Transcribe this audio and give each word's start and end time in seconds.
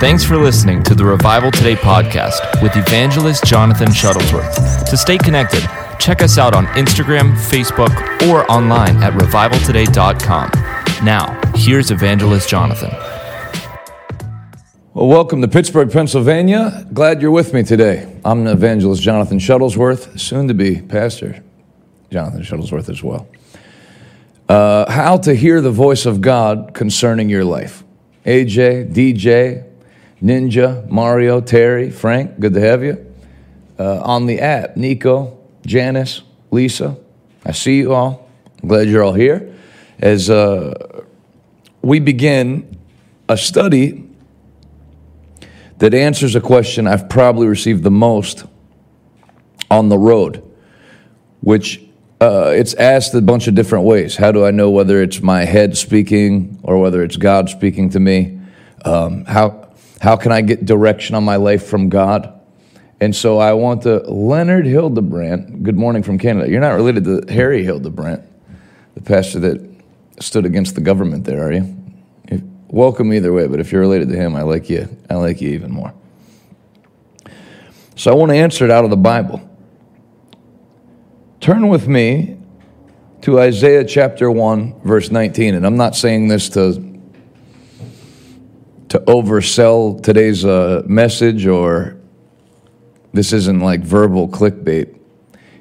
Thanks 0.00 0.24
for 0.24 0.38
listening 0.38 0.82
to 0.84 0.94
the 0.94 1.04
Revival 1.04 1.50
Today 1.50 1.74
podcast 1.74 2.62
with 2.62 2.74
evangelist 2.74 3.44
Jonathan 3.44 3.88
Shuttlesworth. 3.88 4.88
To 4.88 4.96
stay 4.96 5.18
connected, 5.18 5.60
check 5.98 6.22
us 6.22 6.38
out 6.38 6.54
on 6.54 6.64
Instagram, 6.68 7.34
Facebook, 7.34 7.94
or 8.26 8.50
online 8.50 8.96
at 9.02 9.12
revivaltoday.com. 9.12 10.52
Now, 11.04 11.38
here's 11.54 11.90
evangelist 11.90 12.48
Jonathan. 12.48 12.88
Well, 14.94 15.06
welcome 15.06 15.42
to 15.42 15.48
Pittsburgh, 15.48 15.92
Pennsylvania. 15.92 16.86
Glad 16.94 17.20
you're 17.20 17.30
with 17.30 17.52
me 17.52 17.62
today. 17.62 18.10
I'm 18.24 18.46
evangelist 18.46 19.02
Jonathan 19.02 19.38
Shuttlesworth, 19.38 20.18
soon 20.18 20.48
to 20.48 20.54
be 20.54 20.80
pastor 20.80 21.44
Jonathan 22.10 22.40
Shuttlesworth 22.40 22.88
as 22.88 23.02
well. 23.02 23.28
Uh, 24.48 24.90
how 24.90 25.18
to 25.18 25.34
hear 25.34 25.60
the 25.60 25.70
voice 25.70 26.06
of 26.06 26.22
God 26.22 26.72
concerning 26.72 27.28
your 27.28 27.44
life. 27.44 27.84
AJ, 28.24 28.94
DJ, 28.94 29.69
Ninja, 30.22 30.88
Mario, 30.88 31.40
Terry, 31.40 31.90
Frank, 31.90 32.38
good 32.38 32.54
to 32.54 32.60
have 32.60 32.84
you. 32.84 33.06
Uh, 33.78 34.00
on 34.02 34.26
the 34.26 34.40
app, 34.40 34.76
Nico, 34.76 35.38
Janice, 35.64 36.22
Lisa, 36.50 36.98
I 37.44 37.52
see 37.52 37.78
you 37.78 37.94
all. 37.94 38.28
I'm 38.62 38.68
glad 38.68 38.88
you're 38.88 39.02
all 39.02 39.14
here. 39.14 39.54
As 39.98 40.28
uh, 40.28 41.02
we 41.80 42.00
begin 42.00 42.78
a 43.28 43.36
study 43.36 44.06
that 45.78 45.94
answers 45.94 46.34
a 46.34 46.40
question 46.40 46.86
I've 46.86 47.08
probably 47.08 47.46
received 47.46 47.82
the 47.82 47.90
most 47.90 48.44
on 49.70 49.88
the 49.88 49.96
road, 49.96 50.42
which 51.40 51.80
uh, 52.20 52.52
it's 52.54 52.74
asked 52.74 53.14
a 53.14 53.22
bunch 53.22 53.48
of 53.48 53.54
different 53.54 53.86
ways. 53.86 54.16
How 54.16 54.30
do 54.30 54.44
I 54.44 54.50
know 54.50 54.70
whether 54.70 55.02
it's 55.02 55.22
my 55.22 55.44
head 55.44 55.78
speaking 55.78 56.60
or 56.62 56.78
whether 56.78 57.02
it's 57.02 57.16
God 57.16 57.48
speaking 57.48 57.88
to 57.90 58.00
me? 58.00 58.38
Um, 58.84 59.24
how 59.24 59.59
how 60.00 60.16
can 60.16 60.32
I 60.32 60.40
get 60.40 60.64
direction 60.64 61.14
on 61.14 61.24
my 61.24 61.36
life 61.36 61.66
from 61.66 61.90
God? 61.90 62.40
And 63.00 63.14
so 63.14 63.38
I 63.38 63.52
want 63.52 63.82
to, 63.82 63.98
Leonard 64.10 64.66
Hildebrandt, 64.66 65.62
good 65.62 65.76
morning 65.76 66.02
from 66.02 66.18
Canada. 66.18 66.50
You're 66.50 66.60
not 66.60 66.72
related 66.72 67.04
to 67.04 67.32
Harry 67.32 67.62
Hildebrandt, 67.62 68.24
the 68.94 69.02
pastor 69.02 69.40
that 69.40 69.60
stood 70.18 70.46
against 70.46 70.74
the 70.74 70.80
government 70.80 71.24
there, 71.24 71.46
are 71.46 71.52
you? 71.52 71.76
If, 72.24 72.42
welcome 72.68 73.12
either 73.12 73.32
way, 73.32 73.46
but 73.46 73.60
if 73.60 73.72
you're 73.72 73.82
related 73.82 74.08
to 74.08 74.16
him, 74.16 74.34
I 74.34 74.42
like 74.42 74.70
you. 74.70 74.88
I 75.08 75.14
like 75.14 75.42
you 75.42 75.50
even 75.50 75.70
more. 75.70 75.92
So 77.94 78.10
I 78.10 78.14
want 78.14 78.30
to 78.30 78.36
answer 78.36 78.64
it 78.64 78.70
out 78.70 78.84
of 78.84 78.90
the 78.90 78.96
Bible. 78.96 79.46
Turn 81.40 81.68
with 81.68 81.88
me 81.88 82.38
to 83.22 83.38
Isaiah 83.38 83.84
chapter 83.84 84.30
1, 84.30 84.80
verse 84.80 85.10
19. 85.10 85.54
And 85.54 85.66
I'm 85.66 85.76
not 85.76 85.94
saying 85.94 86.28
this 86.28 86.48
to 86.50 86.89
to 88.90 88.98
oversell 89.00 90.02
today's 90.02 90.44
uh, 90.44 90.82
message 90.84 91.46
or 91.46 91.96
this 93.12 93.32
isn't 93.32 93.60
like 93.60 93.80
verbal 93.82 94.28
clickbait. 94.28 94.98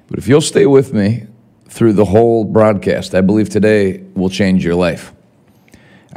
But 0.08 0.18
if 0.18 0.28
you'll 0.28 0.42
stay 0.42 0.66
with 0.66 0.94
me 0.94 1.28
through 1.68 1.94
the 1.94 2.06
whole 2.06 2.44
broadcast, 2.44 3.14
I 3.14 3.22
believe 3.22 3.50
today 3.50 4.04
will 4.16 4.32
change 4.32 4.66
your 4.66 4.74
life. 4.74 5.14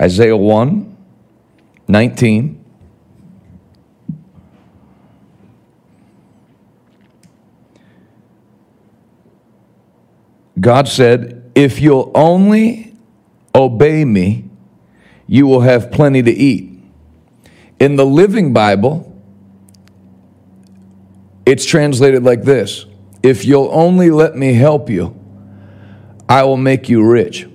Isaiah 0.00 0.36
1 0.36 0.88
19. 1.88 2.64
God 10.58 10.88
said, 10.88 11.50
If 11.54 11.80
you'll 11.80 12.10
only 12.14 12.94
obey 13.54 14.06
me, 14.06 14.48
you 15.26 15.46
will 15.46 15.60
have 15.60 15.90
plenty 15.90 16.22
to 16.22 16.30
eat. 16.30 16.71
In 17.82 17.96
the 17.96 18.06
Living 18.06 18.52
Bible, 18.52 19.12
it's 21.44 21.66
translated 21.66 22.22
like 22.22 22.44
this 22.44 22.86
If 23.24 23.44
you'll 23.44 23.70
only 23.72 24.08
let 24.08 24.36
me 24.36 24.52
help 24.52 24.88
you, 24.88 25.18
I 26.28 26.44
will 26.44 26.56
make 26.56 26.88
you 26.88 27.04
rich. 27.04 27.48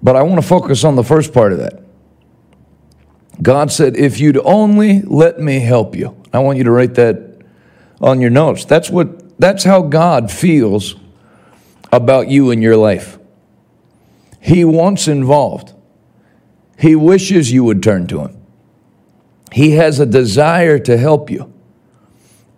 But 0.00 0.14
I 0.14 0.22
want 0.22 0.40
to 0.40 0.46
focus 0.46 0.84
on 0.84 0.94
the 0.94 1.02
first 1.02 1.34
part 1.34 1.50
of 1.50 1.58
that. 1.58 1.82
God 3.42 3.72
said, 3.72 3.96
If 3.96 4.20
you'd 4.20 4.38
only 4.44 5.02
let 5.02 5.40
me 5.40 5.58
help 5.58 5.96
you, 5.96 6.22
I 6.32 6.38
want 6.38 6.58
you 6.58 6.62
to 6.62 6.70
write 6.70 6.94
that 6.94 7.42
on 8.00 8.20
your 8.20 8.30
notes. 8.30 8.64
That's 8.64 8.90
what 8.90 9.40
that's 9.40 9.64
how 9.64 9.82
God 9.82 10.30
feels 10.30 10.94
about 11.92 12.28
you 12.28 12.52
in 12.52 12.62
your 12.62 12.76
life. 12.76 13.18
He 14.38 14.64
wants 14.64 15.08
involved. 15.08 15.72
He 16.78 16.94
wishes 16.94 17.50
you 17.50 17.64
would 17.64 17.82
turn 17.82 18.06
to 18.06 18.20
him. 18.20 18.45
He 19.52 19.72
has 19.72 20.00
a 20.00 20.06
desire 20.06 20.78
to 20.80 20.96
help 20.96 21.30
you. 21.30 21.52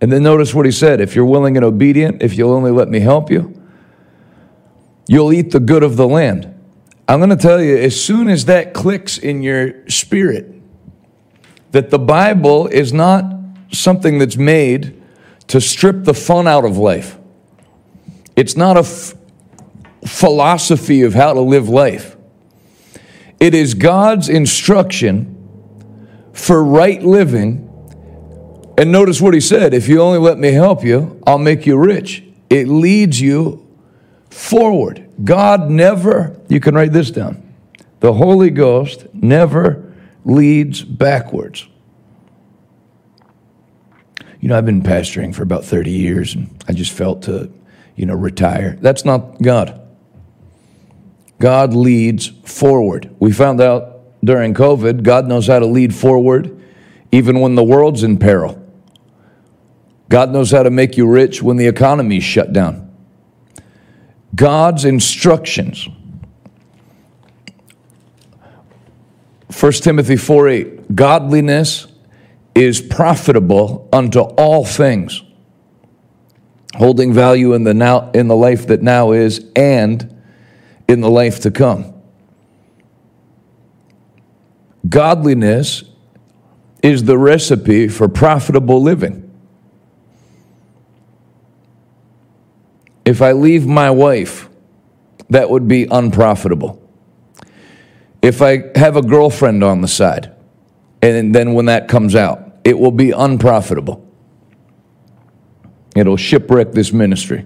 And 0.01 0.11
then 0.11 0.23
notice 0.23 0.53
what 0.53 0.65
he 0.65 0.71
said 0.71 1.01
if 1.01 1.15
you're 1.15 1.25
willing 1.25 1.57
and 1.57 1.65
obedient, 1.65 2.21
if 2.21 2.37
you'll 2.37 2.53
only 2.53 2.71
let 2.71 2.89
me 2.89 2.99
help 2.99 3.29
you, 3.29 3.53
you'll 5.07 5.33
eat 5.33 5.51
the 5.51 5.59
good 5.59 5.83
of 5.83 5.97
the 5.97 6.07
land. 6.07 6.55
I'm 7.07 7.19
going 7.19 7.31
to 7.31 7.35
tell 7.35 7.61
you, 7.61 7.75
as 7.77 7.99
soon 7.99 8.29
as 8.29 8.45
that 8.45 8.73
clicks 8.73 9.17
in 9.17 9.41
your 9.41 9.87
spirit, 9.89 10.53
that 11.71 11.89
the 11.89 11.99
Bible 11.99 12.67
is 12.67 12.93
not 12.93 13.25
something 13.71 14.19
that's 14.19 14.37
made 14.37 15.01
to 15.47 15.59
strip 15.59 16.03
the 16.03 16.13
fun 16.13 16.47
out 16.47 16.65
of 16.65 16.77
life. 16.77 17.17
It's 18.35 18.55
not 18.55 18.77
a 18.77 18.81
f- 18.81 19.15
philosophy 20.05 21.01
of 21.01 21.13
how 21.13 21.33
to 21.33 21.41
live 21.41 21.67
life. 21.67 22.15
It 23.39 23.53
is 23.53 23.73
God's 23.73 24.29
instruction 24.29 25.38
for 26.39 26.63
right 26.63 27.01
living. 27.01 27.65
And 28.77 28.91
notice 28.91 29.19
what 29.19 29.33
he 29.33 29.41
said 29.41 29.73
if 29.73 29.87
you 29.87 30.01
only 30.01 30.19
let 30.19 30.37
me 30.37 30.51
help 30.51 30.83
you, 30.83 31.21
I'll 31.27 31.37
make 31.37 31.65
you 31.65 31.77
rich. 31.77 32.23
It 32.49 32.67
leads 32.67 33.19
you 33.19 33.67
forward. 34.29 35.09
God 35.23 35.69
never, 35.69 36.39
you 36.47 36.59
can 36.59 36.75
write 36.75 36.93
this 36.93 37.11
down, 37.11 37.53
the 37.99 38.13
Holy 38.13 38.49
Ghost 38.49 39.07
never 39.13 39.93
leads 40.23 40.81
backwards. 40.81 41.67
You 44.39 44.47
know, 44.47 44.57
I've 44.57 44.65
been 44.65 44.81
pastoring 44.81 45.35
for 45.35 45.43
about 45.43 45.65
30 45.65 45.91
years 45.91 46.33
and 46.33 46.63
I 46.67 46.71
just 46.71 46.93
felt 46.93 47.23
to, 47.23 47.51
you 47.97 48.05
know, 48.05 48.15
retire. 48.15 48.77
That's 48.79 49.03
not 49.03 49.41
God. 49.41 49.81
God 51.39 51.73
leads 51.73 52.27
forward. 52.27 53.13
We 53.19 53.33
found 53.33 53.59
out 53.59 53.98
during 54.23 54.53
COVID. 54.53 55.03
God 55.03 55.27
knows 55.27 55.47
how 55.47 55.59
to 55.59 55.65
lead 55.65 55.93
forward 55.93 56.59
even 57.11 57.39
when 57.39 57.55
the 57.55 57.63
world's 57.63 58.03
in 58.03 58.17
peril. 58.17 58.65
God 60.09 60.31
knows 60.31 60.51
how 60.51 60.63
to 60.63 60.71
make 60.71 60.97
you 60.97 61.07
rich 61.07 61.41
when 61.41 61.57
the 61.57 61.67
economy's 61.67 62.23
shut 62.23 62.51
down. 62.51 62.89
God's 64.35 64.85
instructions. 64.85 65.87
1 69.59 69.71
Timothy 69.73 70.15
4 70.15 70.47
8, 70.47 70.95
godliness 70.95 71.87
is 72.55 72.81
profitable 72.81 73.89
unto 73.91 74.19
all 74.19 74.63
things, 74.63 75.23
holding 76.75 77.13
value 77.13 77.53
in 77.53 77.63
the 77.63 77.73
now 77.73 78.11
in 78.11 78.27
the 78.27 78.35
life 78.35 78.67
that 78.67 78.81
now 78.81 79.11
is 79.11 79.45
and 79.55 80.21
in 80.87 81.01
the 81.01 81.09
life 81.09 81.41
to 81.41 81.51
come. 81.51 81.98
Godliness 84.89 85.83
is 86.81 87.03
the 87.03 87.17
recipe 87.17 87.87
for 87.87 88.07
profitable 88.07 88.81
living. 88.81 89.25
If 93.05 93.21
I 93.21 93.33
leave 93.33 93.67
my 93.67 93.91
wife, 93.91 94.49
that 95.29 95.49
would 95.49 95.67
be 95.67 95.87
unprofitable. 95.89 96.81
If 98.21 98.41
I 98.41 98.63
have 98.75 98.95
a 98.95 99.01
girlfriend 99.01 99.63
on 99.63 99.81
the 99.81 99.87
side, 99.87 100.31
and 101.01 101.33
then 101.33 101.53
when 101.53 101.65
that 101.65 101.87
comes 101.87 102.15
out, 102.15 102.57
it 102.63 102.77
will 102.77 102.91
be 102.91 103.11
unprofitable. 103.11 104.05
It'll 105.95 106.17
shipwreck 106.17 106.71
this 106.73 106.91
ministry. 106.91 107.45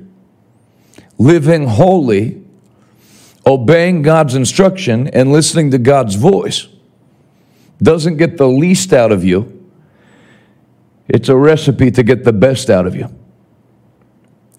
Living 1.18 1.68
holy, 1.68 2.44
obeying 3.46 4.02
God's 4.02 4.36
instruction, 4.36 5.08
and 5.08 5.32
listening 5.32 5.72
to 5.72 5.78
God's 5.78 6.16
voice 6.16 6.68
doesn't 7.82 8.18
get 8.18 8.38
the 8.38 8.48
least 8.48 8.94
out 8.94 9.12
of 9.12 9.24
you, 9.24 9.64
it's 11.08 11.30
a 11.30 11.36
recipe 11.36 11.92
to 11.92 12.04
get 12.04 12.24
the 12.24 12.34
best 12.34 12.70
out 12.70 12.88
of 12.88 12.96
you. 12.96 13.14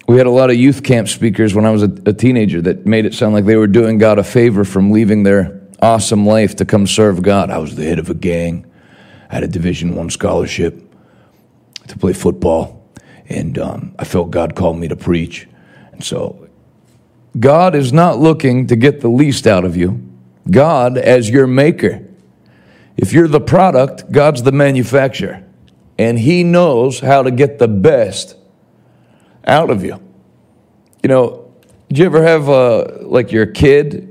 We 0.06 0.18
had 0.18 0.26
a 0.26 0.30
lot 0.30 0.50
of 0.50 0.56
youth 0.56 0.82
camp 0.82 1.08
speakers 1.08 1.54
when 1.54 1.64
I 1.64 1.70
was 1.70 1.82
a, 1.82 1.90
a, 2.06 2.12
teenager 2.12 2.60
that 2.62 2.84
made 2.84 3.06
it 3.06 3.14
sound 3.14 3.32
like 3.32 3.46
they 3.46 3.56
were 3.56 3.66
doing 3.66 3.96
God 3.96 4.18
a 4.18 4.24
favor 4.24 4.64
from 4.64 4.90
leaving 4.90 5.22
their 5.22 5.62
awesome 5.80 6.26
life 6.26 6.56
to 6.56 6.66
come 6.66 6.86
serve 6.86 7.22
God. 7.22 7.50
I 7.50 7.58
was 7.58 7.74
the 7.74 7.84
head 7.84 7.98
of 7.98 8.10
a 8.10 8.14
gang, 8.14 8.70
had 9.30 9.42
a 9.42 9.48
Division 9.48 9.94
One 9.94 10.10
scholarship 10.10 10.82
to 11.88 11.98
play 11.98 12.12
football, 12.12 12.86
and 13.28 13.58
um, 13.58 13.94
I 13.98 14.04
felt 14.04 14.30
God 14.30 14.54
called 14.54 14.78
me 14.78 14.88
to 14.88 14.96
preach. 14.96 15.48
And 15.92 16.04
so, 16.04 16.48
God 17.40 17.74
is 17.74 17.92
not 17.92 18.18
looking 18.18 18.66
to 18.66 18.76
get 18.76 19.00
the 19.00 19.08
least 19.08 19.46
out 19.46 19.64
of 19.64 19.76
you. 19.76 20.02
God, 20.50 20.98
as 20.98 21.30
your 21.30 21.46
maker, 21.46 22.06
If 22.96 23.12
you're 23.12 23.28
the 23.28 23.40
product, 23.40 24.10
God's 24.12 24.42
the 24.42 24.52
manufacturer. 24.52 25.44
And 25.98 26.18
He 26.18 26.44
knows 26.44 27.00
how 27.00 27.22
to 27.22 27.30
get 27.30 27.58
the 27.58 27.68
best 27.68 28.36
out 29.46 29.70
of 29.70 29.84
you. 29.84 30.00
You 31.02 31.08
know, 31.08 31.52
did 31.88 31.98
you 31.98 32.06
ever 32.06 32.22
have, 32.22 32.48
uh, 32.48 32.98
like, 33.02 33.32
your 33.32 33.46
kid 33.46 34.10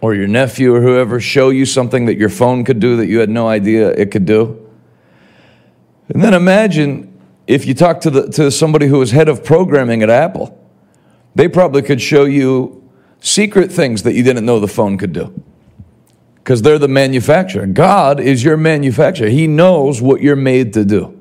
or 0.00 0.14
your 0.14 0.28
nephew 0.28 0.74
or 0.74 0.82
whoever 0.82 1.18
show 1.18 1.50
you 1.50 1.64
something 1.64 2.06
that 2.06 2.16
your 2.16 2.28
phone 2.28 2.64
could 2.64 2.78
do 2.78 2.96
that 2.96 3.06
you 3.06 3.18
had 3.18 3.30
no 3.30 3.48
idea 3.48 3.90
it 3.90 4.10
could 4.10 4.26
do? 4.26 4.62
And 6.08 6.22
then 6.22 6.34
imagine 6.34 7.18
if 7.46 7.66
you 7.66 7.74
talk 7.74 8.00
to, 8.02 8.10
the, 8.10 8.28
to 8.32 8.50
somebody 8.50 8.86
who 8.86 8.98
was 8.98 9.12
head 9.12 9.28
of 9.28 9.44
programming 9.44 10.02
at 10.02 10.10
Apple. 10.10 10.62
They 11.34 11.48
probably 11.48 11.82
could 11.82 12.00
show 12.00 12.24
you 12.24 12.88
secret 13.20 13.72
things 13.72 14.02
that 14.04 14.14
you 14.14 14.22
didn't 14.22 14.46
know 14.46 14.60
the 14.60 14.68
phone 14.68 14.98
could 14.98 15.12
do 15.12 15.42
because 16.46 16.62
they're 16.62 16.78
the 16.78 16.86
manufacturer. 16.86 17.66
God 17.66 18.20
is 18.20 18.44
your 18.44 18.56
manufacturer, 18.56 19.28
He 19.28 19.48
knows 19.48 20.00
what 20.00 20.22
you're 20.22 20.36
made 20.36 20.74
to 20.74 20.84
do. 20.84 21.20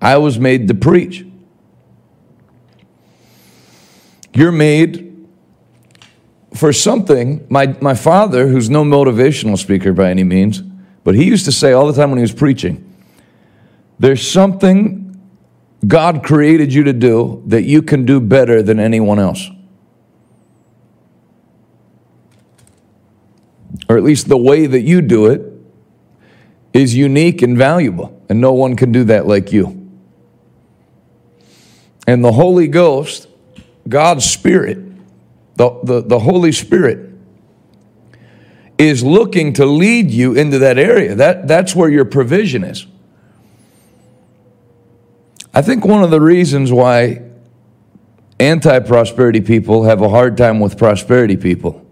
I 0.00 0.16
was 0.16 0.40
made 0.40 0.66
to 0.66 0.74
preach. 0.74 1.24
You're 4.34 4.50
made 4.50 5.28
for 6.52 6.72
something. 6.72 7.46
My, 7.48 7.76
my 7.80 7.94
father, 7.94 8.48
who's 8.48 8.68
no 8.68 8.82
motivational 8.82 9.56
speaker 9.56 9.92
by 9.92 10.10
any 10.10 10.24
means, 10.24 10.62
but 11.04 11.14
he 11.14 11.22
used 11.22 11.44
to 11.44 11.52
say 11.52 11.72
all 11.72 11.86
the 11.86 11.92
time 11.92 12.10
when 12.10 12.18
he 12.18 12.22
was 12.22 12.34
preaching, 12.34 12.92
there's 14.00 14.28
something 14.28 15.16
God 15.86 16.24
created 16.24 16.74
you 16.74 16.82
to 16.82 16.92
do 16.92 17.40
that 17.46 17.62
you 17.62 17.82
can 17.82 18.04
do 18.04 18.18
better 18.18 18.62
than 18.62 18.80
anyone 18.80 19.20
else. 19.20 19.48
Or 23.88 23.96
at 23.96 24.02
least 24.02 24.28
the 24.28 24.36
way 24.36 24.66
that 24.66 24.82
you 24.82 25.00
do 25.00 25.26
it, 25.26 25.42
is 26.72 26.94
unique 26.94 27.42
and 27.42 27.56
valuable, 27.56 28.20
and 28.28 28.40
no 28.40 28.52
one 28.52 28.76
can 28.76 28.92
do 28.92 29.04
that 29.04 29.26
like 29.26 29.52
you. 29.52 29.78
And 32.06 32.24
the 32.24 32.32
Holy 32.32 32.66
Ghost, 32.66 33.28
God's 33.88 34.24
Spirit, 34.24 34.78
the, 35.56 35.78
the, 35.82 36.02
the 36.02 36.18
Holy 36.18 36.52
Spirit, 36.52 37.10
is 38.78 39.04
looking 39.04 39.52
to 39.54 39.66
lead 39.66 40.10
you 40.10 40.34
into 40.34 40.58
that 40.60 40.78
area. 40.78 41.14
That, 41.14 41.46
that's 41.46 41.76
where 41.76 41.90
your 41.90 42.04
provision 42.04 42.64
is. 42.64 42.86
I 45.54 45.62
think 45.62 45.84
one 45.84 46.02
of 46.02 46.10
the 46.10 46.20
reasons 46.20 46.72
why 46.72 47.22
anti 48.40 48.80
prosperity 48.80 49.42
people 49.42 49.84
have 49.84 50.00
a 50.00 50.08
hard 50.08 50.36
time 50.36 50.58
with 50.58 50.78
prosperity 50.78 51.36
people 51.36 51.86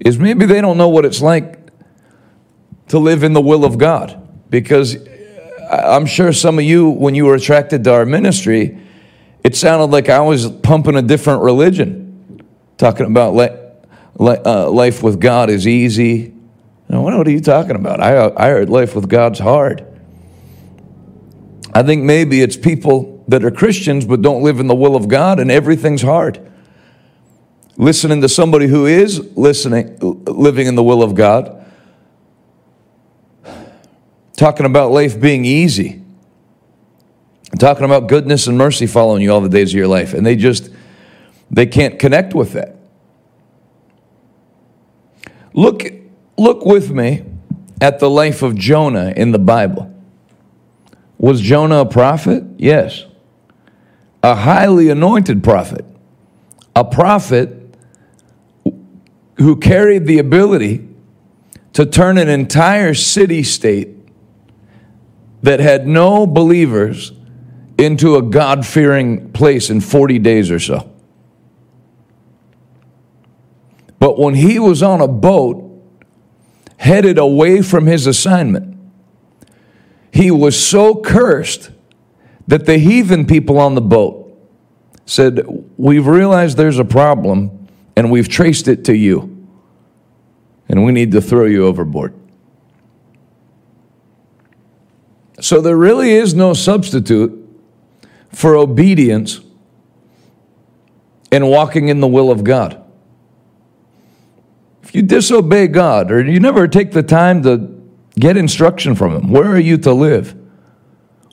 is 0.00 0.18
maybe 0.18 0.46
they 0.46 0.60
don't 0.60 0.78
know 0.78 0.88
what 0.88 1.04
it's 1.04 1.20
like 1.20 1.58
to 2.88 2.98
live 2.98 3.22
in 3.22 3.32
the 3.32 3.40
will 3.40 3.64
of 3.64 3.78
God. 3.78 4.24
Because 4.50 4.96
I'm 5.70 6.06
sure 6.06 6.32
some 6.32 6.58
of 6.58 6.64
you, 6.64 6.90
when 6.90 7.14
you 7.14 7.26
were 7.26 7.34
attracted 7.34 7.84
to 7.84 7.92
our 7.92 8.06
ministry, 8.06 8.78
it 9.44 9.56
sounded 9.56 9.86
like 9.86 10.08
I 10.08 10.20
was 10.20 10.50
pumping 10.50 10.96
a 10.96 11.02
different 11.02 11.42
religion, 11.42 12.44
talking 12.76 13.06
about 13.06 13.34
uh, 14.18 14.70
life 14.70 15.02
with 15.02 15.20
God 15.20 15.50
is 15.50 15.66
easy. 15.66 16.34
Now, 16.88 17.02
what 17.02 17.14
are 17.14 17.30
you 17.30 17.40
talking 17.40 17.76
about? 17.76 18.00
I 18.00 18.48
heard 18.48 18.70
life 18.70 18.94
with 18.94 19.08
God's 19.08 19.38
hard. 19.38 19.84
I 21.74 21.82
think 21.82 22.02
maybe 22.04 22.40
it's 22.40 22.56
people 22.56 23.22
that 23.28 23.44
are 23.44 23.50
Christians 23.50 24.06
but 24.06 24.22
don't 24.22 24.42
live 24.42 24.58
in 24.58 24.68
the 24.68 24.74
will 24.74 24.96
of 24.96 25.06
God 25.08 25.38
and 25.38 25.50
everything's 25.50 26.00
hard 26.00 26.47
listening 27.78 28.20
to 28.20 28.28
somebody 28.28 28.66
who 28.66 28.86
is 28.86 29.20
listening, 29.36 29.96
living 30.00 30.66
in 30.66 30.74
the 30.74 30.82
will 30.82 31.02
of 31.02 31.14
God, 31.14 31.64
talking 34.36 34.66
about 34.66 34.90
life 34.90 35.18
being 35.18 35.44
easy, 35.44 36.02
talking 37.58 37.84
about 37.84 38.08
goodness 38.08 38.48
and 38.48 38.58
mercy 38.58 38.86
following 38.86 39.22
you 39.22 39.32
all 39.32 39.40
the 39.40 39.48
days 39.48 39.72
of 39.72 39.78
your 39.78 39.86
life, 39.86 40.12
and 40.12 40.26
they 40.26 40.36
just 40.36 40.70
they 41.50 41.64
can't 41.64 41.98
connect 41.98 42.34
with 42.34 42.52
that. 42.52 42.76
Look, 45.54 45.84
look 46.36 46.66
with 46.66 46.90
me 46.90 47.24
at 47.80 48.00
the 48.00 48.10
life 48.10 48.42
of 48.42 48.56
Jonah 48.56 49.12
in 49.16 49.30
the 49.30 49.38
Bible. 49.38 49.94
Was 51.16 51.40
Jonah 51.40 51.80
a 51.80 51.86
prophet? 51.86 52.44
Yes. 52.58 53.04
A 54.22 54.34
highly 54.34 54.88
anointed 54.88 55.42
prophet. 55.42 55.84
A 56.76 56.84
prophet 56.84 57.57
who 59.38 59.56
carried 59.56 60.06
the 60.06 60.18
ability 60.18 60.86
to 61.72 61.86
turn 61.86 62.18
an 62.18 62.28
entire 62.28 62.94
city 62.94 63.42
state 63.42 63.88
that 65.42 65.60
had 65.60 65.86
no 65.86 66.26
believers 66.26 67.12
into 67.78 68.16
a 68.16 68.22
God 68.22 68.66
fearing 68.66 69.30
place 69.32 69.70
in 69.70 69.80
40 69.80 70.18
days 70.18 70.50
or 70.50 70.58
so. 70.58 70.92
But 74.00 74.18
when 74.18 74.34
he 74.34 74.58
was 74.58 74.82
on 74.82 75.00
a 75.00 75.08
boat 75.08 75.64
headed 76.78 77.18
away 77.18 77.62
from 77.62 77.86
his 77.86 78.06
assignment, 78.06 78.76
he 80.12 80.30
was 80.30 80.60
so 80.60 80.96
cursed 80.96 81.70
that 82.48 82.66
the 82.66 82.78
heathen 82.78 83.26
people 83.26 83.58
on 83.58 83.74
the 83.74 83.80
boat 83.80 84.36
said, 85.06 85.46
We've 85.76 86.06
realized 86.06 86.56
there's 86.56 86.78
a 86.78 86.84
problem 86.84 87.57
and 87.98 88.12
we've 88.12 88.28
traced 88.28 88.68
it 88.68 88.84
to 88.84 88.96
you. 88.96 89.44
And 90.68 90.84
we 90.84 90.92
need 90.92 91.10
to 91.10 91.20
throw 91.20 91.46
you 91.46 91.66
overboard. 91.66 92.14
So 95.40 95.60
there 95.60 95.76
really 95.76 96.12
is 96.12 96.32
no 96.32 96.54
substitute 96.54 97.44
for 98.32 98.54
obedience 98.54 99.40
and 101.32 101.50
walking 101.50 101.88
in 101.88 101.98
the 101.98 102.06
will 102.06 102.30
of 102.30 102.44
God. 102.44 102.84
If 104.84 104.94
you 104.94 105.02
disobey 105.02 105.66
God 105.66 106.12
or 106.12 106.24
you 106.24 106.38
never 106.38 106.68
take 106.68 106.92
the 106.92 107.02
time 107.02 107.42
to 107.42 107.82
get 108.16 108.36
instruction 108.36 108.94
from 108.94 109.12
Him, 109.12 109.32
where 109.32 109.46
are 109.46 109.58
you 109.58 109.76
to 109.78 109.92
live? 109.92 110.36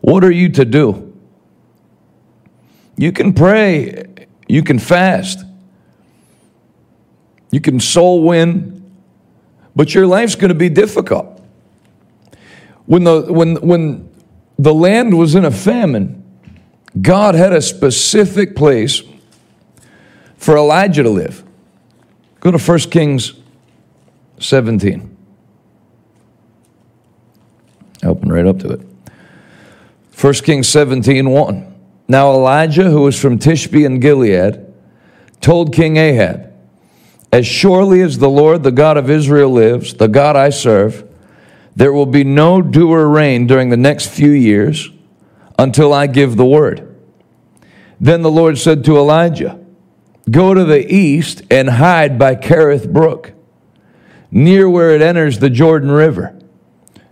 What 0.02 0.24
are 0.24 0.32
you 0.32 0.50
to 0.50 0.66
do? 0.66 1.16
You 2.98 3.12
can 3.12 3.34
pray, 3.34 4.06
you 4.48 4.64
can 4.64 4.80
fast, 4.80 5.46
you 7.56 7.62
can 7.62 7.80
soul 7.80 8.22
win, 8.22 8.84
but 9.78 9.96
your 9.96 10.06
life's 10.06 10.36
going 10.36 10.50
to 10.50 10.54
be 10.54 10.68
difficult. 10.68 11.42
When 12.86 13.06
the, 13.06 13.31
when, 13.31 13.56
when 13.66 14.10
the 14.59 14.74
land 14.74 15.18
was 15.18 15.35
in 15.35 15.45
a 15.45 15.52
famine, 15.52 16.21
God 17.02 17.33
had 17.33 17.54
a 17.54 17.62
specific 17.62 18.57
place 18.57 19.04
for 20.35 20.57
Elijah 20.57 21.04
to 21.04 21.09
live. 21.09 21.45
Go 22.42 22.52
to 22.52 22.57
1 22.57 22.80
Kings 22.92 23.31
17. 24.42 25.16
Open 28.04 28.33
right 28.33 28.45
up 28.45 28.59
to 28.59 28.68
it. 28.68 28.81
1 30.19 30.33
Kings 30.33 30.68
17, 30.68 31.30
1. 31.30 31.76
Now 32.09 32.31
Elijah, 32.31 32.92
who 32.92 33.04
was 33.04 33.18
from 33.18 33.40
Tishbe 33.40 33.85
in 33.85 34.02
Gilead, 34.02 34.74
told 35.40 35.74
King 35.74 35.95
Ahab, 35.95 36.52
as 37.35 37.45
surely 37.45 37.99
as 37.99 38.18
the 38.18 38.30
Lord, 38.30 38.63
the 38.63 38.71
God 38.71 38.95
of 38.95 39.09
Israel, 39.09 39.49
lives, 39.49 39.95
the 39.95 40.07
God 40.07 40.37
I 40.37 40.49
serve, 40.51 41.06
there 41.75 41.92
will 41.92 42.06
be 42.06 42.23
no 42.23 42.61
dew 42.61 42.94
or 42.94 43.09
rain 43.09 43.45
during 43.45 43.69
the 43.69 43.75
next 43.75 44.07
few 44.07 44.31
years 44.31 44.89
until 45.59 45.92
I 45.92 46.07
give 46.07 46.37
the 46.37 46.45
word. 46.45 46.95
Then 47.99 48.21
the 48.21 48.31
Lord 48.31 48.57
said 48.57 48.85
to 48.85 48.95
Elijah, 48.95 49.59
Go 50.31 50.54
to 50.54 50.63
the 50.63 50.89
east 50.89 51.42
and 51.51 51.71
hide 51.71 52.18
by 52.18 52.35
Kerith 52.37 52.94
Brook, 52.94 53.33
near 54.31 54.69
where 54.69 54.92
it 54.92 55.01
enters 55.01 55.39
the 55.39 55.49
Jordan 55.49 55.92
River. 55.92 56.39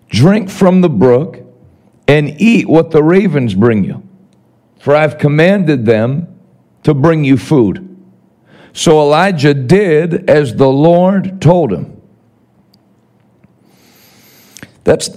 Drink 0.07 0.49
from 0.49 0.79
the 0.79 0.89
brook 0.89 1.41
and 2.07 2.39
eat 2.39 2.69
what 2.69 2.91
the 2.91 3.03
ravens 3.03 3.55
bring 3.55 3.83
you, 3.83 4.07
for 4.79 4.95
I've 4.95 5.17
commanded 5.17 5.85
them 5.85 6.33
to 6.83 6.93
bring 6.93 7.25
you 7.25 7.35
food. 7.35 7.92
So 8.73 8.99
Elijah 8.99 9.53
did 9.53 10.29
as 10.29 10.55
the 10.55 10.67
Lord 10.67 11.39
told 11.39 11.71
him. 11.71 12.01
That's, 14.83 15.09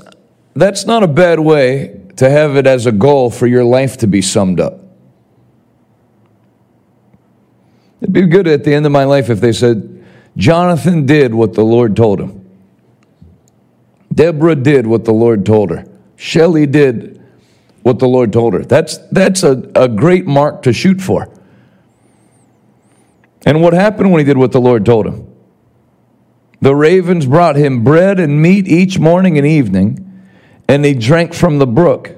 that's 0.54 0.84
not 0.84 1.02
a 1.02 1.08
bad 1.08 1.40
way 1.40 2.00
to 2.16 2.30
have 2.30 2.56
it 2.56 2.66
as 2.66 2.86
a 2.86 2.92
goal 2.92 3.30
for 3.30 3.46
your 3.46 3.64
life 3.64 3.96
to 3.98 4.06
be 4.06 4.22
summed 4.22 4.60
up. 4.60 4.80
It'd 8.00 8.12
be 8.12 8.22
good 8.26 8.46
at 8.46 8.62
the 8.62 8.74
end 8.74 8.86
of 8.86 8.92
my 8.92 9.04
life 9.04 9.30
if 9.30 9.40
they 9.40 9.52
said, 9.52 10.04
Jonathan 10.36 11.06
did 11.06 11.34
what 11.34 11.54
the 11.54 11.64
Lord 11.64 11.96
told 11.96 12.20
him. 12.20 12.46
Deborah 14.14 14.54
did 14.54 14.86
what 14.86 15.04
the 15.04 15.12
Lord 15.12 15.44
told 15.46 15.70
her. 15.70 15.86
Shelley 16.16 16.66
did 16.66 17.22
what 17.82 17.98
the 17.98 18.08
Lord 18.08 18.32
told 18.32 18.54
her. 18.54 18.62
That's, 18.62 18.98
that's 19.08 19.42
a, 19.42 19.70
a 19.74 19.88
great 19.88 20.26
mark 20.26 20.62
to 20.62 20.72
shoot 20.72 21.00
for. 21.00 21.32
And 23.46 23.62
what 23.62 23.72
happened 23.72 24.10
when 24.10 24.18
he 24.18 24.24
did 24.24 24.36
what 24.36 24.50
the 24.50 24.60
Lord 24.60 24.84
told 24.84 25.06
him? 25.06 25.32
The 26.60 26.74
ravens 26.74 27.26
brought 27.26 27.54
him 27.54 27.84
bread 27.84 28.18
and 28.18 28.42
meat 28.42 28.66
each 28.66 28.98
morning 28.98 29.38
and 29.38 29.46
evening, 29.46 30.02
and 30.68 30.84
he 30.84 30.94
drank 30.94 31.32
from 31.32 31.58
the 31.58 31.66
brook. 31.66 32.10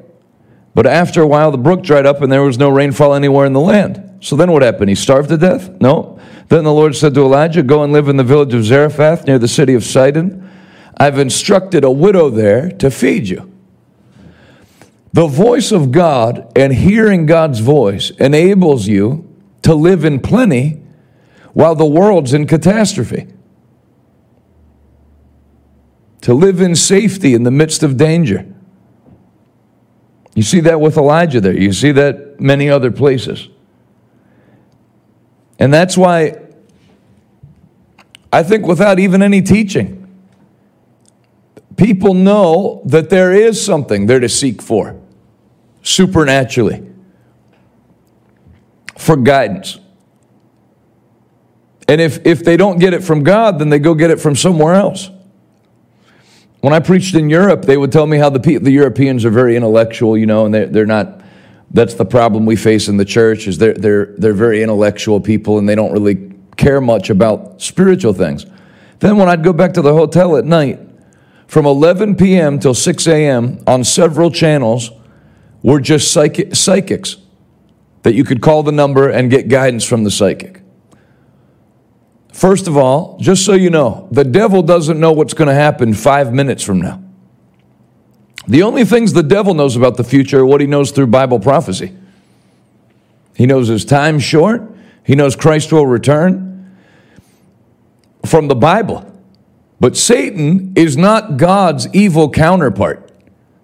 But 0.74 0.86
after 0.86 1.20
a 1.20 1.26
while, 1.26 1.50
the 1.50 1.58
brook 1.58 1.82
dried 1.82 2.06
up, 2.06 2.22
and 2.22 2.32
there 2.32 2.42
was 2.42 2.56
no 2.56 2.70
rainfall 2.70 3.12
anywhere 3.12 3.44
in 3.44 3.52
the 3.52 3.60
land. 3.60 4.18
So 4.20 4.36
then 4.36 4.50
what 4.50 4.62
happened? 4.62 4.88
He 4.88 4.94
starved 4.94 5.28
to 5.28 5.36
death? 5.36 5.68
No. 5.80 6.18
Then 6.48 6.64
the 6.64 6.72
Lord 6.72 6.96
said 6.96 7.14
to 7.14 7.20
Elijah, 7.20 7.62
Go 7.62 7.82
and 7.82 7.92
live 7.92 8.08
in 8.08 8.16
the 8.16 8.24
village 8.24 8.54
of 8.54 8.64
Zarephath 8.64 9.26
near 9.26 9.38
the 9.38 9.48
city 9.48 9.74
of 9.74 9.84
Sidon. 9.84 10.48
I've 10.96 11.18
instructed 11.18 11.84
a 11.84 11.90
widow 11.90 12.30
there 12.30 12.70
to 12.70 12.90
feed 12.90 13.28
you. 13.28 13.52
The 15.12 15.26
voice 15.26 15.72
of 15.72 15.92
God 15.92 16.50
and 16.56 16.72
hearing 16.72 17.26
God's 17.26 17.60
voice 17.60 18.10
enables 18.12 18.86
you 18.86 19.28
to 19.62 19.74
live 19.74 20.04
in 20.04 20.20
plenty 20.20 20.82
while 21.58 21.74
the 21.74 21.84
world's 21.84 22.32
in 22.34 22.46
catastrophe. 22.46 23.26
To 26.20 26.32
live 26.32 26.60
in 26.60 26.76
safety 26.76 27.34
in 27.34 27.42
the 27.42 27.50
midst 27.50 27.82
of 27.82 27.96
danger. 27.96 28.46
You 30.36 30.44
see 30.44 30.60
that 30.60 30.80
with 30.80 30.96
Elijah 30.96 31.40
there. 31.40 31.58
You 31.58 31.72
see 31.72 31.90
that 31.90 32.38
many 32.38 32.70
other 32.70 32.92
places. 32.92 33.48
And 35.58 35.74
that's 35.74 35.96
why 35.98 36.36
I 38.32 38.44
think 38.44 38.64
without 38.64 39.00
even 39.00 39.20
any 39.20 39.42
teaching, 39.42 40.08
people 41.74 42.14
know 42.14 42.82
that 42.84 43.10
there 43.10 43.32
is 43.32 43.60
something 43.60 44.06
they're 44.06 44.20
to 44.20 44.28
seek 44.28 44.62
for 44.62 44.96
supernaturally 45.82 46.88
for 48.96 49.16
guidance. 49.16 49.80
And 51.88 52.02
if, 52.02 52.24
if 52.26 52.44
they 52.44 52.58
don't 52.58 52.78
get 52.78 52.92
it 52.92 53.02
from 53.02 53.24
God, 53.24 53.58
then 53.58 53.70
they 53.70 53.78
go 53.78 53.94
get 53.94 54.10
it 54.10 54.20
from 54.20 54.36
somewhere 54.36 54.74
else. 54.74 55.10
When 56.60 56.74
I 56.74 56.80
preached 56.80 57.14
in 57.14 57.30
Europe, 57.30 57.62
they 57.62 57.76
would 57.76 57.90
tell 57.90 58.06
me 58.06 58.18
how 58.18 58.28
the, 58.30 58.58
the 58.58 58.70
Europeans 58.70 59.24
are 59.24 59.30
very 59.30 59.56
intellectual, 59.56 60.18
you 60.18 60.26
know, 60.26 60.44
and 60.44 60.52
they're, 60.52 60.66
they're 60.66 60.86
not, 60.86 61.22
that's 61.70 61.94
the 61.94 62.04
problem 62.04 62.44
we 62.44 62.56
face 62.56 62.88
in 62.88 62.98
the 62.98 63.04
church 63.04 63.46
is 63.46 63.56
they're, 63.58 63.74
they're, 63.74 64.06
they're 64.18 64.34
very 64.34 64.62
intellectual 64.62 65.20
people 65.20 65.58
and 65.58 65.68
they 65.68 65.74
don't 65.74 65.92
really 65.92 66.32
care 66.56 66.80
much 66.80 67.08
about 67.08 67.62
spiritual 67.62 68.12
things. 68.12 68.44
Then 68.98 69.16
when 69.16 69.28
I'd 69.28 69.44
go 69.44 69.52
back 69.52 69.72
to 69.74 69.82
the 69.82 69.94
hotel 69.94 70.36
at 70.36 70.44
night, 70.44 70.80
from 71.46 71.64
11 71.64 72.16
p.m. 72.16 72.58
till 72.58 72.74
6 72.74 73.06
a.m. 73.06 73.62
on 73.66 73.82
several 73.82 74.30
channels 74.30 74.90
were 75.62 75.80
just 75.80 76.12
psychic, 76.12 76.54
psychics 76.54 77.16
that 78.02 78.14
you 78.14 78.24
could 78.24 78.42
call 78.42 78.62
the 78.62 78.72
number 78.72 79.08
and 79.08 79.30
get 79.30 79.48
guidance 79.48 79.84
from 79.84 80.04
the 80.04 80.10
psychic. 80.10 80.60
First 82.38 82.68
of 82.68 82.76
all, 82.76 83.18
just 83.18 83.44
so 83.44 83.54
you 83.54 83.68
know, 83.68 84.06
the 84.12 84.22
devil 84.22 84.62
doesn't 84.62 85.00
know 85.00 85.10
what's 85.10 85.34
going 85.34 85.48
to 85.48 85.54
happen 85.54 85.92
five 85.92 86.32
minutes 86.32 86.62
from 86.62 86.80
now. 86.80 87.02
The 88.46 88.62
only 88.62 88.84
things 88.84 89.12
the 89.12 89.24
devil 89.24 89.54
knows 89.54 89.74
about 89.74 89.96
the 89.96 90.04
future 90.04 90.38
are 90.38 90.46
what 90.46 90.60
he 90.60 90.68
knows 90.68 90.92
through 90.92 91.08
Bible 91.08 91.40
prophecy. 91.40 91.96
He 93.34 93.44
knows 93.44 93.66
his 93.66 93.84
time's 93.84 94.22
short, 94.22 94.62
he 95.02 95.16
knows 95.16 95.34
Christ 95.34 95.72
will 95.72 95.88
return 95.88 96.76
from 98.24 98.46
the 98.46 98.54
Bible. 98.54 99.04
But 99.80 99.96
Satan 99.96 100.74
is 100.76 100.96
not 100.96 101.38
God's 101.38 101.92
evil 101.92 102.30
counterpart. 102.30 103.10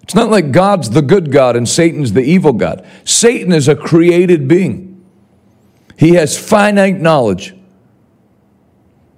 It's 0.03 0.15
not 0.15 0.29
like 0.29 0.51
God's 0.51 0.89
the 0.89 1.01
good 1.01 1.31
God 1.31 1.55
and 1.55 1.67
Satan's 1.67 2.11
the 2.11 2.23
evil 2.23 2.51
God. 2.51 2.85
Satan 3.05 3.53
is 3.53 3.69
a 3.69 3.75
created 3.75 4.49
being, 4.49 5.01
he 5.97 6.15
has 6.15 6.37
finite 6.37 6.99
knowledge. 6.99 7.54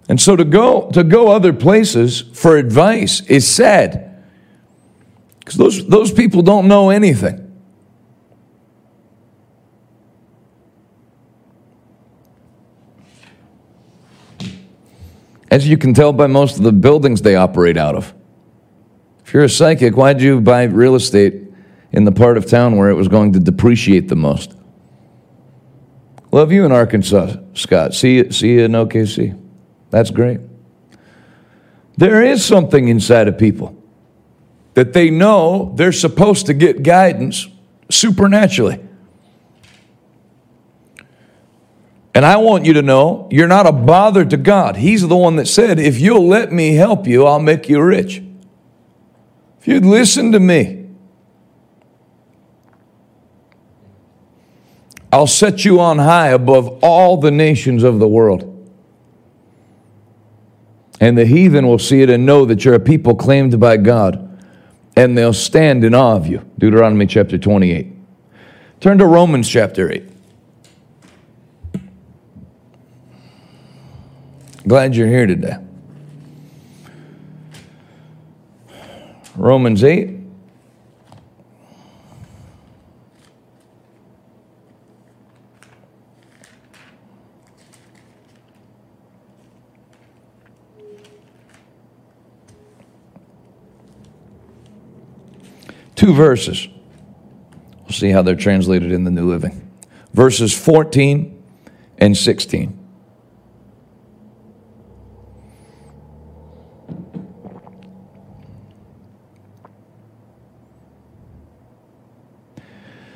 And 0.09 0.21
so 0.21 0.35
to 0.35 0.45
go, 0.45 0.89
to 0.91 1.03
go 1.03 1.29
other 1.31 1.51
places 1.51 2.21
for 2.21 2.57
advice 2.57 3.21
is 3.21 3.47
sad 3.47 4.23
because 5.39 5.55
those, 5.55 5.87
those 5.87 6.11
people 6.11 6.41
don't 6.41 6.67
know 6.67 6.89
anything. 6.89 7.47
as 15.49 15.67
you 15.67 15.77
can 15.77 15.93
tell 15.93 16.13
by 16.13 16.27
most 16.27 16.57
of 16.57 16.63
the 16.63 16.71
buildings 16.71 17.21
they 17.21 17.35
operate 17.35 17.77
out 17.77 17.95
of. 17.95 18.13
If 19.25 19.33
you're 19.33 19.43
a 19.43 19.49
psychic, 19.49 19.95
why'd 19.95 20.21
you 20.21 20.41
buy 20.41 20.63
real 20.63 20.95
estate 20.95 21.43
in 21.91 22.03
the 22.03 22.11
part 22.11 22.37
of 22.37 22.45
town 22.45 22.77
where 22.77 22.89
it 22.89 22.93
was 22.93 23.07
going 23.07 23.33
to 23.33 23.39
depreciate 23.39 24.07
the 24.07 24.15
most? 24.15 24.55
Love 26.31 26.51
you 26.51 26.65
in 26.65 26.71
Arkansas, 26.71 27.37
Scott. 27.53 27.93
See 27.93 28.31
see 28.31 28.53
you 28.53 28.65
in 28.65 28.73
OKC. 28.73 29.46
That's 29.89 30.11
great. 30.11 30.39
There 31.97 32.21
is 32.21 32.45
something 32.45 32.87
inside 32.87 33.27
of 33.27 33.37
people 33.37 33.75
that 34.75 34.93
they 34.93 35.09
know 35.09 35.73
they're 35.75 35.91
supposed 35.91 36.45
to 36.45 36.53
get 36.53 36.83
guidance 36.83 37.47
supernaturally. 37.89 38.79
And 42.13 42.25
I 42.25 42.37
want 42.37 42.65
you 42.65 42.73
to 42.73 42.81
know 42.81 43.27
you're 43.31 43.47
not 43.47 43.67
a 43.67 43.71
bother 43.71 44.25
to 44.25 44.37
God. 44.37 44.75
He's 44.75 45.07
the 45.07 45.15
one 45.15 45.35
that 45.35 45.47
said, 45.47 45.79
If 45.79 45.99
you'll 45.99 46.27
let 46.27 46.51
me 46.51 46.73
help 46.73 47.07
you, 47.07 47.25
I'll 47.25 47.39
make 47.39 47.69
you 47.69 47.81
rich. 47.81 48.23
If 49.59 49.67
you'd 49.67 49.85
listen 49.85 50.31
to 50.31 50.39
me, 50.39 50.89
I'll 55.11 55.27
set 55.27 55.63
you 55.63 55.79
on 55.79 55.99
high 55.99 56.29
above 56.29 56.79
all 56.83 57.17
the 57.17 57.31
nations 57.31 57.83
of 57.83 57.99
the 57.99 58.07
world. 58.07 58.56
And 60.99 61.17
the 61.17 61.25
heathen 61.25 61.67
will 61.67 61.79
see 61.79 62.01
it 62.01 62.09
and 62.09 62.25
know 62.25 62.45
that 62.45 62.65
you're 62.65 62.73
a 62.73 62.79
people 62.79 63.15
claimed 63.15 63.59
by 63.59 63.77
God, 63.77 64.41
and 64.95 65.17
they'll 65.17 65.33
stand 65.33 65.83
in 65.83 65.93
awe 65.93 66.15
of 66.15 66.25
you. 66.25 66.43
Deuteronomy 66.57 67.05
chapter 67.05 67.37
28. 67.37 67.93
Turn 68.79 68.97
to 68.97 69.05
Romans 69.05 69.47
chapter 69.47 69.91
8. 69.91 70.03
Glad 74.67 74.95
you're 74.95 75.07
here 75.07 75.27
today. 75.27 75.57
Romans 79.35 79.83
8. 79.83 80.16
Two 95.97 96.13
verses. 96.13 96.67
We'll 97.81 97.91
see 97.91 98.11
how 98.11 98.21
they're 98.21 98.35
translated 98.35 98.91
in 98.91 99.03
the 99.03 99.09
New 99.09 99.29
Living. 99.29 99.69
Verses 100.13 100.57
14 100.57 101.43
and 101.97 102.15
16. 102.15 102.77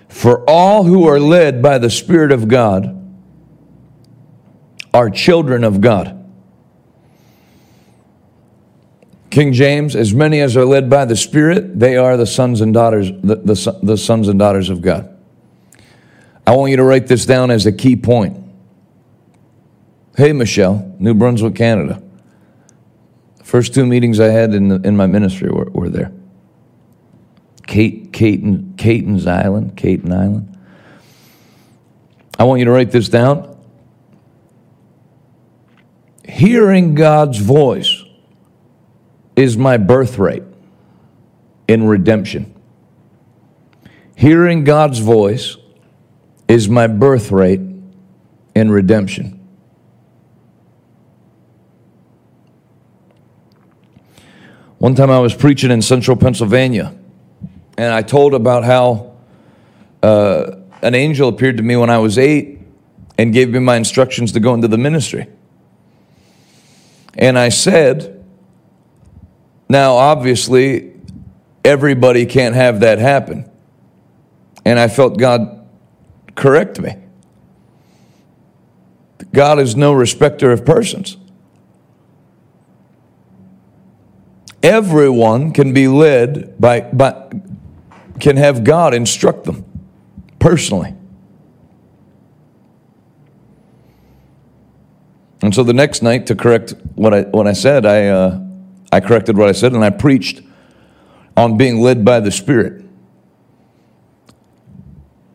For 0.10 0.44
all 0.50 0.84
who 0.84 1.08
are 1.08 1.20
led 1.20 1.62
by 1.62 1.78
the 1.78 1.90
Spirit 1.92 2.32
of 2.32 2.48
God 2.48 2.98
are 4.92 5.12
children 5.12 5.64
of 5.64 5.82
God. 5.82 6.21
King 9.32 9.54
James, 9.54 9.96
as 9.96 10.14
many 10.14 10.42
as 10.42 10.58
are 10.58 10.66
led 10.66 10.90
by 10.90 11.06
the 11.06 11.16
Spirit, 11.16 11.80
they 11.80 11.96
are 11.96 12.18
the 12.18 12.26
sons 12.26 12.60
and 12.60 12.74
daughters, 12.74 13.10
the, 13.10 13.38
the, 13.38 13.80
the 13.82 13.98
sons 13.98 14.28
and 14.28 14.38
daughters 14.38 14.70
of 14.70 14.82
God. 14.82 15.18
I 16.46 16.54
want 16.54 16.72
you 16.72 16.78
to 16.78 16.84
write 16.84 17.08
this 17.08 17.26
down 17.26 17.50
as 17.50 17.66
a 17.66 17.72
key 17.72 17.96
point. 17.96 18.38
Hey, 20.18 20.34
Michelle, 20.34 20.96
New 21.00 21.14
Brunswick, 21.14 21.56
Canada. 21.56 22.04
First 23.42 23.74
two 23.74 23.86
meetings 23.86 24.20
I 24.20 24.28
had 24.28 24.54
in, 24.54 24.68
the, 24.68 24.76
in 24.82 24.98
my 24.98 25.08
ministry 25.08 25.50
were, 25.50 25.70
were 25.72 25.90
there. 25.90 26.12
Kate, 27.68 28.12
Caton, 28.12 28.74
Caton's 28.76 29.28
Island, 29.28 29.78
Caton 29.78 30.12
Island. 30.12 30.58
I 32.38 32.44
want 32.44 32.60
you 32.60 32.66
to 32.66 32.72
write 32.72 32.92
this 32.92 33.08
down. 33.08 33.58
Hearing 36.28 36.96
God's 36.96 37.38
voice 37.38 38.01
is 39.36 39.58
my 39.58 39.78
birthright 39.78 40.44
in 41.68 41.88
redemption. 41.88 42.54
Hearing 44.16 44.64
God's 44.64 45.00
voice 45.00 45.58
is 46.48 46.68
my 46.70 46.88
birthright 46.88 47.62
in 48.54 48.72
redemption. 48.72 49.40
One 54.78 54.96
time 54.96 55.12
I 55.12 55.20
was 55.20 55.34
preaching 55.34 55.72
in 55.72 55.82
central 55.82 56.18
Pennsylvania 56.18 56.96
and 57.78 57.94
I 57.94 58.02
told 58.02 58.34
about 58.34 58.64
how 58.64 59.16
uh, 60.04 60.56
an 60.82 60.96
angel 60.96 61.30
appeared 61.30 61.58
to 61.58 61.64
me 61.64 61.76
when 61.76 61.90
I 61.90 62.00
was 62.00 62.18
eight 62.18 62.60
and 63.18 63.32
gave 63.32 63.50
me 63.50 63.60
my 63.60 63.76
instructions 63.76 64.32
to 64.34 64.40
go 64.40 64.54
into 64.54 64.68
the 64.68 64.78
ministry. 64.78 65.28
And 67.18 67.38
I 67.38 67.50
said 67.50 68.21
Now, 69.72 69.94
obviously, 69.94 70.92
everybody 71.64 72.26
can't 72.26 72.56
have 72.56 72.82
that 72.82 73.00
happen. 73.00 73.50
And 74.66 74.78
I 74.78 74.90
felt 74.90 75.18
God 75.18 75.66
correct 76.36 76.82
me. 76.82 76.98
God 79.34 79.60
is 79.60 79.78
no 79.78 79.94
respecter 79.94 80.52
of 80.52 80.66
persons. 80.66 81.16
Everyone 84.62 85.54
can 85.54 85.72
be 85.72 85.88
led 85.88 86.60
by, 86.60 86.82
by 86.82 87.32
can 88.20 88.36
have 88.36 88.66
God 88.66 88.94
instruct 88.94 89.46
them 89.46 89.64
personally. 90.38 90.94
And 95.42 95.56
so 95.56 95.64
the 95.64 95.72
next 95.72 96.04
night, 96.04 96.28
to 96.28 96.36
correct 96.36 96.74
what 96.96 97.14
I, 97.14 97.22
what 97.22 97.48
I 97.48 97.54
said, 97.54 97.86
I, 97.86 98.08
uh, 98.08 98.51
I 98.92 99.00
corrected 99.00 99.38
what 99.38 99.48
I 99.48 99.54
said 99.54 99.74
and 99.74 99.84
I 99.84 99.90
preached 99.90 100.42
on 101.38 101.58
being 101.58 101.80
led 101.80 102.04
by 102.04 102.20
the 102.20 102.32
Spirit. 102.32 102.84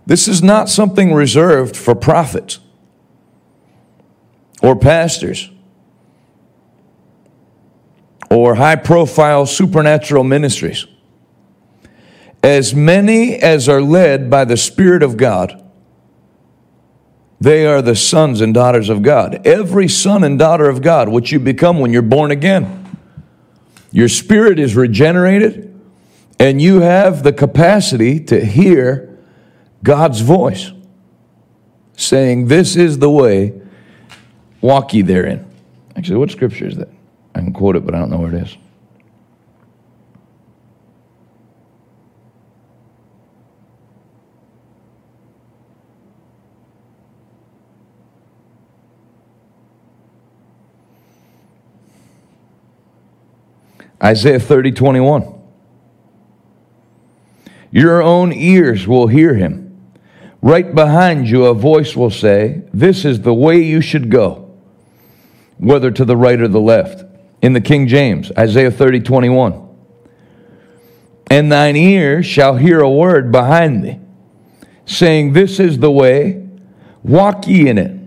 This 0.04 0.28
is 0.28 0.42
not 0.42 0.68
something 0.68 1.12
reserved 1.12 1.76
for 1.76 1.94
prophets 1.94 2.60
or 4.62 4.76
pastors 4.76 5.50
or 8.30 8.54
high 8.56 8.76
profile 8.76 9.46
supernatural 9.46 10.22
ministries. 10.22 10.86
As 12.42 12.74
many 12.74 13.36
as 13.36 13.68
are 13.68 13.82
led 13.82 14.30
by 14.30 14.44
the 14.44 14.56
Spirit 14.56 15.02
of 15.02 15.16
God, 15.16 15.64
they 17.40 17.66
are 17.66 17.82
the 17.82 17.96
sons 17.96 18.40
and 18.40 18.54
daughters 18.54 18.88
of 18.88 19.02
God. 19.02 19.46
Every 19.46 19.88
son 19.88 20.24
and 20.24 20.38
daughter 20.38 20.68
of 20.68 20.80
God, 20.80 21.08
which 21.08 21.32
you 21.32 21.40
become 21.40 21.80
when 21.80 21.92
you're 21.92 22.02
born 22.02 22.30
again. 22.30 22.85
Your 23.96 24.10
spirit 24.10 24.58
is 24.58 24.76
regenerated, 24.76 25.74
and 26.38 26.60
you 26.60 26.82
have 26.82 27.22
the 27.22 27.32
capacity 27.32 28.20
to 28.24 28.44
hear 28.44 29.18
God's 29.82 30.20
voice 30.20 30.70
saying, 31.96 32.48
This 32.48 32.76
is 32.76 32.98
the 32.98 33.08
way, 33.08 33.58
walk 34.60 34.92
ye 34.92 35.00
therein. 35.00 35.50
Actually, 35.96 36.18
what 36.18 36.30
scripture 36.30 36.66
is 36.66 36.76
that? 36.76 36.90
I 37.34 37.38
can 37.38 37.54
quote 37.54 37.74
it, 37.74 37.86
but 37.86 37.94
I 37.94 37.98
don't 37.98 38.10
know 38.10 38.18
where 38.18 38.34
it 38.34 38.42
is. 38.42 38.58
Isaiah 54.02 54.40
30, 54.40 54.72
21. 54.72 55.32
Your 57.70 58.02
own 58.02 58.32
ears 58.32 58.86
will 58.86 59.06
hear 59.06 59.34
him. 59.34 59.66
Right 60.42 60.74
behind 60.74 61.28
you, 61.28 61.46
a 61.46 61.54
voice 61.54 61.96
will 61.96 62.10
say, 62.10 62.62
This 62.72 63.04
is 63.04 63.20
the 63.20 63.34
way 63.34 63.62
you 63.62 63.80
should 63.80 64.10
go, 64.10 64.54
whether 65.58 65.90
to 65.90 66.04
the 66.04 66.16
right 66.16 66.40
or 66.40 66.48
the 66.48 66.60
left. 66.60 67.04
In 67.42 67.52
the 67.52 67.60
King 67.60 67.86
James, 67.86 68.32
Isaiah 68.38 68.70
30, 68.70 69.00
21. 69.00 69.62
And 71.30 71.50
thine 71.50 71.76
ears 71.76 72.24
shall 72.24 72.56
hear 72.56 72.80
a 72.80 72.90
word 72.90 73.32
behind 73.32 73.84
thee, 73.84 73.98
saying, 74.84 75.32
This 75.32 75.58
is 75.58 75.78
the 75.78 75.90
way, 75.90 76.46
walk 77.02 77.46
ye 77.46 77.68
in 77.68 77.78
it, 77.78 77.98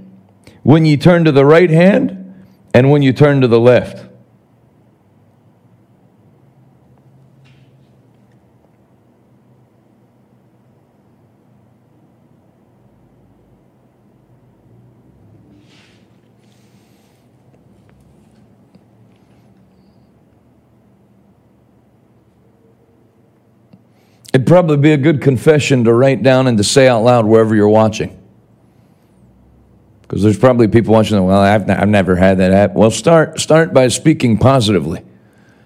when 0.64 0.86
ye 0.86 0.98
turn 0.98 1.26
to 1.26 1.32
the 1.32 1.46
right 1.46 1.70
hand 1.70 2.16
and 2.74 2.92
when 2.92 3.02
you 3.02 3.12
turn 3.12 3.42
to 3.42 3.48
the 3.48 3.60
left. 3.60 4.09
It'd 24.40 24.48
probably 24.48 24.78
be 24.78 24.94
a 24.94 24.98
good 24.98 25.22
confession 25.22 25.84
to 25.84 25.94
write 25.94 26.24
down 26.24 26.48
and 26.48 26.58
to 26.60 26.64
say 26.64 26.88
out 26.88 27.04
loud 27.04 27.26
wherever 27.26 27.54
you're 27.54 27.68
watching. 27.68 28.18
Because 30.02 30.24
there's 30.24 30.40
probably 30.40 30.70
people 30.70 30.94
watching, 30.94 31.22
well, 31.26 31.42
I've, 31.42 31.70
I've 31.70 31.90
never 31.90 32.16
had 32.16 32.38
that 32.38 32.54
happen. 32.54 32.78
Well, 32.78 32.90
start, 32.90 33.38
start 33.42 33.74
by 33.74 33.90
speaking 33.90 34.38
positively. 34.38 35.04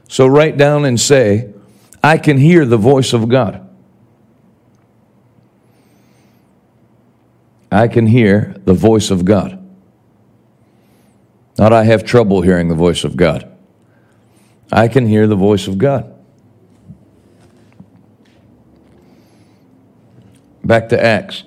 So 0.09 0.25
write 0.25 0.57
down 0.57 0.85
and 0.85 0.99
say, 0.99 1.53
I 2.03 2.17
can 2.17 2.39
hear 2.39 2.65
the 2.65 2.77
voice 2.77 3.13
of 3.13 3.29
God. 3.29 3.61
I 7.71 7.87
can 7.87 8.07
hear 8.07 8.55
the 8.65 8.73
voice 8.73 9.11
of 9.11 9.23
God. 9.23 9.63
Not 11.59 11.73
I 11.73 11.83
have 11.83 12.03
trouble 12.03 12.41
hearing 12.41 12.69
the 12.69 12.75
voice 12.75 13.03
of 13.03 13.15
God. 13.15 13.55
I 14.71 14.87
can 14.87 15.05
hear 15.05 15.27
the 15.27 15.35
voice 15.35 15.67
of 15.67 15.77
God. 15.77 16.12
Back 20.63 20.89
to 20.89 21.03
Acts, 21.03 21.43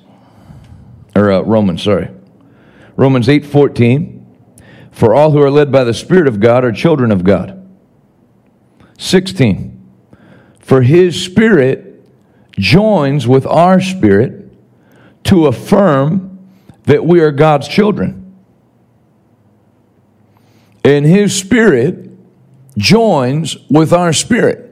or 1.14 1.32
uh, 1.32 1.40
Romans, 1.40 1.82
sorry. 1.82 2.10
Romans 2.96 3.28
8 3.28 3.44
14. 3.44 4.12
For 4.90 5.14
all 5.14 5.30
who 5.30 5.42
are 5.42 5.50
led 5.50 5.70
by 5.70 5.84
the 5.84 5.92
Spirit 5.92 6.26
of 6.26 6.40
God 6.40 6.64
are 6.64 6.72
children 6.72 7.12
of 7.12 7.22
God. 7.22 7.62
16. 8.98 9.72
For 10.58 10.82
his 10.82 11.22
Spirit 11.22 12.08
joins 12.52 13.28
with 13.28 13.46
our 13.46 13.80
spirit 13.80 14.50
to 15.24 15.46
affirm 15.46 16.38
that 16.84 17.04
we 17.04 17.20
are 17.20 17.30
God's 17.30 17.68
children. 17.68 18.34
And 20.82 21.04
his 21.04 21.36
Spirit 21.36 22.10
joins 22.78 23.56
with 23.68 23.92
our 23.92 24.12
spirit. 24.12 24.65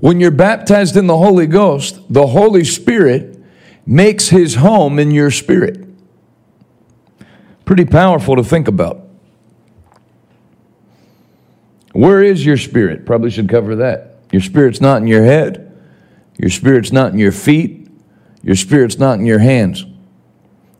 When 0.00 0.18
you're 0.18 0.30
baptized 0.30 0.96
in 0.96 1.06
the 1.06 1.16
Holy 1.16 1.46
Ghost, 1.46 2.00
the 2.08 2.26
Holy 2.26 2.64
Spirit 2.64 3.38
makes 3.86 4.28
his 4.28 4.56
home 4.56 4.98
in 4.98 5.10
your 5.10 5.30
spirit. 5.30 5.86
Pretty 7.64 7.84
powerful 7.84 8.36
to 8.36 8.42
think 8.42 8.66
about. 8.66 9.06
Where 11.92 12.22
is 12.22 12.44
your 12.44 12.56
spirit? 12.56 13.04
Probably 13.04 13.30
should 13.30 13.48
cover 13.48 13.76
that. 13.76 14.18
Your 14.32 14.42
spirit's 14.42 14.80
not 14.80 15.02
in 15.02 15.06
your 15.06 15.24
head. 15.24 15.66
Your 16.38 16.50
spirit's 16.50 16.92
not 16.92 17.12
in 17.12 17.18
your 17.18 17.32
feet. 17.32 17.88
Your 18.42 18.56
spirit's 18.56 18.98
not 18.98 19.18
in 19.18 19.26
your 19.26 19.40
hands. 19.40 19.84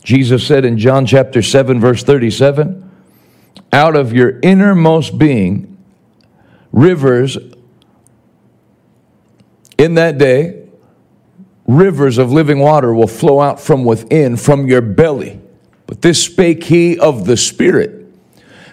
Jesus 0.02 0.46
said 0.46 0.64
in 0.64 0.78
John 0.78 1.04
chapter 1.04 1.42
7, 1.42 1.78
verse 1.78 2.02
37, 2.02 2.90
out 3.72 3.96
of 3.96 4.14
your 4.14 4.40
innermost 4.40 5.18
being, 5.18 5.76
rivers 6.72 7.36
in 9.80 9.94
that 9.94 10.18
day, 10.18 10.68
rivers 11.66 12.18
of 12.18 12.30
living 12.30 12.58
water 12.58 12.92
will 12.92 13.06
flow 13.06 13.40
out 13.40 13.58
from 13.58 13.82
within, 13.86 14.36
from 14.36 14.68
your 14.68 14.82
belly. 14.82 15.40
But 15.86 16.02
this 16.02 16.22
spake 16.22 16.64
he 16.64 16.98
of 16.98 17.24
the 17.24 17.36
Spirit, 17.36 18.06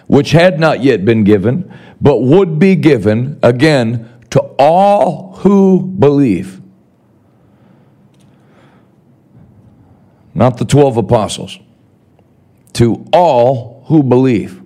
which 0.06 0.32
had 0.32 0.60
not 0.60 0.82
yet 0.82 1.06
been 1.06 1.24
given, 1.24 1.72
but 1.98 2.18
would 2.18 2.58
be 2.58 2.76
given 2.76 3.38
again 3.42 4.10
to 4.30 4.40
all 4.58 5.36
who 5.36 5.80
believe. 5.80 6.60
Not 10.34 10.58
the 10.58 10.66
12 10.66 10.98
apostles, 10.98 11.58
to 12.74 13.06
all 13.14 13.82
who 13.86 14.02
believe. 14.02 14.60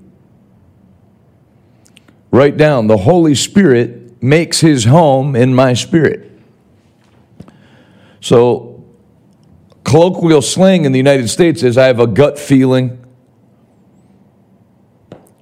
Write 2.32 2.56
down 2.56 2.88
the 2.88 2.96
Holy 2.96 3.36
Spirit 3.36 4.20
makes 4.20 4.60
his 4.60 4.86
home 4.86 5.36
in 5.36 5.54
my 5.54 5.72
spirit. 5.72 6.31
So, 8.22 8.84
colloquial 9.82 10.42
slang 10.42 10.84
in 10.84 10.92
the 10.92 10.98
United 10.98 11.28
States 11.28 11.64
is 11.64 11.76
I 11.76 11.86
have 11.86 11.98
a 11.98 12.06
gut 12.06 12.38
feeling. 12.38 13.04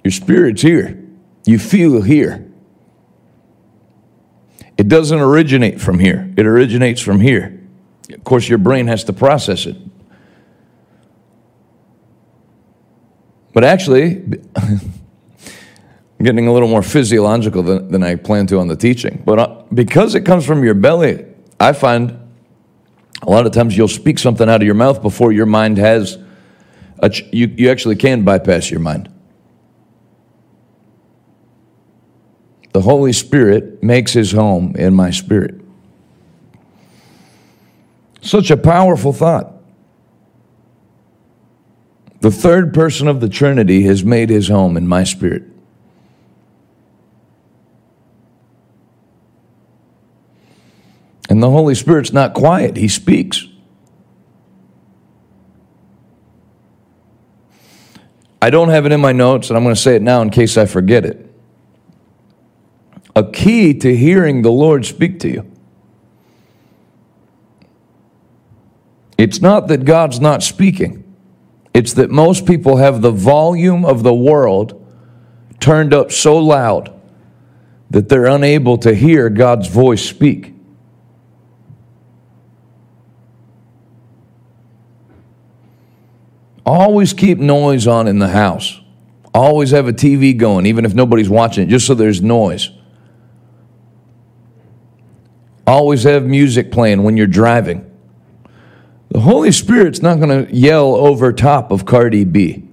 Your 0.03 0.11
spirit's 0.11 0.63
here. 0.63 0.99
You 1.45 1.59
feel 1.59 2.01
here. 2.01 2.51
It 4.77 4.87
doesn't 4.87 5.19
originate 5.19 5.79
from 5.79 5.99
here, 5.99 6.33
it 6.35 6.45
originates 6.45 7.01
from 7.01 7.21
here. 7.21 7.59
Of 8.11 8.23
course, 8.23 8.49
your 8.49 8.57
brain 8.57 8.87
has 8.87 9.03
to 9.05 9.13
process 9.13 9.67
it. 9.67 9.77
But 13.53 13.63
actually, 13.63 14.23
I'm 14.55 14.81
getting 16.23 16.47
a 16.47 16.53
little 16.53 16.67
more 16.67 16.81
physiological 16.81 17.61
than, 17.61 17.91
than 17.91 18.01
I 18.01 18.15
plan 18.15 18.47
to 18.47 18.57
on 18.57 18.67
the 18.69 18.75
teaching. 18.75 19.21
But 19.23 19.39
uh, 19.39 19.63
because 19.71 20.15
it 20.15 20.21
comes 20.21 20.47
from 20.47 20.63
your 20.63 20.73
belly, 20.73 21.27
I 21.59 21.73
find 21.73 22.20
a 23.21 23.29
lot 23.29 23.45
of 23.45 23.51
times 23.51 23.77
you'll 23.77 23.87
speak 23.87 24.19
something 24.19 24.49
out 24.49 24.61
of 24.61 24.65
your 24.65 24.75
mouth 24.75 25.01
before 25.01 25.31
your 25.31 25.45
mind 25.45 25.77
has, 25.77 26.17
ch- 27.11 27.23
you, 27.31 27.47
you 27.57 27.69
actually 27.69 27.95
can 27.95 28.23
bypass 28.23 28.71
your 28.71 28.79
mind. 28.79 29.11
the 32.73 32.81
Holy 32.81 33.13
Spirit 33.13 33.83
makes 33.83 34.13
his 34.13 34.31
home 34.31 34.75
in 34.75 34.93
my 34.93 35.11
spirit. 35.11 35.59
Such 38.21 38.51
a 38.51 38.57
powerful 38.57 39.13
thought. 39.13 39.53
The 42.21 42.31
third 42.31 42.73
person 42.73 43.07
of 43.07 43.19
the 43.19 43.27
Trinity 43.27 43.83
has 43.83 44.03
made 44.03 44.29
his 44.29 44.47
home 44.47 44.77
in 44.77 44.87
my 44.87 45.03
spirit. 45.03 45.43
And 51.31 51.41
the 51.41 51.49
Holy 51.49 51.75
Spirit's 51.75 52.11
not 52.11 52.33
quiet, 52.33 52.75
he 52.75 52.89
speaks. 52.89 53.47
I 58.41 58.49
don't 58.49 58.67
have 58.67 58.85
it 58.85 58.91
in 58.91 58.99
my 58.99 59.13
notes, 59.13 59.49
and 59.49 59.55
I'm 59.55 59.63
going 59.63 59.73
to 59.73 59.79
say 59.79 59.95
it 59.95 60.01
now 60.01 60.21
in 60.21 60.29
case 60.29 60.57
I 60.57 60.65
forget 60.65 61.05
it. 61.05 61.33
A 63.15 63.23
key 63.23 63.73
to 63.75 63.95
hearing 63.95 64.41
the 64.41 64.51
Lord 64.51 64.85
speak 64.85 65.21
to 65.21 65.29
you. 65.29 65.49
It's 69.17 69.39
not 69.39 69.69
that 69.69 69.85
God's 69.85 70.19
not 70.19 70.43
speaking. 70.43 71.15
It's 71.73 71.93
that 71.93 72.09
most 72.09 72.45
people 72.45 72.75
have 72.75 73.01
the 73.01 73.11
volume 73.11 73.85
of 73.85 74.03
the 74.03 74.13
world 74.13 74.85
turned 75.61 75.93
up 75.93 76.11
so 76.11 76.37
loud 76.37 76.93
that 77.89 78.09
they're 78.09 78.25
unable 78.25 78.77
to 78.79 78.93
hear 78.93 79.29
God's 79.29 79.69
voice 79.69 80.03
speak. 80.03 80.50
Always 86.65 87.13
keep 87.13 87.37
noise 87.37 87.87
on 87.87 88.07
in 88.07 88.19
the 88.19 88.29
house. 88.29 88.79
Always 89.33 89.71
have 89.71 89.87
a 89.87 89.93
TV 89.93 90.37
going, 90.37 90.65
even 90.65 90.85
if 90.85 90.93
nobody's 90.93 91.29
watching 91.29 91.67
it, 91.67 91.69
just 91.69 91.87
so 91.87 91.93
there's 91.93 92.21
noise. 92.21 92.69
Always 95.65 96.03
have 96.03 96.25
music 96.25 96.71
playing 96.71 97.03
when 97.03 97.17
you're 97.17 97.27
driving. 97.27 97.87
The 99.09 99.21
Holy 99.21 99.51
Spirit's 99.51 100.01
not 100.01 100.19
going 100.19 100.45
to 100.45 100.53
yell 100.53 100.95
over 100.95 101.31
top 101.33 101.71
of 101.71 101.85
Cardi 101.85 102.23
B. 102.23 102.67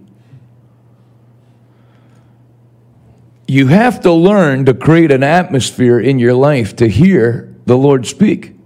You 3.47 3.69
have 3.69 4.01
to 4.03 4.13
learn 4.13 4.67
to 4.67 4.75
create 4.75 5.11
an 5.11 5.23
atmosphere 5.23 5.99
in 5.99 6.19
your 6.19 6.35
life 6.35 6.77
to 6.77 6.89
hear 6.89 7.57
the 7.67 7.79
Lord 7.79 8.07
speak. 8.07 8.58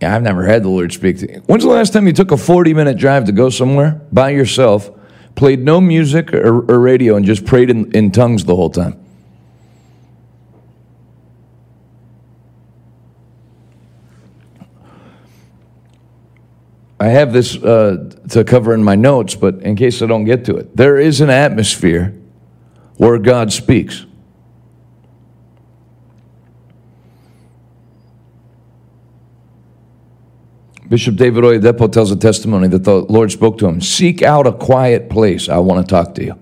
Yeah, 0.00 0.16
I've 0.16 0.22
never 0.22 0.46
had 0.46 0.62
the 0.62 0.68
Lord 0.68 0.92
speak 0.92 1.18
to 1.18 1.30
you. 1.30 1.42
When's 1.46 1.62
the 1.62 1.68
last 1.68 1.92
time 1.92 2.06
you 2.06 2.12
took 2.14 2.30
a 2.30 2.36
40 2.36 2.72
minute 2.72 2.96
drive 2.96 3.26
to 3.26 3.32
go 3.32 3.50
somewhere 3.50 4.00
by 4.10 4.30
yourself, 4.30 4.90
played 5.34 5.60
no 5.60 5.80
music 5.80 6.32
or, 6.32 6.60
or 6.70 6.80
radio, 6.80 7.16
and 7.16 7.26
just 7.26 7.44
prayed 7.44 7.68
in, 7.68 7.92
in 7.92 8.10
tongues 8.10 8.44
the 8.44 8.56
whole 8.56 8.70
time? 8.70 8.98
I 16.98 17.08
have 17.08 17.32
this 17.32 17.56
uh, 17.56 18.10
to 18.30 18.44
cover 18.44 18.74
in 18.74 18.84
my 18.84 18.94
notes, 18.94 19.34
but 19.34 19.56
in 19.62 19.74
case 19.74 20.02
I 20.02 20.06
don't 20.06 20.24
get 20.24 20.44
to 20.46 20.56
it, 20.56 20.76
there 20.76 20.98
is 20.98 21.22
an 21.22 21.30
atmosphere 21.30 22.14
where 22.96 23.18
God 23.18 23.52
speaks. 23.52 24.04
Bishop 30.90 31.14
David 31.14 31.44
Oyedepo 31.44 31.92
tells 31.92 32.10
a 32.10 32.16
testimony 32.16 32.66
that 32.66 32.82
the 32.82 32.96
Lord 32.96 33.30
spoke 33.30 33.58
to 33.58 33.66
him 33.68 33.80
Seek 33.80 34.22
out 34.22 34.48
a 34.48 34.52
quiet 34.52 35.08
place. 35.08 35.48
I 35.48 35.58
want 35.58 35.86
to 35.86 35.88
talk 35.88 36.16
to 36.16 36.24
you. 36.24 36.36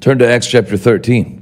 Turn 0.00 0.18
to 0.18 0.26
Acts 0.26 0.48
chapter 0.48 0.76
13. 0.76 1.39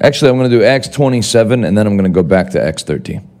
Actually, 0.00 0.30
I'm 0.30 0.38
going 0.38 0.50
to 0.50 0.58
do 0.58 0.64
Acts 0.64 0.88
27 0.88 1.64
and 1.64 1.76
then 1.76 1.86
I'm 1.86 1.96
going 1.96 2.10
to 2.10 2.14
go 2.14 2.26
back 2.26 2.50
to 2.50 2.62
Acts 2.62 2.82
13. 2.82 3.33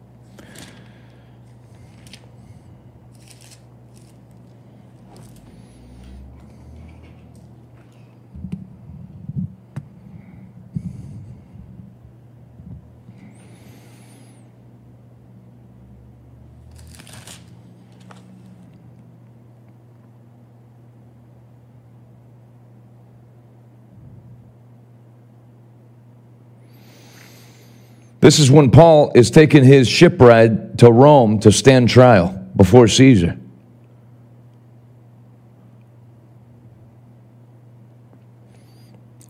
This 28.24 28.38
is 28.38 28.50
when 28.50 28.70
Paul 28.70 29.12
is 29.14 29.30
taking 29.30 29.64
his 29.64 29.86
ship 29.86 30.18
ride 30.18 30.78
to 30.78 30.90
Rome 30.90 31.40
to 31.40 31.52
stand 31.52 31.90
trial 31.90 32.28
before 32.56 32.88
Caesar. 32.88 33.38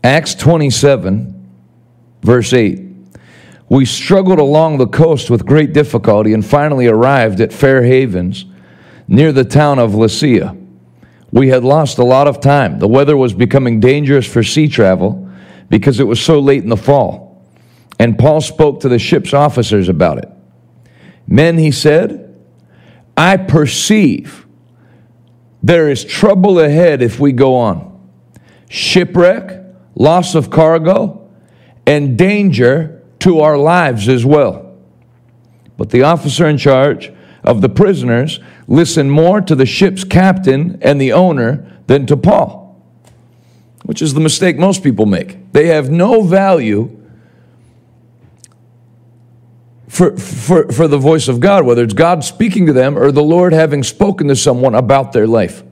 Acts 0.01 0.33
27, 0.35 1.51
verse 2.21 2.53
8. 2.53 2.83
We 3.67 3.83
struggled 3.83 4.39
along 4.39 4.77
the 4.77 4.87
coast 4.87 5.29
with 5.29 5.45
great 5.45 5.73
difficulty 5.73 6.31
and 6.31 6.45
finally 6.45 6.87
arrived 6.87 7.41
at 7.41 7.51
Fair 7.51 7.83
Havens 7.83 8.45
near 9.09 9.33
the 9.33 9.43
town 9.43 9.77
of 9.77 9.91
Lasea. 9.91 10.57
We 11.33 11.49
had 11.49 11.65
lost 11.65 11.97
a 11.97 12.05
lot 12.05 12.29
of 12.29 12.39
time. 12.39 12.79
The 12.79 12.87
weather 12.87 13.17
was 13.17 13.33
becoming 13.33 13.81
dangerous 13.81 14.25
for 14.25 14.41
sea 14.41 14.69
travel 14.69 15.29
because 15.67 15.99
it 15.99 16.05
was 16.05 16.21
so 16.21 16.39
late 16.39 16.63
in 16.63 16.69
the 16.69 16.77
fall. 16.77 17.24
And 17.99 18.17
Paul 18.19 18.41
spoke 18.41 18.81
to 18.81 18.89
the 18.89 18.99
ship's 18.99 19.33
officers 19.33 19.89
about 19.89 20.17
it. 20.17 20.29
Men, 21.27 21.57
he 21.57 21.71
said, 21.71 22.35
I 23.17 23.37
perceive 23.37 24.45
there 25.63 25.89
is 25.89 26.05
trouble 26.05 26.59
ahead 26.59 27.01
if 27.01 27.19
we 27.19 27.31
go 27.31 27.55
on. 27.55 28.09
Shipwreck, 28.69 29.63
loss 29.95 30.35
of 30.35 30.51
cargo, 30.51 31.27
and 31.87 32.17
danger 32.17 33.03
to 33.19 33.39
our 33.39 33.57
lives 33.57 34.07
as 34.07 34.23
well. 34.23 34.77
But 35.77 35.89
the 35.89 36.03
officer 36.03 36.47
in 36.47 36.59
charge 36.59 37.11
of 37.43 37.61
the 37.61 37.69
prisoners 37.69 38.39
listened 38.67 39.11
more 39.11 39.41
to 39.41 39.55
the 39.55 39.65
ship's 39.65 40.03
captain 40.03 40.77
and 40.81 41.01
the 41.01 41.13
owner 41.13 41.81
than 41.87 42.05
to 42.07 42.17
Paul, 42.17 42.79
which 43.85 44.01
is 44.01 44.13
the 44.13 44.19
mistake 44.19 44.57
most 44.57 44.83
people 44.83 45.05
make. 45.07 45.51
They 45.51 45.67
have 45.67 45.89
no 45.89 46.21
value 46.21 47.04
for, 49.95 50.17
for, 50.17 50.69
for 50.73 50.89
the 50.89 50.97
voice 50.97 51.29
of 51.29 51.39
God, 51.39 51.65
whether 51.65 51.81
it's 51.81 51.93
God 51.93 52.21
speaking 52.25 52.65
to 52.65 52.73
them 52.73 52.97
or 52.97 53.13
the 53.13 53.23
Lord 53.23 53.53
having 53.53 53.81
spoken 53.81 54.27
to 54.27 54.35
someone 54.35 54.75
about 54.75 55.13
their 55.13 55.25
life. 55.25 55.63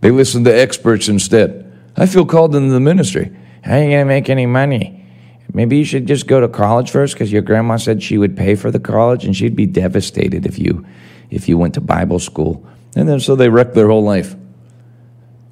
They 0.00 0.10
listen 0.10 0.44
to 0.44 0.50
experts 0.50 1.06
instead. 1.06 1.70
I 1.94 2.06
feel 2.06 2.24
called 2.24 2.56
into 2.56 2.72
the 2.72 2.80
ministry. 2.80 3.36
How 3.62 3.74
are 3.74 3.82
you 3.82 3.90
going 3.90 3.98
to 3.98 4.04
make 4.06 4.30
any 4.30 4.46
money? 4.46 5.04
Maybe 5.52 5.76
you 5.76 5.84
should 5.84 6.06
just 6.06 6.26
go 6.26 6.40
to 6.40 6.48
college 6.48 6.90
first 6.90 7.12
because 7.12 7.30
your 7.30 7.42
grandma 7.42 7.76
said 7.76 8.02
she 8.02 8.16
would 8.16 8.34
pay 8.34 8.54
for 8.54 8.70
the 8.70 8.80
college 8.80 9.26
and 9.26 9.36
she'd 9.36 9.56
be 9.56 9.66
devastated 9.66 10.46
if 10.46 10.58
you 10.58 10.86
if 11.28 11.50
you 11.50 11.58
went 11.58 11.74
to 11.74 11.82
Bible 11.82 12.18
school. 12.18 12.66
And 12.96 13.06
then 13.06 13.20
so 13.20 13.36
they 13.36 13.50
wreck 13.50 13.74
their 13.74 13.88
whole 13.88 14.02
life. 14.02 14.34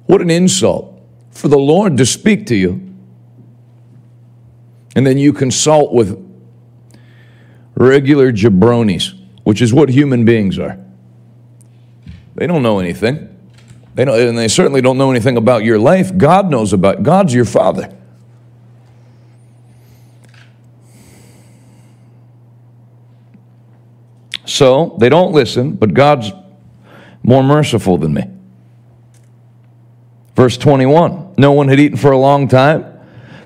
What 0.07 0.21
an 0.21 0.31
insult 0.31 0.99
for 1.29 1.47
the 1.47 1.59
Lord 1.59 1.95
to 1.97 2.07
speak 2.07 2.47
to 2.47 2.55
you. 2.55 2.95
And 4.95 5.05
then 5.05 5.19
you 5.19 5.31
consult 5.31 5.93
with 5.93 6.28
regular 7.79 8.31
jabronis, 8.31 9.17
which 9.43 9.61
is 9.61 9.73
what 9.73 9.89
human 9.89 10.25
beings 10.25 10.59
are. 10.59 10.77
They 12.35 12.45
don't 12.45 12.61
know 12.61 12.79
anything. 12.79 13.25
They 13.95 14.05
don't, 14.05 14.19
and 14.19 14.37
they 14.37 14.47
certainly 14.47 14.81
don't 14.81 14.97
know 14.97 15.09
anything 15.09 15.37
about 15.37 15.63
your 15.63 15.79
life. 15.79 16.15
God 16.15 16.51
knows 16.51 16.73
about 16.73 17.03
God's 17.03 17.33
your 17.33 17.45
father. 17.45 17.95
So 24.45 24.97
they 24.99 25.09
don't 25.09 25.31
listen, 25.31 25.73
but 25.73 25.93
God's 25.93 26.31
more 27.23 27.43
merciful 27.43 27.97
than 27.97 28.13
me. 28.13 28.23
Verse 30.35 30.57
21 30.57 31.35
No 31.37 31.51
one 31.53 31.67
had 31.67 31.79
eaten 31.79 31.97
for 31.97 32.11
a 32.11 32.17
long 32.17 32.47
time. 32.47 32.98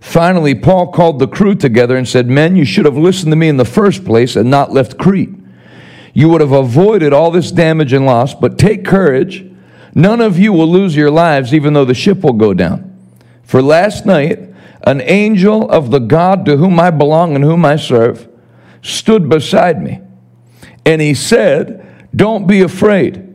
Finally, 0.03 0.53
Paul 0.53 0.91
called 0.91 1.17
the 1.17 1.29
crew 1.29 1.55
together 1.55 1.95
and 1.95 2.05
said, 2.05 2.27
Men, 2.27 2.57
you 2.57 2.65
should 2.65 2.83
have 2.83 2.97
listened 2.97 3.31
to 3.31 3.37
me 3.37 3.47
in 3.47 3.55
the 3.55 3.63
first 3.63 4.03
place 4.03 4.35
and 4.35 4.51
not 4.51 4.73
left 4.73 4.97
Crete. 4.97 5.33
You 6.13 6.27
would 6.27 6.41
have 6.41 6.51
avoided 6.51 7.13
all 7.13 7.31
this 7.31 7.53
damage 7.53 7.93
and 7.93 8.05
loss, 8.05 8.35
but 8.35 8.59
take 8.59 8.83
courage. 8.83 9.49
None 9.95 10.19
of 10.19 10.37
you 10.37 10.51
will 10.51 10.67
lose 10.67 10.93
your 10.93 11.09
lives, 11.09 11.53
even 11.53 11.73
though 11.73 11.85
the 11.85 11.93
ship 11.93 12.21
will 12.21 12.33
go 12.33 12.53
down. 12.53 12.99
For 13.43 13.61
last 13.61 14.05
night, 14.05 14.39
an 14.85 14.99
angel 14.99 15.71
of 15.71 15.89
the 15.89 15.99
God 15.99 16.45
to 16.47 16.57
whom 16.57 16.81
I 16.81 16.91
belong 16.91 17.33
and 17.33 17.43
whom 17.43 17.63
I 17.63 17.77
serve 17.77 18.27
stood 18.81 19.29
beside 19.29 19.81
me. 19.81 20.01
And 20.85 21.01
he 21.01 21.13
said, 21.13 22.09
Don't 22.13 22.45
be 22.45 22.61
afraid. 22.61 23.32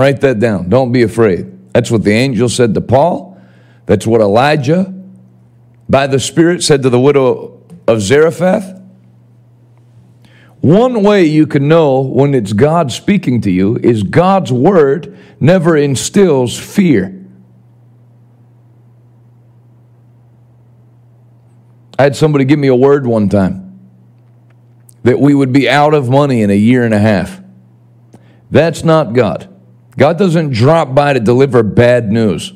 Write 0.00 0.22
that 0.22 0.38
down. 0.38 0.70
Don't 0.70 0.92
be 0.92 1.02
afraid. 1.02 1.74
That's 1.74 1.90
what 1.90 2.04
the 2.04 2.12
angel 2.12 2.48
said 2.48 2.72
to 2.72 2.80
Paul. 2.80 3.38
That's 3.84 4.06
what 4.06 4.22
Elijah, 4.22 4.94
by 5.90 6.06
the 6.06 6.18
Spirit, 6.18 6.62
said 6.62 6.82
to 6.84 6.88
the 6.88 6.98
widow 6.98 7.62
of 7.86 8.00
Zarephath. 8.00 8.80
One 10.62 11.02
way 11.02 11.26
you 11.26 11.46
can 11.46 11.68
know 11.68 12.00
when 12.00 12.32
it's 12.34 12.54
God 12.54 12.90
speaking 12.90 13.42
to 13.42 13.50
you 13.50 13.76
is 13.76 14.02
God's 14.02 14.50
word 14.50 15.18
never 15.38 15.76
instills 15.76 16.58
fear. 16.58 17.22
I 21.98 22.04
had 22.04 22.16
somebody 22.16 22.46
give 22.46 22.58
me 22.58 22.68
a 22.68 22.74
word 22.74 23.06
one 23.06 23.28
time 23.28 23.78
that 25.02 25.20
we 25.20 25.34
would 25.34 25.52
be 25.52 25.68
out 25.68 25.92
of 25.92 26.08
money 26.08 26.40
in 26.40 26.48
a 26.48 26.56
year 26.56 26.84
and 26.84 26.94
a 26.94 26.98
half. 26.98 27.42
That's 28.50 28.82
not 28.82 29.12
God. 29.12 29.48
God 29.96 30.18
doesn't 30.18 30.50
drop 30.50 30.94
by 30.94 31.12
to 31.12 31.20
deliver 31.20 31.62
bad 31.62 32.10
news. 32.10 32.52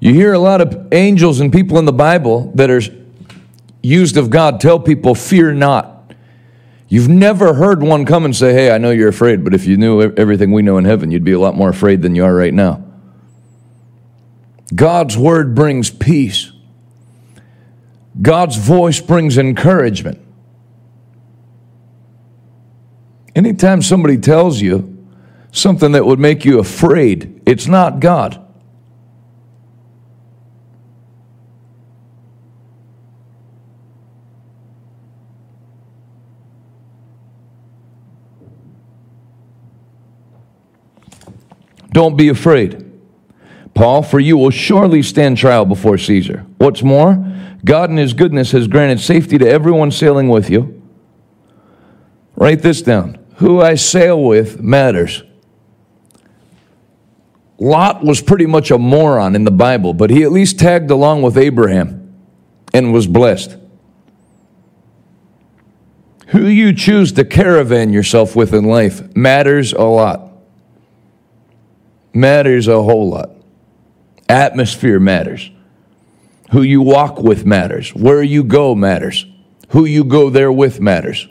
You 0.00 0.14
hear 0.14 0.32
a 0.32 0.38
lot 0.38 0.60
of 0.60 0.92
angels 0.92 1.40
and 1.40 1.52
people 1.52 1.78
in 1.78 1.84
the 1.84 1.92
Bible 1.92 2.52
that 2.54 2.70
are 2.70 2.80
used 3.82 4.16
of 4.16 4.30
God 4.30 4.60
tell 4.60 4.78
people, 4.78 5.14
Fear 5.14 5.54
not. 5.54 6.14
You've 6.88 7.08
never 7.08 7.54
heard 7.54 7.82
one 7.82 8.06
come 8.06 8.24
and 8.24 8.34
say, 8.34 8.52
Hey, 8.52 8.70
I 8.70 8.78
know 8.78 8.90
you're 8.90 9.08
afraid, 9.08 9.44
but 9.44 9.54
if 9.54 9.66
you 9.66 9.76
knew 9.76 10.00
everything 10.00 10.52
we 10.52 10.62
know 10.62 10.78
in 10.78 10.84
heaven, 10.84 11.10
you'd 11.10 11.24
be 11.24 11.32
a 11.32 11.40
lot 11.40 11.54
more 11.54 11.68
afraid 11.68 12.02
than 12.02 12.14
you 12.14 12.24
are 12.24 12.34
right 12.34 12.54
now. 12.54 12.84
God's 14.74 15.16
word 15.16 15.54
brings 15.54 15.90
peace, 15.90 16.52
God's 18.20 18.56
voice 18.56 19.00
brings 19.00 19.36
encouragement. 19.36 20.24
Anytime 23.34 23.82
somebody 23.82 24.16
tells 24.16 24.60
you, 24.60 24.97
something 25.52 25.92
that 25.92 26.04
would 26.06 26.18
make 26.18 26.44
you 26.44 26.58
afraid. 26.58 27.42
It's 27.46 27.66
not 27.66 28.00
God. 28.00 28.44
Don't 41.92 42.16
be 42.16 42.28
afraid. 42.28 42.84
Paul, 43.74 44.02
for 44.02 44.20
you 44.20 44.36
will 44.36 44.50
surely 44.50 45.02
stand 45.02 45.36
trial 45.36 45.64
before 45.64 45.98
Caesar. 45.98 46.46
What's 46.58 46.82
more, 46.82 47.16
God 47.64 47.90
in 47.90 47.96
his 47.96 48.12
goodness 48.12 48.52
has 48.52 48.68
granted 48.68 49.00
safety 49.00 49.38
to 49.38 49.48
everyone 49.48 49.90
sailing 49.90 50.28
with 50.28 50.48
you. 50.48 50.82
Write 52.36 52.62
this 52.62 52.82
down. 52.82 53.18
Who 53.36 53.60
I 53.60 53.74
sail 53.74 54.22
with 54.22 54.60
matters. 54.60 55.22
Lot 57.58 58.04
was 58.04 58.20
pretty 58.20 58.46
much 58.46 58.70
a 58.70 58.78
moron 58.78 59.34
in 59.34 59.44
the 59.44 59.50
Bible, 59.50 59.92
but 59.92 60.10
he 60.10 60.22
at 60.22 60.30
least 60.30 60.58
tagged 60.58 60.90
along 60.90 61.22
with 61.22 61.36
Abraham 61.36 62.14
and 62.72 62.92
was 62.92 63.06
blessed. 63.06 63.56
Who 66.28 66.46
you 66.46 66.72
choose 66.72 67.12
to 67.12 67.24
caravan 67.24 67.92
yourself 67.92 68.36
with 68.36 68.52
in 68.52 68.64
life 68.64 69.16
matters 69.16 69.72
a 69.72 69.82
lot. 69.82 70.30
Matters 72.12 72.68
a 72.68 72.82
whole 72.82 73.08
lot. 73.08 73.30
Atmosphere 74.28 75.00
matters. 75.00 75.50
Who 76.52 76.62
you 76.62 76.82
walk 76.82 77.18
with 77.18 77.46
matters. 77.46 77.94
Where 77.94 78.22
you 78.22 78.44
go 78.44 78.74
matters. 78.74 79.26
Who 79.70 79.84
you 79.84 80.04
go 80.04 80.30
there 80.30 80.52
with 80.52 80.80
matters. 80.80 81.26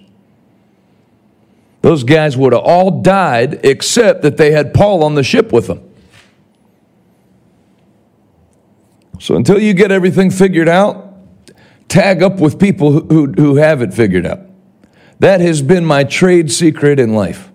Those 1.82 2.04
guys 2.04 2.36
would 2.36 2.54
have 2.54 2.64
all 2.64 3.02
died 3.02 3.62
except 3.64 4.24
that 4.24 4.38
they 4.38 4.52
had 4.52 4.74
Paul 4.74 5.04
on 5.04 5.16
the 5.16 5.24
ship 5.24 5.54
with 5.54 5.68
them. 5.68 5.87
So 9.20 9.36
until 9.36 9.60
you 9.60 9.74
get 9.74 9.92
everything 9.92 10.30
figured 10.32 10.70
out, 10.70 11.16
tag 11.88 12.22
up 12.22 12.40
with 12.40 12.60
people 12.60 12.92
who, 12.92 13.34
who, 13.38 13.56
have 13.56 13.82
it 13.82 13.94
figured 13.94 14.26
out. 14.26 14.42
That 15.20 15.42
has 15.42 15.62
been 15.62 15.86
my 15.86 16.04
trade 16.04 16.52
secret 16.52 17.00
in 17.00 17.14
life. 17.14 17.52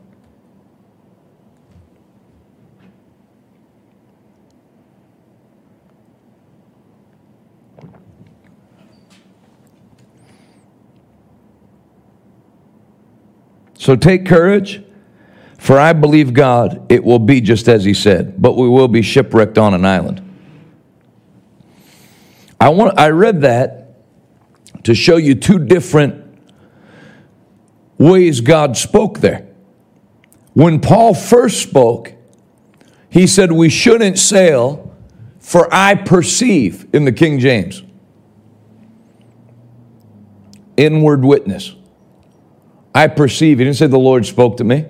So 13.79 13.97
take 13.97 14.27
courage, 14.27 14.81
for 15.59 15.77
I 15.77 15.93
believe 15.93 16.33
God, 16.33 16.87
it 16.89 17.03
will 17.03 17.19
be 17.19 17.41
just 17.41 17.69
as 17.69 17.85
He 17.85 17.95
said, 17.95 18.41
but 18.41 18.57
we 18.57 18.69
will 18.69 18.87
be 18.87 19.03
shipwrecked 19.03 19.59
on 19.59 19.75
an 19.75 19.85
island. 19.85 20.32
I, 22.63 22.69
want, 22.69 22.97
I 22.97 23.09
read 23.09 23.41
that 23.41 23.97
to 24.85 24.95
show 24.95 25.17
you 25.17 25.35
two 25.35 25.59
different 25.59 26.39
ways 27.99 28.41
God 28.41 28.77
spoke 28.77 29.19
there. 29.19 29.49
When 30.55 30.79
Paul 30.79 31.13
first 31.13 31.61
spoke, 31.61 32.13
he 33.11 33.27
said, 33.27 33.51
We 33.51 33.69
shouldn't 33.69 34.17
sail, 34.17 34.97
for 35.41 35.69
I 35.75 35.97
perceive 35.97 36.87
in 36.93 37.05
the 37.05 37.11
King 37.11 37.41
James. 37.41 37.83
Inward 40.77 41.25
witness. 41.25 41.75
I 42.95 43.09
perceive. 43.09 43.59
He 43.59 43.65
didn't 43.65 43.77
say 43.77 43.89
the 43.89 43.99
Lord 43.99 44.25
spoke 44.25 44.59
to 44.59 44.65
me. 44.65 44.87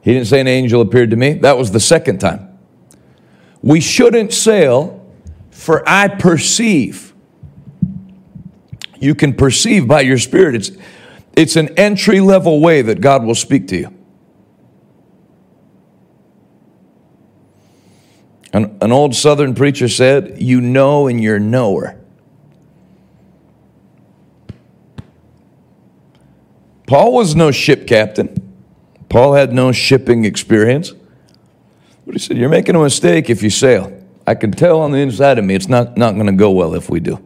He 0.00 0.14
didn't 0.14 0.28
say 0.28 0.40
an 0.40 0.48
angel 0.48 0.80
appeared 0.80 1.10
to 1.10 1.16
me. 1.16 1.34
That 1.34 1.58
was 1.58 1.72
the 1.72 1.80
second 1.80 2.20
time. 2.20 2.58
We 3.60 3.82
shouldn't 3.82 4.32
sail 4.32 5.03
for 5.54 5.88
I 5.88 6.08
perceive. 6.08 7.14
You 8.98 9.14
can 9.14 9.32
perceive 9.32 9.86
by 9.86 10.00
your 10.00 10.18
spirit. 10.18 10.56
It's, 10.56 10.72
it's 11.36 11.56
an 11.56 11.68
entry 11.78 12.20
level 12.20 12.60
way 12.60 12.82
that 12.82 13.00
God 13.00 13.24
will 13.24 13.36
speak 13.36 13.68
to 13.68 13.76
you. 13.76 13.94
An, 18.52 18.76
an 18.82 18.92
old 18.92 19.14
southern 19.14 19.54
preacher 19.54 19.88
said, 19.88 20.42
You 20.42 20.60
know 20.60 21.06
and 21.06 21.22
you're 21.22 21.38
knower. 21.38 21.98
Paul 26.86 27.12
was 27.12 27.36
no 27.36 27.52
ship 27.52 27.86
captain. 27.86 28.40
Paul 29.08 29.34
had 29.34 29.52
no 29.52 29.70
shipping 29.70 30.24
experience. 30.24 30.92
But 32.04 32.16
he 32.16 32.18
said, 32.18 32.36
You're 32.36 32.48
making 32.48 32.74
a 32.74 32.82
mistake 32.82 33.30
if 33.30 33.42
you 33.42 33.50
sail. 33.50 34.03
I 34.26 34.34
can 34.34 34.52
tell 34.52 34.80
on 34.80 34.92
the 34.92 34.98
inside 34.98 35.38
of 35.38 35.44
me 35.44 35.54
it's 35.54 35.68
not, 35.68 35.96
not 35.96 36.14
going 36.14 36.26
to 36.26 36.32
go 36.32 36.50
well 36.50 36.74
if 36.74 36.88
we 36.88 37.00
do. 37.00 37.22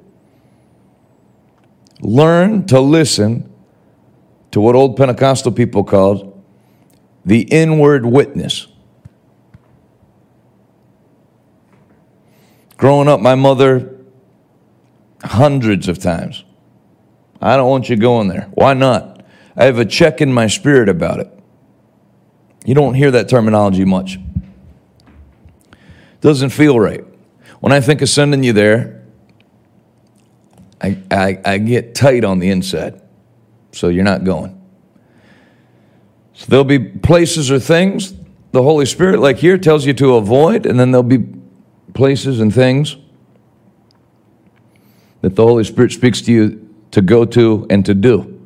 Learn 2.00 2.66
to 2.66 2.80
listen 2.80 3.52
to 4.50 4.60
what 4.60 4.74
old 4.74 4.96
Pentecostal 4.96 5.52
people 5.52 5.84
called 5.84 6.42
the 7.24 7.42
inward 7.42 8.06
witness. 8.06 8.66
Growing 12.76 13.08
up, 13.08 13.20
my 13.20 13.34
mother, 13.34 13.96
hundreds 15.22 15.88
of 15.88 15.98
times, 15.98 16.44
I 17.40 17.56
don't 17.56 17.68
want 17.68 17.88
you 17.88 17.96
going 17.96 18.28
there. 18.28 18.48
Why 18.54 18.74
not? 18.74 19.24
I 19.56 19.64
have 19.64 19.78
a 19.78 19.84
check 19.84 20.20
in 20.20 20.32
my 20.32 20.46
spirit 20.46 20.88
about 20.88 21.20
it. 21.20 21.28
You 22.64 22.74
don't 22.74 22.94
hear 22.94 23.10
that 23.10 23.28
terminology 23.28 23.84
much. 23.84 24.18
Doesn't 26.20 26.50
feel 26.50 26.78
right. 26.78 27.04
When 27.60 27.72
I 27.72 27.80
think 27.80 28.02
of 28.02 28.08
sending 28.08 28.42
you 28.42 28.52
there, 28.52 29.04
I, 30.80 30.98
I, 31.10 31.40
I 31.44 31.58
get 31.58 31.94
tight 31.94 32.24
on 32.24 32.38
the 32.38 32.50
inside. 32.50 33.00
So 33.72 33.88
you're 33.88 34.04
not 34.04 34.24
going. 34.24 34.54
So 36.34 36.46
there'll 36.48 36.64
be 36.64 36.78
places 36.78 37.50
or 37.50 37.58
things 37.58 38.14
the 38.52 38.62
Holy 38.62 38.86
Spirit, 38.86 39.20
like 39.20 39.36
here, 39.36 39.58
tells 39.58 39.84
you 39.84 39.92
to 39.94 40.14
avoid, 40.14 40.66
and 40.66 40.80
then 40.80 40.90
there'll 40.90 41.02
be 41.02 41.26
places 41.92 42.40
and 42.40 42.54
things 42.54 42.96
that 45.20 45.36
the 45.36 45.42
Holy 45.42 45.64
Spirit 45.64 45.92
speaks 45.92 46.22
to 46.22 46.32
you 46.32 46.74
to 46.92 47.02
go 47.02 47.24
to 47.24 47.66
and 47.68 47.84
to 47.84 47.94
do. 47.94 48.37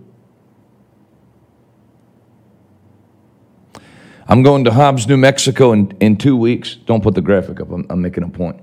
I'm 4.28 4.42
going 4.42 4.64
to 4.64 4.70
Hobbs, 4.70 5.06
New 5.06 5.16
Mexico 5.16 5.72
in, 5.72 5.96
in 6.00 6.16
two 6.16 6.36
weeks. 6.36 6.76
Don't 6.76 7.02
put 7.02 7.14
the 7.14 7.20
graphic 7.20 7.60
up, 7.60 7.70
I'm, 7.70 7.86
I'm 7.90 8.00
making 8.00 8.24
a 8.24 8.28
point. 8.28 8.60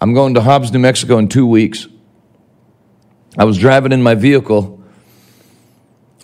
I'm 0.00 0.14
going 0.14 0.34
to 0.34 0.40
Hobbs, 0.40 0.72
New 0.72 0.78
Mexico 0.78 1.18
in 1.18 1.28
two 1.28 1.46
weeks. 1.46 1.88
I 3.36 3.44
was 3.44 3.58
driving 3.58 3.92
in 3.92 4.02
my 4.02 4.14
vehicle 4.14 4.82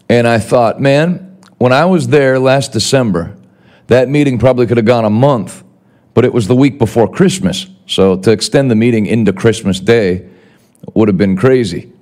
and 0.08 0.28
I 0.28 0.38
thought, 0.38 0.80
man, 0.80 1.40
when 1.58 1.72
I 1.72 1.84
was 1.84 2.08
there 2.08 2.38
last 2.38 2.72
December, 2.72 3.36
that 3.86 4.08
meeting 4.08 4.38
probably 4.38 4.66
could 4.66 4.76
have 4.76 4.86
gone 4.86 5.04
a 5.04 5.10
month, 5.10 5.64
but 6.12 6.24
it 6.24 6.32
was 6.32 6.46
the 6.46 6.56
week 6.56 6.78
before 6.78 7.10
Christmas. 7.10 7.66
So 7.86 8.16
to 8.16 8.30
extend 8.30 8.70
the 8.70 8.74
meeting 8.74 9.06
into 9.06 9.32
Christmas 9.32 9.80
Day 9.80 10.28
would 10.94 11.08
have 11.08 11.18
been 11.18 11.36
crazy. 11.36 11.92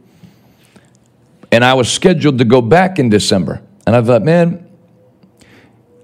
And 1.51 1.65
I 1.65 1.75
was 1.75 1.91
scheduled 1.91 2.39
to 2.39 2.45
go 2.45 2.61
back 2.61 2.99
in 2.99 3.09
December. 3.09 3.63
And 3.87 3.95
I 3.95 4.03
thought, 4.03 4.23
man, 4.23 4.62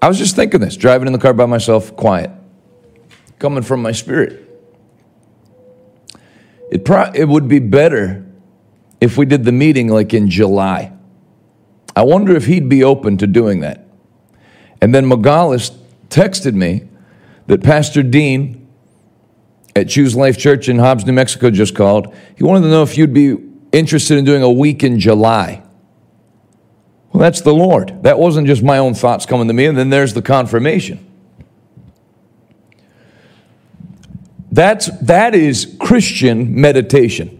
I 0.01 0.09
was 0.09 0.19
just 0.19 0.37
thinking 0.37 0.61
this, 0.61 0.77
driving 0.77 1.07
in 1.07 1.13
the 1.13 1.19
car 1.19 1.33
by 1.33 1.47
myself, 1.47 1.95
quiet, 1.97 2.31
coming 3.39 3.63
from 3.63 3.83
my 3.83 3.93
spirit. 3.93 4.45
It, 6.71 6.85
pro- 6.85 7.11
it 7.13 7.25
would 7.25 7.49
be 7.49 7.59
better 7.59 8.25
if 9.01 9.17
we 9.17 9.27
did 9.27 9.45
the 9.45 9.53
meeting 9.53 9.89
like 9.89 10.15
in 10.15 10.29
July. 10.29 10.93
I 11.97 12.03
wonder 12.03 12.37
if 12.37 12.47
he'd 12.47 12.69
be 12.69 12.85
open 12.85 13.17
to 13.19 13.27
doing 13.27 13.61
that. 13.61 13.87
And 14.81 14.95
then 14.95 15.07
Magalis 15.07 15.77
texted 16.09 16.55
me 16.55 16.89
that 17.47 17.63
Pastor 17.63 18.03
Dean 18.03 18.69
at 19.75 19.89
Choose 19.89 20.15
Life 20.15 20.39
Church 20.39 20.69
in 20.69 20.79
Hobbs, 20.79 21.07
New 21.07 21.13
Mexico 21.13 21.51
just 21.51 21.75
called. 21.75 22.15
He 22.37 22.45
wanted 22.45 22.63
to 22.63 22.69
know 22.69 22.83
if 22.83 22.97
you'd 22.97 23.15
be 23.15 23.37
interested 23.73 24.19
in 24.19 24.25
doing 24.25 24.43
a 24.43 24.51
week 24.51 24.85
in 24.85 25.01
July. 25.01 25.63
Well, 27.13 27.21
that's 27.21 27.41
the 27.41 27.55
Lord. 27.55 28.03
That 28.03 28.19
wasn't 28.19 28.47
just 28.47 28.63
my 28.63 28.79
own 28.79 28.95
thoughts 28.95 29.27
coming 29.27 29.49
to 29.49 29.55
me, 29.55 29.67
and 29.67 29.77
then 29.77 29.91
there's 29.91 30.15
the 30.15 30.23
confirmation. 30.23 31.05
That's, 34.51 34.91
that 35.01 35.35
is 35.35 35.77
Christian 35.79 36.61
meditation. 36.61 37.35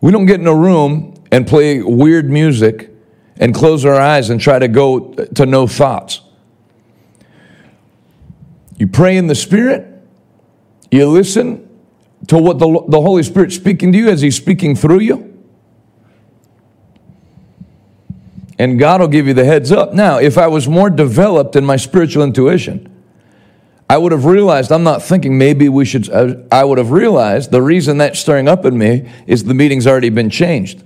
We 0.00 0.12
don't 0.12 0.26
get 0.26 0.40
in 0.40 0.46
a 0.46 0.54
room 0.54 1.14
and 1.30 1.46
play 1.46 1.82
weird 1.82 2.30
music 2.30 2.90
and 3.36 3.54
close 3.54 3.84
our 3.84 3.94
eyes 3.94 4.30
and 4.30 4.40
try 4.40 4.58
to 4.58 4.68
go 4.68 5.12
to 5.12 5.46
no 5.46 5.66
thoughts. 5.66 6.20
You 8.76 8.86
pray 8.86 9.16
in 9.16 9.26
the 9.26 9.34
Spirit, 9.34 9.86
you 10.90 11.06
listen 11.08 11.68
to 12.28 12.38
what 12.38 12.58
the, 12.58 12.84
the 12.88 13.00
Holy 13.00 13.22
Spirit's 13.22 13.56
speaking 13.56 13.92
to 13.92 13.98
you 13.98 14.08
as 14.08 14.20
He's 14.20 14.36
speaking 14.36 14.76
through 14.76 15.00
you. 15.00 15.27
And 18.58 18.78
God 18.78 19.00
will 19.00 19.08
give 19.08 19.26
you 19.26 19.34
the 19.34 19.44
heads 19.44 19.70
up. 19.70 19.92
Now, 19.92 20.18
if 20.18 20.36
I 20.36 20.48
was 20.48 20.66
more 20.66 20.90
developed 20.90 21.54
in 21.54 21.64
my 21.64 21.76
spiritual 21.76 22.24
intuition, 22.24 22.94
I 23.88 23.96
would 23.96 24.12
have 24.12 24.24
realized, 24.24 24.72
I'm 24.72 24.82
not 24.82 25.02
thinking 25.02 25.38
maybe 25.38 25.68
we 25.68 25.84
should, 25.84 26.10
I 26.52 26.64
would 26.64 26.78
have 26.78 26.90
realized 26.90 27.50
the 27.50 27.62
reason 27.62 27.98
that's 27.98 28.18
stirring 28.18 28.48
up 28.48 28.64
in 28.64 28.76
me 28.76 29.10
is 29.26 29.44
the 29.44 29.54
meeting's 29.54 29.86
already 29.86 30.10
been 30.10 30.28
changed. 30.28 30.82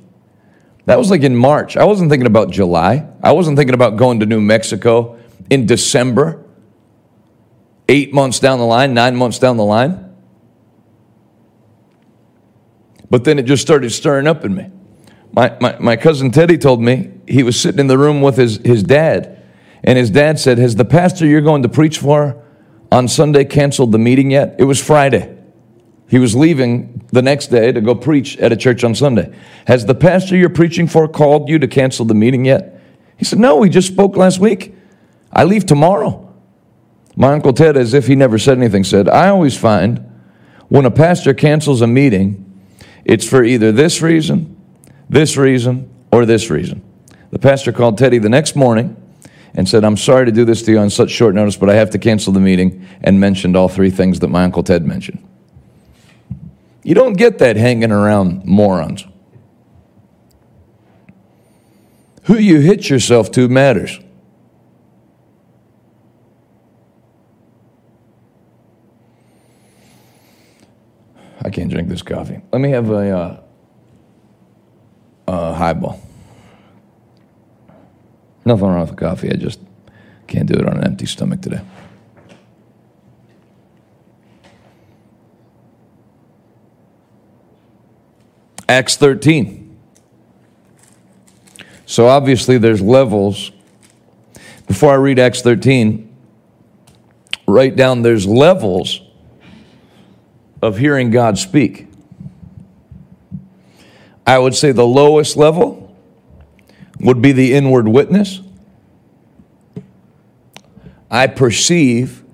That 0.84 0.98
was 0.98 1.10
like 1.10 1.22
in 1.22 1.34
March. 1.34 1.76
I 1.76 1.84
wasn't 1.84 2.10
thinking 2.10 2.26
about 2.26 2.50
July. 2.50 3.08
I 3.22 3.32
wasn't 3.32 3.56
thinking 3.56 3.74
about 3.74 3.96
going 3.96 4.20
to 4.20 4.26
New 4.26 4.40
Mexico 4.40 5.18
in 5.48 5.66
December, 5.66 6.44
eight 7.88 8.12
months 8.12 8.38
down 8.38 8.58
the 8.58 8.66
line, 8.66 8.92
nine 8.92 9.16
months 9.16 9.38
down 9.38 9.56
the 9.56 9.64
line. 9.64 10.14
But 13.10 13.24
then 13.24 13.38
it 13.38 13.44
just 13.44 13.62
started 13.62 13.90
stirring 13.90 14.26
up 14.26 14.44
in 14.44 14.54
me. 14.54 14.70
My, 15.32 15.56
my, 15.60 15.76
my 15.78 15.96
cousin 15.96 16.30
Teddy 16.30 16.58
told 16.58 16.82
me 16.82 17.10
he 17.26 17.42
was 17.42 17.58
sitting 17.58 17.80
in 17.80 17.86
the 17.86 17.98
room 17.98 18.20
with 18.20 18.36
his, 18.36 18.58
his 18.58 18.82
dad, 18.82 19.42
and 19.82 19.98
his 19.98 20.10
dad 20.10 20.38
said, 20.38 20.58
Has 20.58 20.76
the 20.76 20.84
pastor 20.84 21.26
you're 21.26 21.40
going 21.40 21.62
to 21.62 21.68
preach 21.68 21.98
for 21.98 22.42
on 22.90 23.08
Sunday 23.08 23.44
canceled 23.44 23.92
the 23.92 23.98
meeting 23.98 24.30
yet? 24.30 24.56
It 24.58 24.64
was 24.64 24.82
Friday. 24.82 25.38
He 26.08 26.18
was 26.18 26.36
leaving 26.36 27.02
the 27.10 27.22
next 27.22 27.46
day 27.46 27.72
to 27.72 27.80
go 27.80 27.94
preach 27.94 28.36
at 28.36 28.52
a 28.52 28.56
church 28.56 28.84
on 28.84 28.94
Sunday. 28.94 29.34
Has 29.66 29.86
the 29.86 29.94
pastor 29.94 30.36
you're 30.36 30.50
preaching 30.50 30.86
for 30.86 31.08
called 31.08 31.48
you 31.48 31.58
to 31.58 31.66
cancel 31.66 32.04
the 32.04 32.14
meeting 32.14 32.44
yet? 32.44 32.80
He 33.16 33.24
said, 33.24 33.38
No, 33.38 33.56
we 33.56 33.70
just 33.70 33.88
spoke 33.88 34.16
last 34.16 34.38
week. 34.38 34.74
I 35.32 35.44
leave 35.44 35.64
tomorrow. 35.64 36.28
My 37.16 37.32
Uncle 37.32 37.54
Ted, 37.54 37.76
as 37.76 37.94
if 37.94 38.06
he 38.06 38.14
never 38.14 38.38
said 38.38 38.58
anything, 38.58 38.84
said, 38.84 39.08
I 39.08 39.28
always 39.28 39.56
find 39.56 40.06
when 40.68 40.84
a 40.84 40.90
pastor 40.90 41.34
cancels 41.34 41.80
a 41.80 41.86
meeting, 41.86 42.60
it's 43.04 43.28
for 43.28 43.42
either 43.42 43.72
this 43.72 44.02
reason, 44.02 44.51
this 45.08 45.36
reason, 45.36 45.90
or 46.10 46.26
this 46.26 46.50
reason. 46.50 46.82
The 47.30 47.38
pastor 47.38 47.72
called 47.72 47.98
Teddy 47.98 48.18
the 48.18 48.28
next 48.28 48.56
morning 48.56 48.96
and 49.54 49.68
said, 49.68 49.84
I'm 49.84 49.96
sorry 49.96 50.26
to 50.26 50.32
do 50.32 50.44
this 50.44 50.62
to 50.62 50.72
you 50.72 50.78
on 50.78 50.90
such 50.90 51.10
short 51.10 51.34
notice, 51.34 51.56
but 51.56 51.68
I 51.68 51.74
have 51.74 51.90
to 51.90 51.98
cancel 51.98 52.32
the 52.32 52.40
meeting, 52.40 52.86
and 53.02 53.20
mentioned 53.20 53.56
all 53.56 53.68
three 53.68 53.90
things 53.90 54.20
that 54.20 54.28
my 54.28 54.44
Uncle 54.44 54.62
Ted 54.62 54.86
mentioned. 54.86 55.26
You 56.82 56.94
don't 56.94 57.14
get 57.14 57.38
that 57.38 57.56
hanging 57.56 57.92
around 57.92 58.44
morons. 58.44 59.04
Who 62.24 62.36
you 62.36 62.60
hitch 62.60 62.88
yourself 62.88 63.30
to 63.32 63.48
matters. 63.48 63.98
I 71.44 71.50
can't 71.50 71.70
drink 71.70 71.88
this 71.88 72.02
coffee. 72.02 72.40
Let 72.52 72.60
me 72.60 72.70
have 72.70 72.90
a, 72.90 73.18
uh, 73.18 73.41
a 75.32 75.54
highball. 75.54 76.00
Nothing 78.44 78.66
wrong 78.66 78.80
with 78.80 78.96
coffee. 78.96 79.30
I 79.30 79.34
just 79.34 79.60
can't 80.26 80.46
do 80.46 80.54
it 80.54 80.66
on 80.66 80.76
an 80.76 80.84
empty 80.84 81.06
stomach 81.06 81.40
today. 81.40 81.60
Acts 88.68 88.96
13. 88.96 89.78
So 91.86 92.08
obviously, 92.08 92.58
there's 92.58 92.80
levels. 92.80 93.52
Before 94.66 94.92
I 94.92 94.96
read 94.96 95.18
Acts 95.18 95.42
13, 95.42 96.14
write 97.46 97.76
down 97.76 98.02
there's 98.02 98.26
levels 98.26 99.00
of 100.62 100.78
hearing 100.78 101.10
God 101.10 101.38
speak. 101.38 101.91
I 104.32 104.38
would 104.38 104.54
say 104.54 104.72
the 104.72 104.86
lowest 104.86 105.36
level 105.36 105.94
would 107.00 107.20
be 107.20 107.32
the 107.32 107.52
inward 107.52 107.86
witness. 107.86 108.40
I 111.10 111.26
perceive 111.26 112.24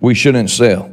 we 0.00 0.14
shouldn't 0.14 0.48
sail. 0.48 0.90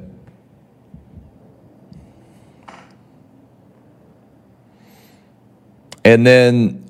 And 6.04 6.28
then 6.28 6.84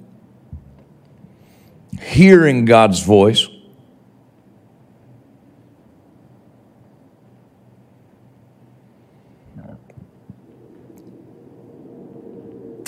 hearing 2.02 2.66
God's 2.66 3.04
voice. 3.04 3.48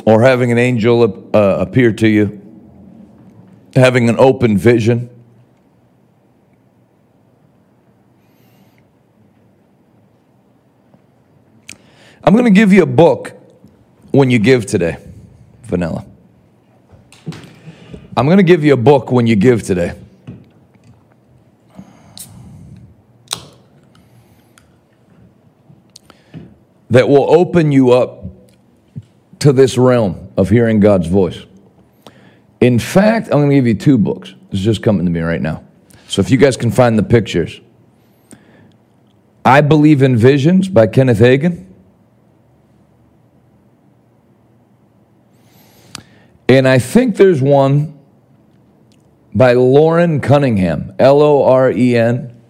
Or 0.10 0.24
having 0.24 0.52
an 0.52 0.58
angel 0.58 1.30
uh, 1.36 1.58
appear 1.60 1.94
to 1.94 2.08
you, 2.08 2.42
having 3.76 4.10
an 4.10 4.16
open 4.18 4.58
vision. 4.58 5.08
I'm 12.24 12.34
going 12.34 12.46
to 12.46 12.50
give 12.50 12.74
you 12.74 12.82
a 12.82 12.88
book 12.88 13.34
when 14.10 14.32
you 14.32 14.40
give 14.40 14.66
today, 14.66 14.98
Vanilla. 15.66 16.04
I'm 18.18 18.26
going 18.26 18.38
to 18.38 18.44
give 18.44 18.64
you 18.64 18.74
a 18.74 18.78
book 18.78 19.12
when 19.12 19.28
you 19.28 19.36
give 19.36 19.62
today. 19.62 19.94
That 26.90 27.08
will 27.08 27.32
open 27.32 27.72
you 27.72 27.92
up 27.92 28.19
to 29.40 29.54
this 29.54 29.78
realm 29.78 30.32
of 30.38 30.50
hearing 30.50 30.80
God's 30.80 31.08
voice. 31.08 31.46
In 32.62 32.78
fact, 32.78 33.28
I'm 33.28 33.40
going 33.40 33.50
to 33.50 33.56
give 33.56 33.68
you 33.68 33.76
two 33.76 33.98
books. 33.98 34.34
This 34.50 34.60
is 34.60 34.66
just 34.66 34.84
coming 34.84 35.06
to 35.06 35.12
me 35.12 35.22
right 35.22 35.42
now. 35.42 35.64
So 36.08 36.22
if 36.22 36.30
you 36.30 36.38
guys 36.38 36.58
can 36.58 36.72
find 36.72 36.98
the 36.98 37.04
pictures. 37.04 37.62
I 39.46 39.62
Believe 39.62 40.02
in 40.02 40.18
Visions 40.18 40.68
by 40.68 40.88
Kenneth 40.88 41.20
Hagin. 41.20 41.66
And 46.48 46.68
I 46.68 46.80
think 46.80 47.16
there's 47.16 47.42
one 47.42 47.98
by 49.34 49.54
Loren 49.54 50.20
Cunningham, 50.20 50.94
L 51.00 51.22
O 51.22 51.44
R 51.44 51.72
E 51.72 51.96
N, 51.96 52.42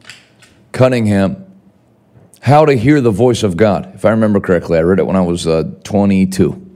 Cunningham, 0.72 1.46
How 2.42 2.66
to 2.66 2.74
Hear 2.74 3.02
the 3.02 3.12
Voice 3.12 3.44
of 3.44 3.58
God. 3.58 3.94
If 3.94 4.06
I 4.06 4.12
remember 4.12 4.40
correctly, 4.40 4.78
I 4.78 4.82
read 4.82 5.00
it 5.00 5.06
when 5.06 5.18
I 5.18 5.22
was 5.22 5.46
uh, 5.46 5.64
22. 5.84 6.69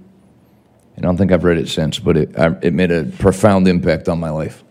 And 0.96 1.06
I 1.06 1.08
don't 1.08 1.18
think 1.18 1.32
I've 1.32 1.44
read 1.44 1.58
it 1.58 1.70
since, 1.70 2.00
but 2.00 2.18
it, 2.18 2.38
I, 2.38 2.56
it 2.62 2.74
made 2.74 2.92
a 2.92 3.06
profound 3.06 3.68
impact 3.68 4.08
on 4.08 4.20
my 4.20 4.30
life. 4.30 4.64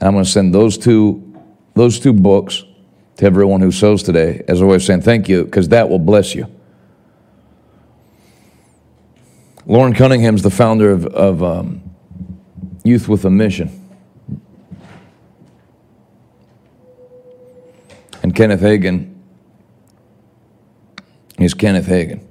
And 0.00 0.08
I'm 0.08 0.12
going 0.12 0.24
to 0.24 0.30
send 0.30 0.54
those 0.54 0.78
two, 0.78 1.34
those 1.74 1.98
two 1.98 2.12
books 2.12 2.64
to 3.16 3.26
everyone 3.26 3.60
who 3.60 3.70
sows 3.70 4.02
today 4.02 4.42
as 4.48 4.60
a 4.60 4.66
way 4.66 4.76
of 4.76 4.82
saying 4.82 5.02
thank 5.02 5.28
you, 5.28 5.44
because 5.44 5.68
that 5.68 5.88
will 5.88 5.98
bless 5.98 6.34
you. 6.34 6.46
Loren 9.66 9.94
Cunningham's 9.94 10.42
the 10.42 10.50
founder 10.50 10.90
of, 10.90 11.06
of 11.06 11.42
um, 11.42 11.82
Youth 12.84 13.08
with 13.08 13.24
a 13.24 13.30
Mission. 13.30 13.78
And 18.22 18.34
Kenneth 18.34 18.60
Hagin 18.60 19.14
is 21.38 21.54
Kenneth 21.54 21.86
Hagin. 21.86 22.24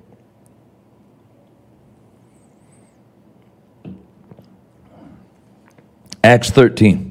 Acts 6.24 6.50
13. 6.52 7.08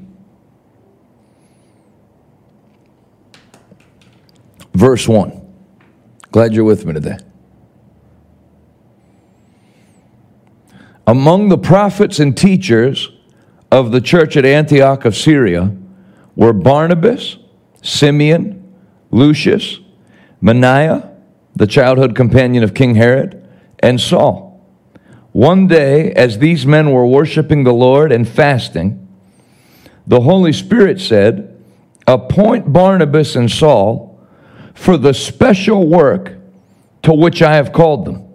Verse 4.75 5.09
1. 5.09 5.41
Glad 6.31 6.55
you're 6.55 6.65
with 6.65 6.87
me 6.87 6.93
today. 6.93 7.19
Among 11.07 11.49
the 11.49 11.59
prophets 11.59 12.21
and 12.21 12.37
teachers 12.37 13.11
of 13.73 13.91
the 13.91 14.01
church 14.01 14.37
at 14.37 14.45
Antioch 14.45 15.05
of 15.05 15.17
Syria 15.17 15.77
were 16.37 16.53
Barnabas, 16.53 17.37
Simeon, 17.83 18.75
Lucius, 19.11 19.81
Manaen, 20.41 21.09
the 21.57 21.67
childhood 21.67 22.15
companion 22.15 22.63
of 22.63 22.75
King 22.75 22.95
Herod, 22.95 23.47
and 23.81 24.01
Saul. 24.01 24.65
One 25.33 25.67
day, 25.67 26.13
as 26.13 26.39
these 26.39 26.65
men 26.65 26.93
were 26.93 27.07
worshiping 27.07 27.65
the 27.65 27.73
Lord 27.73 28.13
and 28.13 28.29
fasting, 28.29 29.00
the 30.07 30.21
Holy 30.21 30.53
Spirit 30.53 31.01
said, 31.01 31.63
Appoint 32.07 32.73
Barnabas 32.73 33.37
and 33.37 33.51
Saul 33.51 34.19
for 34.75 34.97
the 34.97 35.15
special 35.15 35.87
work 35.87 36.37
to 37.03 37.13
which 37.13 37.43
I 37.43 37.55
have 37.55 37.73
called 37.73 38.05
them. 38.05 38.27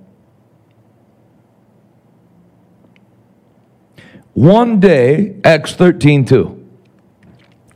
One 4.33 4.79
day, 4.79 5.39
Acts 5.43 5.73
13 5.73 6.25
2, 6.25 6.67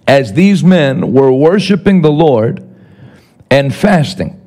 as 0.08 0.34
these 0.34 0.64
men 0.64 1.14
were 1.14 1.32
worshiping 1.32 2.02
the 2.02 2.12
Lord 2.12 2.66
and 3.50 3.74
fasting, 3.74 4.40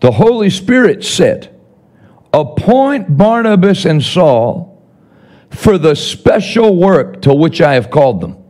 the 0.00 0.12
Holy 0.12 0.50
Spirit 0.50 1.04
said, 1.04 1.54
Appoint 2.32 3.16
Barnabas 3.16 3.84
and 3.84 4.02
Saul 4.02 4.71
for 5.52 5.78
the 5.78 5.94
special 5.94 6.76
work 6.76 7.22
to 7.22 7.34
which 7.34 7.60
I 7.60 7.74
have 7.74 7.90
called 7.90 8.20
them. 8.20 8.42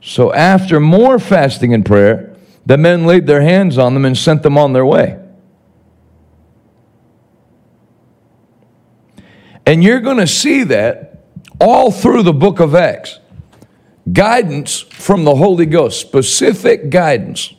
So 0.00 0.32
after 0.32 0.80
more 0.80 1.18
fasting 1.18 1.74
and 1.74 1.84
prayer, 1.84 2.36
the 2.64 2.78
men 2.78 3.06
laid 3.06 3.26
their 3.26 3.42
hands 3.42 3.78
on 3.78 3.94
them 3.94 4.04
and 4.04 4.16
sent 4.16 4.42
them 4.42 4.56
on 4.56 4.72
their 4.72 4.86
way. 4.86 5.18
And 9.66 9.84
you're 9.84 10.00
going 10.00 10.16
to 10.16 10.26
see 10.26 10.64
that 10.64 11.24
all 11.60 11.92
through 11.92 12.22
the 12.22 12.32
book 12.32 12.60
of 12.60 12.74
Acts. 12.74 13.20
Guidance 14.10 14.80
from 14.80 15.24
the 15.24 15.36
Holy 15.36 15.66
Ghost, 15.66 16.00
specific 16.00 16.90
guidance 16.90 17.52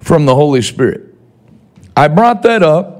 from 0.00 0.26
the 0.26 0.34
Holy 0.34 0.60
Spirit. 0.60 1.14
I 1.96 2.08
brought 2.08 2.42
that 2.42 2.62
up 2.62 2.93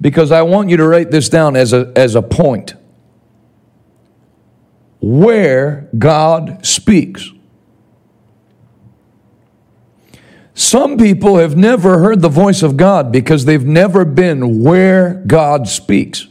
because 0.00 0.32
I 0.32 0.42
want 0.42 0.70
you 0.70 0.76
to 0.78 0.86
write 0.86 1.10
this 1.10 1.28
down 1.28 1.56
as 1.56 1.72
a, 1.72 1.92
as 1.96 2.14
a 2.14 2.22
point. 2.22 2.74
Where 5.00 5.88
God 5.98 6.64
speaks. 6.64 7.30
Some 10.54 10.98
people 10.98 11.38
have 11.38 11.56
never 11.56 11.98
heard 12.00 12.20
the 12.20 12.28
voice 12.28 12.62
of 12.62 12.76
God 12.76 13.10
because 13.10 13.46
they've 13.46 13.64
never 13.64 14.04
been 14.04 14.62
where 14.62 15.22
God 15.26 15.68
speaks. 15.68 16.26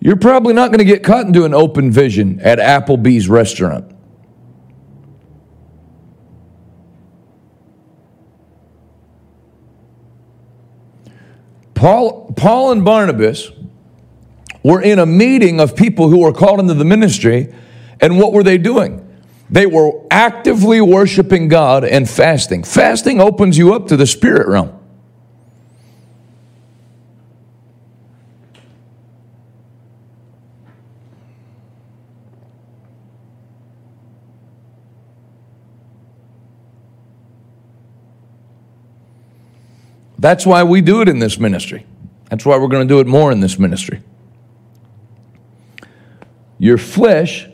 You're 0.00 0.16
probably 0.16 0.54
not 0.54 0.68
going 0.68 0.78
to 0.78 0.84
get 0.84 1.02
caught 1.02 1.26
into 1.26 1.44
an 1.44 1.54
open 1.54 1.90
vision 1.90 2.40
at 2.40 2.58
Applebee's 2.58 3.28
restaurant. 3.28 3.95
Paul, 11.76 12.32
Paul 12.36 12.72
and 12.72 12.84
Barnabas 12.84 13.52
were 14.64 14.82
in 14.82 14.98
a 14.98 15.06
meeting 15.06 15.60
of 15.60 15.76
people 15.76 16.08
who 16.08 16.20
were 16.20 16.32
called 16.32 16.58
into 16.58 16.74
the 16.74 16.84
ministry, 16.84 17.54
and 18.00 18.18
what 18.18 18.32
were 18.32 18.42
they 18.42 18.58
doing? 18.58 19.02
They 19.48 19.66
were 19.66 19.92
actively 20.10 20.80
worshiping 20.80 21.46
God 21.46 21.84
and 21.84 22.10
fasting. 22.10 22.64
Fasting 22.64 23.20
opens 23.20 23.56
you 23.56 23.74
up 23.74 23.86
to 23.88 23.96
the 23.96 24.06
spirit 24.06 24.48
realm. 24.48 24.75
That's 40.18 40.46
why 40.46 40.62
we 40.62 40.80
do 40.80 41.00
it 41.02 41.08
in 41.08 41.18
this 41.18 41.38
ministry. 41.38 41.86
That's 42.30 42.44
why 42.44 42.56
we're 42.58 42.68
going 42.68 42.86
to 42.86 42.92
do 42.92 43.00
it 43.00 43.06
more 43.06 43.30
in 43.30 43.40
this 43.40 43.58
ministry. 43.58 44.02
Your 46.58 46.78
flesh, 46.78 47.46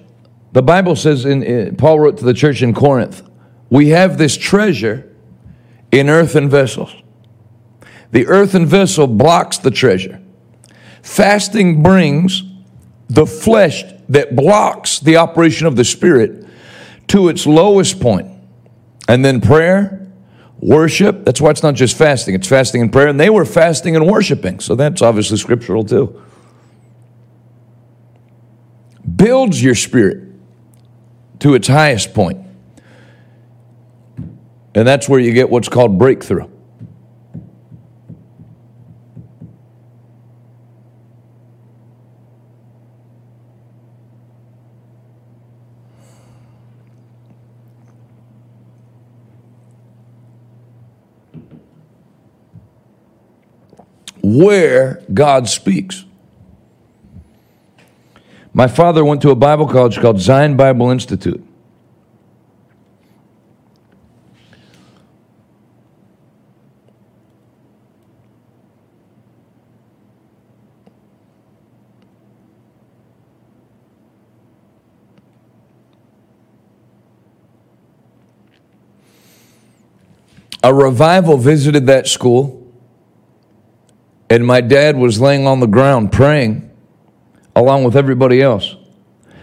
the 0.52 0.62
Bible 0.62 0.96
says, 0.96 1.24
in, 1.24 1.76
Paul 1.76 2.00
wrote 2.00 2.18
to 2.18 2.24
the 2.24 2.34
church 2.34 2.62
in 2.62 2.72
Corinth, 2.72 3.22
we 3.68 3.88
have 3.88 4.18
this 4.18 4.36
treasure 4.36 5.14
in 5.90 6.08
earthen 6.08 6.48
vessels. 6.48 6.94
The 8.12 8.26
earthen 8.26 8.66
vessel 8.66 9.06
blocks 9.06 9.58
the 9.58 9.70
treasure. 9.70 10.20
Fasting 11.02 11.82
brings 11.82 12.42
the 13.08 13.26
flesh 13.26 13.84
that 14.08 14.36
blocks 14.36 15.00
the 15.00 15.16
operation 15.16 15.66
of 15.66 15.76
the 15.76 15.84
Spirit 15.84 16.46
to 17.08 17.28
its 17.28 17.46
lowest 17.46 18.00
point. 18.00 18.28
And 19.08 19.24
then 19.24 19.40
prayer 19.40 20.01
worship. 20.62 21.24
That's 21.24 21.40
why 21.40 21.50
it's 21.50 21.62
not 21.62 21.74
just 21.74 21.98
fasting, 21.98 22.34
it's 22.34 22.48
fasting 22.48 22.80
and 22.80 22.90
prayer. 22.90 23.08
And 23.08 23.20
they 23.20 23.28
were 23.28 23.44
fasting 23.44 23.96
and 23.96 24.06
worshiping. 24.06 24.60
So 24.60 24.74
that's 24.74 25.02
obviously 25.02 25.36
scriptural 25.36 25.84
too. 25.84 26.22
Builds 29.16 29.62
your 29.62 29.74
spirit 29.74 30.28
to 31.40 31.54
its 31.54 31.66
highest 31.66 32.14
point. 32.14 32.38
And 34.74 34.88
that's 34.88 35.08
where 35.08 35.20
you 35.20 35.32
get 35.32 35.50
what's 35.50 35.68
called 35.68 35.98
breakthrough. 35.98 36.48
Where 54.22 55.02
God 55.12 55.48
speaks. 55.48 56.04
My 58.54 58.68
father 58.68 59.04
went 59.04 59.22
to 59.22 59.30
a 59.30 59.34
Bible 59.34 59.66
college 59.66 59.98
called 59.98 60.20
Zion 60.20 60.56
Bible 60.56 60.90
Institute. 60.90 61.42
A 80.62 80.72
revival 80.72 81.36
visited 81.36 81.86
that 81.86 82.06
school 82.06 82.62
and 84.32 84.46
my 84.46 84.62
dad 84.62 84.96
was 84.96 85.20
laying 85.20 85.46
on 85.46 85.60
the 85.60 85.66
ground 85.66 86.10
praying 86.10 86.70
along 87.54 87.84
with 87.84 87.94
everybody 87.94 88.40
else. 88.40 88.76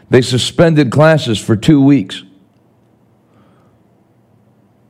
They 0.09 0.23
suspended 0.23 0.91
classes 0.91 1.37
for 1.37 1.55
two 1.55 1.79
weeks. 1.79 2.23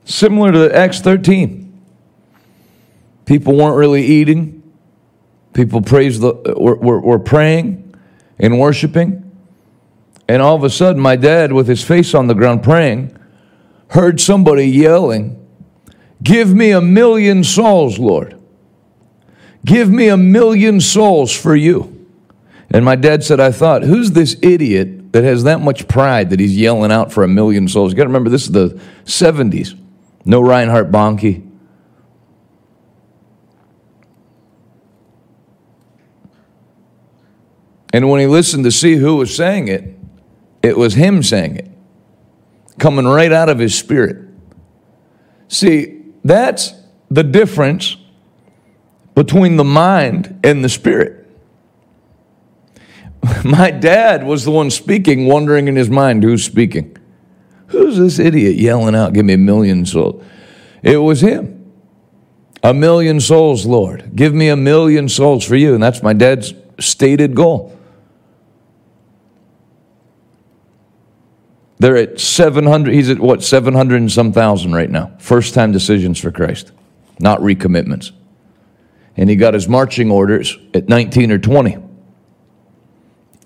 Similar 0.05 0.53
to 0.53 0.73
Acts 0.73 1.01
13. 1.01 1.81
People 3.25 3.57
weren't 3.57 3.75
really 3.75 4.05
eating. 4.05 4.63
People 5.51 5.81
praised 5.81 6.21
the, 6.21 6.55
were, 6.57 6.75
were, 6.75 7.01
were 7.01 7.19
praying 7.19 7.93
and 8.39 8.57
worshiping. 8.57 9.29
And 10.29 10.41
all 10.41 10.55
of 10.55 10.63
a 10.63 10.69
sudden, 10.69 11.01
my 11.01 11.17
dad, 11.17 11.51
with 11.51 11.67
his 11.67 11.83
face 11.83 12.13
on 12.13 12.27
the 12.27 12.35
ground 12.35 12.63
praying, 12.63 13.17
heard 13.89 14.21
somebody 14.21 14.65
yelling 14.65 15.38
Give 16.21 16.53
me 16.53 16.71
a 16.71 16.81
million 16.81 17.43
souls, 17.43 17.97
Lord. 17.97 18.39
Give 19.65 19.89
me 19.89 20.09
a 20.09 20.17
million 20.17 20.79
souls 20.81 21.35
for 21.35 21.55
you. 21.55 22.07
And 22.71 22.85
my 22.85 22.95
dad 22.95 23.23
said, 23.23 23.39
I 23.39 23.51
thought, 23.51 23.83
who's 23.83 24.11
this 24.11 24.37
idiot 24.41 25.11
that 25.13 25.23
has 25.23 25.43
that 25.43 25.59
much 25.61 25.87
pride 25.87 26.29
that 26.29 26.39
he's 26.39 26.55
yelling 26.55 26.91
out 26.91 27.11
for 27.11 27.23
a 27.23 27.27
million 27.27 27.67
souls? 27.67 27.91
You 27.91 27.97
got 27.97 28.03
to 28.03 28.09
remember, 28.09 28.29
this 28.29 28.43
is 28.43 28.51
the 28.51 28.79
70s. 29.05 29.77
No 30.25 30.41
Reinhard 30.41 30.91
Bonnke. 30.91 31.45
And 37.91 38.09
when 38.09 38.19
he 38.19 38.27
listened 38.27 38.65
to 38.65 38.71
see 38.71 38.95
who 38.97 39.15
was 39.15 39.35
saying 39.35 39.67
it, 39.67 39.97
it 40.61 40.77
was 40.77 40.93
him 40.93 41.23
saying 41.23 41.55
it, 41.55 41.71
coming 42.77 43.05
right 43.05 43.31
out 43.31 43.49
of 43.49 43.57
his 43.57 43.73
spirit. 43.73 44.27
See, 45.47 45.98
that's 46.23 46.73
the 47.09 47.23
difference 47.23 47.97
between 49.15 49.57
the 49.57 49.63
mind 49.63 50.39
and 50.43 50.63
the 50.63 50.69
spirit. 50.69 51.27
My 53.43 53.71
dad 53.71 54.23
was 54.23 54.45
the 54.45 54.51
one 54.51 54.69
speaking, 54.69 55.27
wondering 55.27 55.67
in 55.67 55.75
his 55.75 55.89
mind 55.89 56.23
who's 56.23 56.43
speaking. 56.43 56.95
Who's 57.67 57.97
this 57.97 58.19
idiot 58.19 58.55
yelling 58.55 58.95
out, 58.95 59.13
Give 59.13 59.25
me 59.25 59.33
a 59.33 59.37
million 59.37 59.85
souls? 59.85 60.23
It 60.81 60.97
was 60.97 61.21
him. 61.21 61.71
A 62.63 62.73
million 62.73 63.19
souls, 63.19 63.65
Lord. 63.65 64.11
Give 64.15 64.33
me 64.33 64.49
a 64.49 64.55
million 64.55 65.07
souls 65.07 65.45
for 65.45 65.55
you. 65.55 65.73
And 65.73 65.83
that's 65.83 66.03
my 66.03 66.13
dad's 66.13 66.53
stated 66.79 67.35
goal. 67.35 67.77
They're 71.79 71.95
at 71.95 72.19
700, 72.19 72.93
he's 72.93 73.09
at 73.09 73.19
what, 73.19 73.41
700 73.41 73.95
and 73.95 74.11
some 74.11 74.33
thousand 74.33 74.73
right 74.73 74.89
now. 74.89 75.15
First 75.19 75.53
time 75.53 75.71
decisions 75.71 76.19
for 76.19 76.29
Christ, 76.29 76.71
not 77.19 77.39
recommitments. 77.39 78.11
And 79.15 79.29
he 79.29 79.37
got 79.37 79.53
his 79.53 79.67
marching 79.67 80.11
orders 80.11 80.57
at 80.73 80.89
19 80.89 81.31
or 81.31 81.37
20 81.39 81.77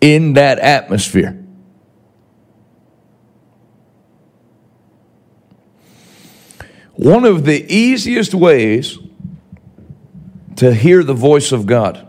in 0.01 0.34
that 0.34 0.59
atmosphere. 0.59 1.39
One 6.95 7.25
of 7.25 7.45
the 7.45 7.65
easiest 7.73 8.34
ways 8.34 8.97
to 10.57 10.73
hear 10.73 11.03
the 11.03 11.13
voice 11.13 11.51
of 11.51 11.65
God 11.65 12.07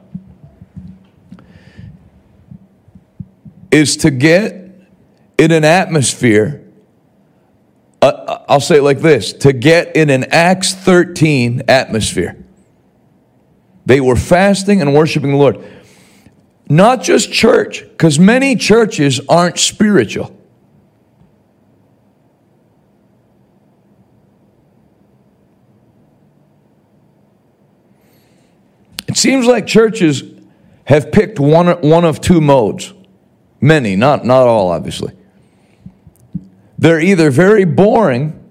is 3.71 3.97
to 3.99 4.11
get 4.11 4.64
in 5.39 5.51
an 5.51 5.65
atmosphere, 5.65 6.65
uh, 8.01 8.39
I'll 8.49 8.61
say 8.61 8.79
it 8.79 8.83
like 8.83 9.01
this 9.01 9.33
to 9.35 9.53
get 9.53 9.97
in 9.97 10.11
an 10.11 10.25
Acts 10.31 10.75
13 10.75 11.63
atmosphere. 11.69 12.45
They 13.87 14.01
were 14.01 14.17
fasting 14.17 14.81
and 14.81 14.95
worshiping 14.95 15.31
the 15.31 15.37
Lord. 15.37 15.65
Not 16.69 17.03
just 17.03 17.33
church, 17.33 17.83
because 17.83 18.19
many 18.19 18.57
churches 18.57 19.21
aren't 19.29 19.59
spiritual. 19.59 20.35
It 29.07 29.17
seems 29.17 29.47
like 29.47 29.67
churches 29.67 30.23
have 30.87 31.13
picked 31.13 31.39
one, 31.39 31.81
one 31.83 32.05
of 32.05 32.21
two 32.21 32.41
modes. 32.41 32.93
Many, 33.61 33.97
not, 33.97 34.25
not 34.25 34.47
all, 34.47 34.71
obviously. 34.71 35.15
They're 36.85 37.01
either 37.01 37.31
very 37.31 37.65
boring 37.65 38.45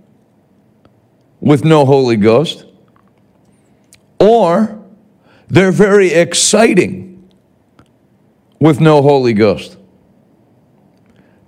with 1.40 1.64
no 1.64 1.86
Holy 1.86 2.16
Ghost, 2.16 2.66
or 4.20 4.84
they're 5.50 5.72
very 5.72 6.12
exciting 6.12 7.32
with 8.60 8.82
no 8.82 9.04
Holy 9.04 9.34
Ghost. 9.34 9.78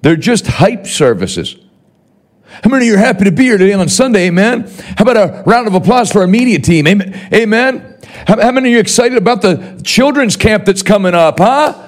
They're 0.04 0.16
just 0.16 0.46
hype 0.46 0.86
services. 0.86 1.56
How 2.64 2.70
many 2.70 2.86
of 2.86 2.90
you 2.90 2.94
are 2.94 3.00
happy 3.00 3.24
to 3.24 3.32
be 3.32 3.46
here 3.46 3.58
today 3.58 3.74
on 3.74 3.90
Sunday? 3.90 4.28
Amen. 4.28 4.72
How 4.96 5.10
about 5.10 5.18
a 5.18 5.44
round 5.48 5.66
of 5.66 5.74
applause 5.74 6.12
for 6.12 6.20
our 6.20 6.28
media 6.28 6.60
team? 6.60 6.86
Amen. 6.86 7.30
Amen. 7.34 8.00
How, 8.28 8.52
many 8.52 8.70
of 8.70 8.74
you 8.74 8.80
excited 8.80 9.18
about 9.18 9.42
the 9.42 9.82
children's 9.84 10.38
camp 10.38 10.66
that's 10.66 10.84
coming 10.84 11.16
up, 11.16 11.40
huh? 11.40 11.85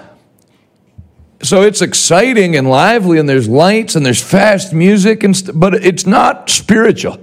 So 1.43 1.61
it's 1.61 1.81
exciting 1.81 2.55
and 2.55 2.67
lively 2.67 3.19
and 3.19 3.29
there's 3.29 3.47
lights 3.47 3.95
and 3.95 4.05
there's 4.05 4.21
fast 4.21 4.73
music 4.73 5.23
and 5.23 5.37
st- 5.37 5.59
but 5.59 5.75
it's 5.75 6.05
not 6.05 6.49
spiritual. 6.49 7.19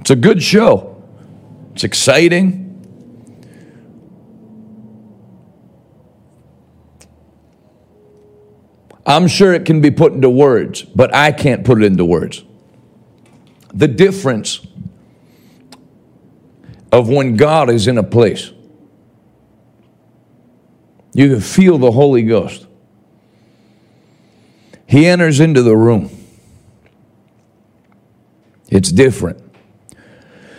It's 0.00 0.10
a 0.10 0.16
good 0.16 0.42
show. 0.42 1.02
It's 1.72 1.84
exciting. 1.84 2.64
I'm 9.06 9.26
sure 9.28 9.54
it 9.54 9.64
can 9.64 9.80
be 9.80 9.90
put 9.90 10.12
into 10.12 10.28
words 10.28 10.82
but 10.82 11.14
i 11.14 11.32
can't 11.32 11.64
put 11.64 11.80
it 11.80 11.84
into 11.84 12.04
words. 12.04 12.44
The 13.72 13.88
difference 13.88 14.66
of 16.90 17.08
when 17.08 17.36
god 17.36 17.70
is 17.70 17.86
in 17.86 17.96
a 17.96 18.02
place. 18.02 18.50
You 21.14 21.28
can 21.28 21.40
feel 21.40 21.78
the 21.78 21.92
holy 21.92 22.22
ghost 22.22 22.67
he 24.88 25.06
enters 25.06 25.38
into 25.38 25.62
the 25.62 25.76
room. 25.76 26.10
It's 28.70 28.90
different. 28.90 29.38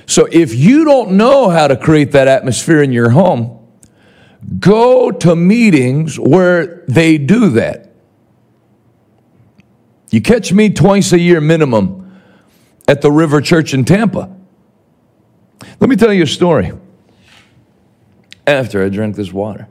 So 0.06 0.28
if 0.32 0.54
you 0.54 0.86
don't 0.86 1.12
know 1.14 1.50
how 1.50 1.68
to 1.68 1.76
create 1.76 2.12
that 2.12 2.28
atmosphere 2.28 2.84
in 2.84 2.92
your 2.92 3.10
home, 3.10 3.68
go 4.60 5.12
to 5.12 5.36
meetings 5.36 6.20
where 6.20 6.86
they 6.88 7.18
do 7.18 7.50
that. 7.50 7.92
You 10.12 10.22
catch 10.22 10.54
me 10.54 10.70
twice 10.70 11.12
a 11.12 11.20
year 11.20 11.42
minimum 11.42 12.22
at 12.88 13.02
the 13.02 13.12
River 13.12 13.42
Church 13.42 13.74
in 13.74 13.84
Tampa. 13.84 14.36
Let 15.80 15.90
me 15.90 15.96
tell 15.96 16.14
you 16.14 16.24
a 16.24 16.28
story. 16.28 16.72
After 18.46 18.84
I 18.84 18.90
drank 18.90 19.16
this 19.16 19.34
water. 19.34 19.68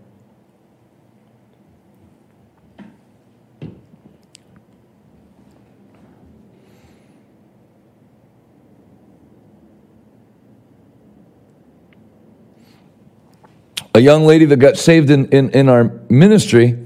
A 13.98 14.00
young 14.00 14.24
lady 14.24 14.44
that 14.44 14.58
got 14.58 14.76
saved 14.76 15.10
in, 15.10 15.28
in, 15.30 15.50
in 15.50 15.68
our 15.68 15.90
ministry 16.08 16.78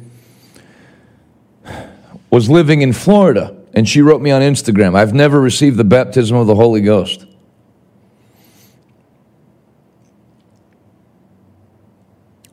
was 2.30 2.48
living 2.48 2.80
in 2.80 2.94
Florida, 2.94 3.54
and 3.74 3.86
she 3.86 4.00
wrote 4.00 4.22
me 4.22 4.30
on 4.30 4.40
Instagram 4.40 4.96
I've 4.96 5.12
never 5.12 5.38
received 5.38 5.76
the 5.76 5.84
baptism 5.84 6.38
of 6.38 6.46
the 6.46 6.54
Holy 6.54 6.80
Ghost. 6.80 7.26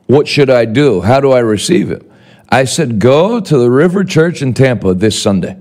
What 0.06 0.28
should 0.28 0.50
I 0.50 0.66
do? 0.66 1.00
How 1.00 1.20
do 1.20 1.30
I 1.32 1.38
receive 1.38 1.90
it? 1.90 2.10
I 2.50 2.64
said, 2.64 2.98
Go 2.98 3.40
to 3.40 3.56
the 3.56 3.70
River 3.70 4.04
Church 4.04 4.42
in 4.42 4.52
Tampa 4.52 4.92
this 4.92 5.20
Sunday. 5.20 5.56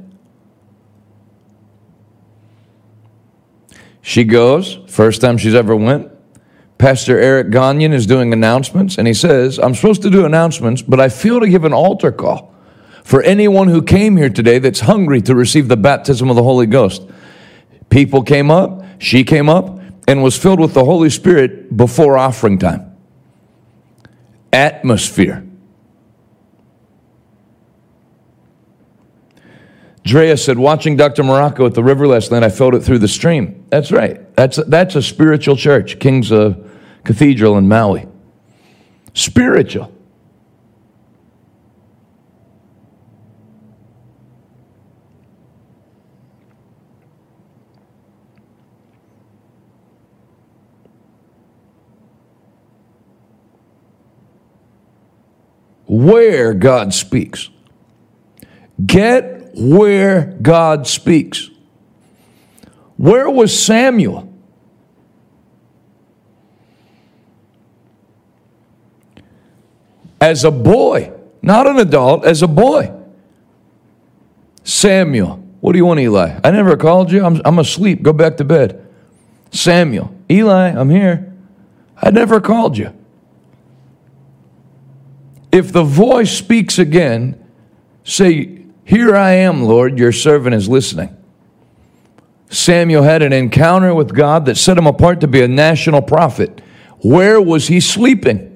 She 4.02 4.26
goes, 4.26 4.78
first 4.88 5.22
time 5.22 5.38
she's 5.38 5.56
ever 5.56 5.74
went. 5.74 6.12
Pastor 6.80 7.20
Eric 7.20 7.50
Gagnon 7.52 7.92
is 7.92 8.06
doing 8.06 8.32
announcements, 8.32 8.98
and 8.98 9.06
he 9.06 9.14
says, 9.14 9.60
I'm 9.60 9.76
supposed 9.76 10.02
to 10.04 10.10
do 10.10 10.26
announcements, 10.26 10.82
but 10.82 10.98
I 11.02 11.10
feel 11.10 11.42
to 11.42 11.50
give 11.50 11.66
an 11.66 11.74
altar 11.74 12.10
call 12.10 12.56
for 13.04 13.22
anyone 13.22 13.68
who 13.68 13.82
came 13.82 14.16
here 14.16 14.30
today 14.30 14.60
that's 14.60 14.80
hungry 14.80 15.22
to 15.24 15.36
receive 15.36 15.68
the 15.68 15.76
baptism 15.76 16.30
of 16.30 16.38
the 16.38 16.44
Holy 16.44 16.66
Ghost. 16.66 17.04
People 17.90 18.24
came 18.24 18.50
up, 18.50 18.82
she 18.98 19.26
came 19.26 19.50
up, 19.50 19.78
and 20.08 20.24
was 20.24 20.38
filled 20.38 20.62
with 20.62 20.74
the 20.74 20.86
Holy 20.86 21.10
Spirit 21.10 21.76
before 21.76 22.18
offering 22.18 22.58
time. 22.58 22.96
Atmosphere. 24.54 25.46
Drea 30.04 30.38
said, 30.38 30.58
watching 30.58 30.96
Dr. 30.96 31.24
Morocco 31.24 31.66
at 31.66 31.74
the 31.74 31.84
river 31.84 32.08
last 32.08 32.32
night, 32.32 32.42
I 32.42 32.50
felt 32.50 32.74
it 32.74 32.84
through 32.84 33.00
the 33.00 33.08
stream. 33.10 33.66
That's 33.68 33.92
right. 33.92 34.34
That's 34.38 34.58
a, 34.58 34.64
that's 34.64 34.96
a 34.96 35.02
spiritual 35.02 35.58
church, 35.58 36.00
King's 36.00 36.32
of 36.32 36.69
Cathedral 37.04 37.58
in 37.58 37.68
Maui. 37.68 38.08
Spiritual. 39.14 39.92
Where 55.88 56.54
God 56.54 56.94
speaks. 56.94 57.50
Get 58.86 59.52
where 59.56 60.38
God 60.42 60.88
speaks. 60.88 61.50
Where 62.98 63.30
was 63.30 63.58
Samuel 63.58 64.29
as 70.22 70.44
a 70.44 70.52
boy, 70.52 71.12
not 71.42 71.68
an 71.68 71.78
adult, 71.78 72.26
as 72.26 72.42
a 72.42 72.48
boy. 72.48 72.94
Samuel, 74.64 75.38
what 75.62 75.74
do 75.74 75.78
you 75.78 75.86
want, 75.86 76.00
Eli? 76.00 76.40
I 76.44 76.52
never 76.52 76.78
called 76.78 77.12
you. 77.12 77.26
I'm, 77.26 77.42
I'm 77.46 77.60
asleep. 77.60 78.02
Go 78.02 78.14
back 78.14 78.38
to 78.38 78.44
bed. 78.44 78.86
Samuel, 79.52 80.14
Eli, 80.30 80.70
I'm 80.70 80.90
here. 80.90 81.34
I 81.98 82.12
never 82.12 82.40
called 82.40 82.78
you. 82.78 82.94
If 85.52 85.74
the 85.74 85.84
voice 85.84 86.32
speaks 86.32 86.78
again, 86.78 87.44
say, 88.04 88.64
Here 88.86 89.16
I 89.16 89.32
am, 89.32 89.64
Lord, 89.64 89.98
your 89.98 90.12
servant 90.12 90.56
is 90.56 90.70
listening. 90.70 91.16
Samuel 92.50 93.04
had 93.04 93.22
an 93.22 93.34
encounter 93.34 93.94
with 93.94 94.14
God 94.14 94.46
that 94.46 94.56
set 94.56 94.78
him 94.78 94.88
apart 94.88 95.22
to 95.22 95.28
be 95.28 95.42
a 95.42 95.48
national 95.48 96.02
prophet. 96.02 96.62
Where 97.00 97.42
was 97.42 97.68
he 97.68 97.80
sleeping? 97.80 98.49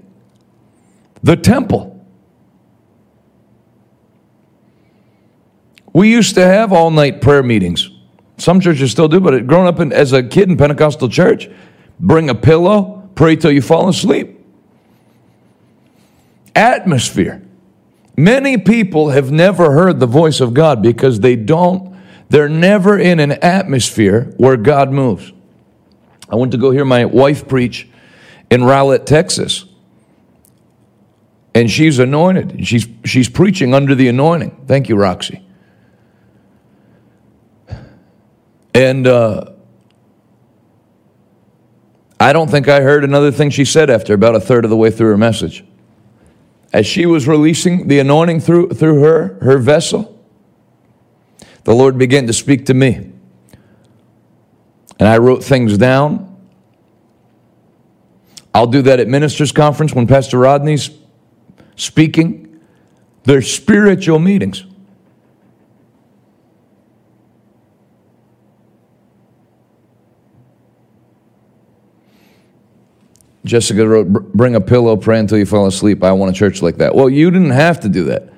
The 1.23 1.37
temple. 1.37 1.89
We 5.93 6.11
used 6.11 6.35
to 6.35 6.41
have 6.41 6.73
all 6.73 6.91
night 6.91 7.21
prayer 7.21 7.43
meetings. 7.43 7.89
Some 8.37 8.59
churches 8.59 8.91
still 8.91 9.07
do, 9.07 9.19
but 9.19 9.47
growing 9.47 9.67
up 9.67 9.79
in, 9.79 9.93
as 9.93 10.11
a 10.11 10.23
kid 10.23 10.49
in 10.49 10.57
Pentecostal 10.57 11.07
church, 11.07 11.49
bring 11.99 12.29
a 12.29 12.35
pillow, 12.35 13.09
pray 13.15 13.35
till 13.35 13.51
you 13.51 13.61
fall 13.61 13.87
asleep. 13.87 14.39
Atmosphere. 16.55 17.41
Many 18.17 18.57
people 18.57 19.09
have 19.09 19.31
never 19.31 19.71
heard 19.71 19.99
the 19.99 20.07
voice 20.07 20.41
of 20.41 20.53
God 20.53 20.81
because 20.81 21.19
they 21.19 21.35
don't, 21.35 21.95
they're 22.29 22.49
never 22.49 22.97
in 22.97 23.19
an 23.19 23.33
atmosphere 23.33 24.33
where 24.37 24.57
God 24.57 24.91
moves. 24.91 25.31
I 26.29 26.35
went 26.35 26.51
to 26.51 26.57
go 26.57 26.71
hear 26.71 26.85
my 26.85 27.05
wife 27.05 27.47
preach 27.47 27.87
in 28.49 28.63
Rowlett, 28.63 29.05
Texas. 29.05 29.65
And 31.55 31.69
she's 31.69 31.99
anointed. 31.99 32.65
She's, 32.65 32.87
she's 33.05 33.29
preaching 33.29 33.73
under 33.73 33.93
the 33.93 34.07
anointing. 34.07 34.65
Thank 34.67 34.89
you, 34.89 34.95
Roxy. 34.95 35.45
And 38.73 39.05
uh, 39.05 39.51
I 42.19 42.33
don't 42.33 42.49
think 42.49 42.67
I 42.67 42.81
heard 42.81 43.03
another 43.03 43.31
thing 43.31 43.49
she 43.49 43.65
said 43.65 43.89
after 43.89 44.13
about 44.13 44.35
a 44.35 44.39
third 44.39 44.63
of 44.63 44.71
the 44.71 44.77
way 44.77 44.89
through 44.89 45.09
her 45.09 45.17
message. 45.17 45.63
As 46.71 46.87
she 46.87 47.05
was 47.05 47.27
releasing 47.27 47.87
the 47.87 47.99
anointing 47.99 48.39
through, 48.39 48.69
through 48.69 49.01
her, 49.01 49.37
her 49.41 49.59
vessel, 49.59 50.09
the 51.65 51.75
Lord 51.75 51.97
began 51.97 52.25
to 52.27 52.33
speak 52.33 52.65
to 52.65 52.73
me. 52.73 53.11
And 54.99 55.07
I 55.07 55.17
wrote 55.17 55.43
things 55.43 55.77
down. 55.77 56.29
I'll 58.55 58.67
do 58.67 58.81
that 58.83 58.99
at 58.99 59.07
ministers' 59.07 59.51
conference 59.51 59.93
when 59.93 60.07
Pastor 60.07 60.39
Rodney's 60.39 60.89
speaking. 61.75 62.59
They're 63.23 63.41
spiritual 63.41 64.19
meetings. 64.19 64.65
Jessica 73.45 73.87
wrote, 73.87 74.07
Bring 74.33 74.55
a 74.55 74.61
pillow, 74.61 74.95
pray 74.95 75.19
until 75.19 75.37
you 75.37 75.45
fall 75.45 75.65
asleep. 75.67 76.03
I 76.03 76.11
want 76.13 76.35
a 76.35 76.37
church 76.37 76.61
like 76.61 76.77
that. 76.77 76.95
Well, 76.95 77.09
you 77.09 77.29
didn't 77.29 77.51
have 77.51 77.79
to 77.81 77.89
do 77.89 78.05
that. 78.05 78.29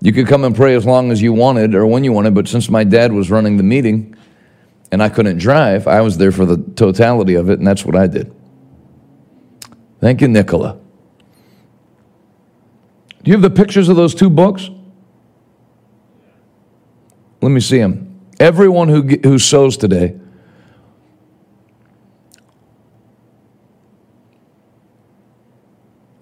You 0.00 0.12
could 0.12 0.26
come 0.26 0.44
and 0.44 0.56
pray 0.56 0.74
as 0.74 0.86
long 0.86 1.12
as 1.12 1.20
you 1.20 1.32
wanted 1.32 1.74
or 1.74 1.86
when 1.86 2.04
you 2.04 2.12
wanted, 2.12 2.34
but 2.34 2.48
since 2.48 2.70
my 2.70 2.84
dad 2.84 3.12
was 3.12 3.30
running 3.30 3.58
the 3.58 3.62
meeting 3.62 4.16
and 4.90 5.02
I 5.02 5.10
couldn't 5.10 5.38
drive, 5.38 5.86
I 5.86 6.00
was 6.00 6.16
there 6.16 6.32
for 6.32 6.46
the 6.46 6.56
totality 6.74 7.34
of 7.34 7.50
it, 7.50 7.58
and 7.58 7.66
that's 7.66 7.84
what 7.84 7.94
I 7.94 8.06
did. 8.06 8.34
Thank 10.00 10.22
you, 10.22 10.28
Nicola. 10.28 10.80
Do 13.22 13.30
you 13.30 13.32
have 13.32 13.42
the 13.42 13.50
pictures 13.50 13.88
of 13.88 13.96
those 13.96 14.14
two 14.14 14.30
books? 14.30 14.70
Let 17.42 17.50
me 17.50 17.60
see 17.60 17.78
them. 17.78 18.20
Everyone 18.38 18.88
who, 18.88 19.02
who 19.02 19.38
sows 19.38 19.76
today 19.76 20.18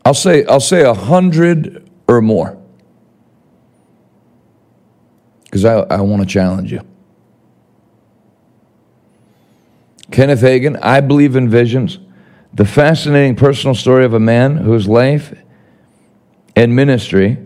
I'll 0.08 0.14
say, 0.14 0.42
I'll 0.46 0.58
say 0.58 0.84
a 0.84 0.94
hundred 0.94 1.86
or 2.08 2.22
more. 2.22 2.56
Because 5.44 5.66
I, 5.66 5.80
I 5.80 6.00
want 6.00 6.22
to 6.22 6.26
challenge 6.26 6.72
you. 6.72 6.80
Kenneth 10.10 10.40
Hagin, 10.40 10.78
I 10.80 11.02
believe 11.02 11.36
in 11.36 11.50
visions. 11.50 11.98
The 12.54 12.64
fascinating 12.64 13.36
personal 13.36 13.74
story 13.74 14.06
of 14.06 14.14
a 14.14 14.18
man 14.18 14.56
whose 14.56 14.88
life 14.88 15.38
and 16.58 16.74
ministry 16.74 17.38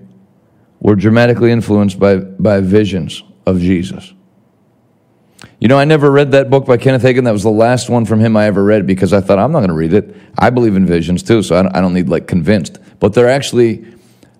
were 0.81 0.97
dramatically 0.97 1.53
influenced 1.53 1.99
by, 1.99 2.17
by 2.17 2.61
visions 2.61 3.23
of 3.45 3.61
Jesus. 3.61 4.15
You 5.61 5.69
know, 5.69 5.79
I 5.79 5.85
never 5.85 6.11
read 6.11 6.33
that 6.33 6.49
book 6.49 6.65
by 6.65 6.79
Kenneth 6.79 7.03
Hagin. 7.03 7.25
That 7.25 7.33
was 7.33 7.43
the 7.43 7.51
last 7.51 7.91
one 7.91 8.07
from 8.07 8.21
him 8.21 8.39
I 8.39 8.47
ever 8.47 8.65
read 8.65 8.87
because 8.87 9.13
I 9.13 9.21
thought, 9.21 9.39
I'm 9.39 9.53
not 9.53 9.59
going 9.59 9.69
to 9.69 9.75
read 9.75 9.93
it. 9.93 10.17
I 10.39 10.49
believe 10.49 10.77
in 10.77 10.87
visions 10.87 11.23
too, 11.23 11.43
so 11.43 11.59
I 11.59 11.63
don't, 11.63 11.77
I 11.77 11.83
don't 11.83 11.93
need 11.93 12.09
like 12.09 12.27
convinced. 12.27 12.79
But 13.01 13.13
they're 13.13 13.29
actually 13.29 13.85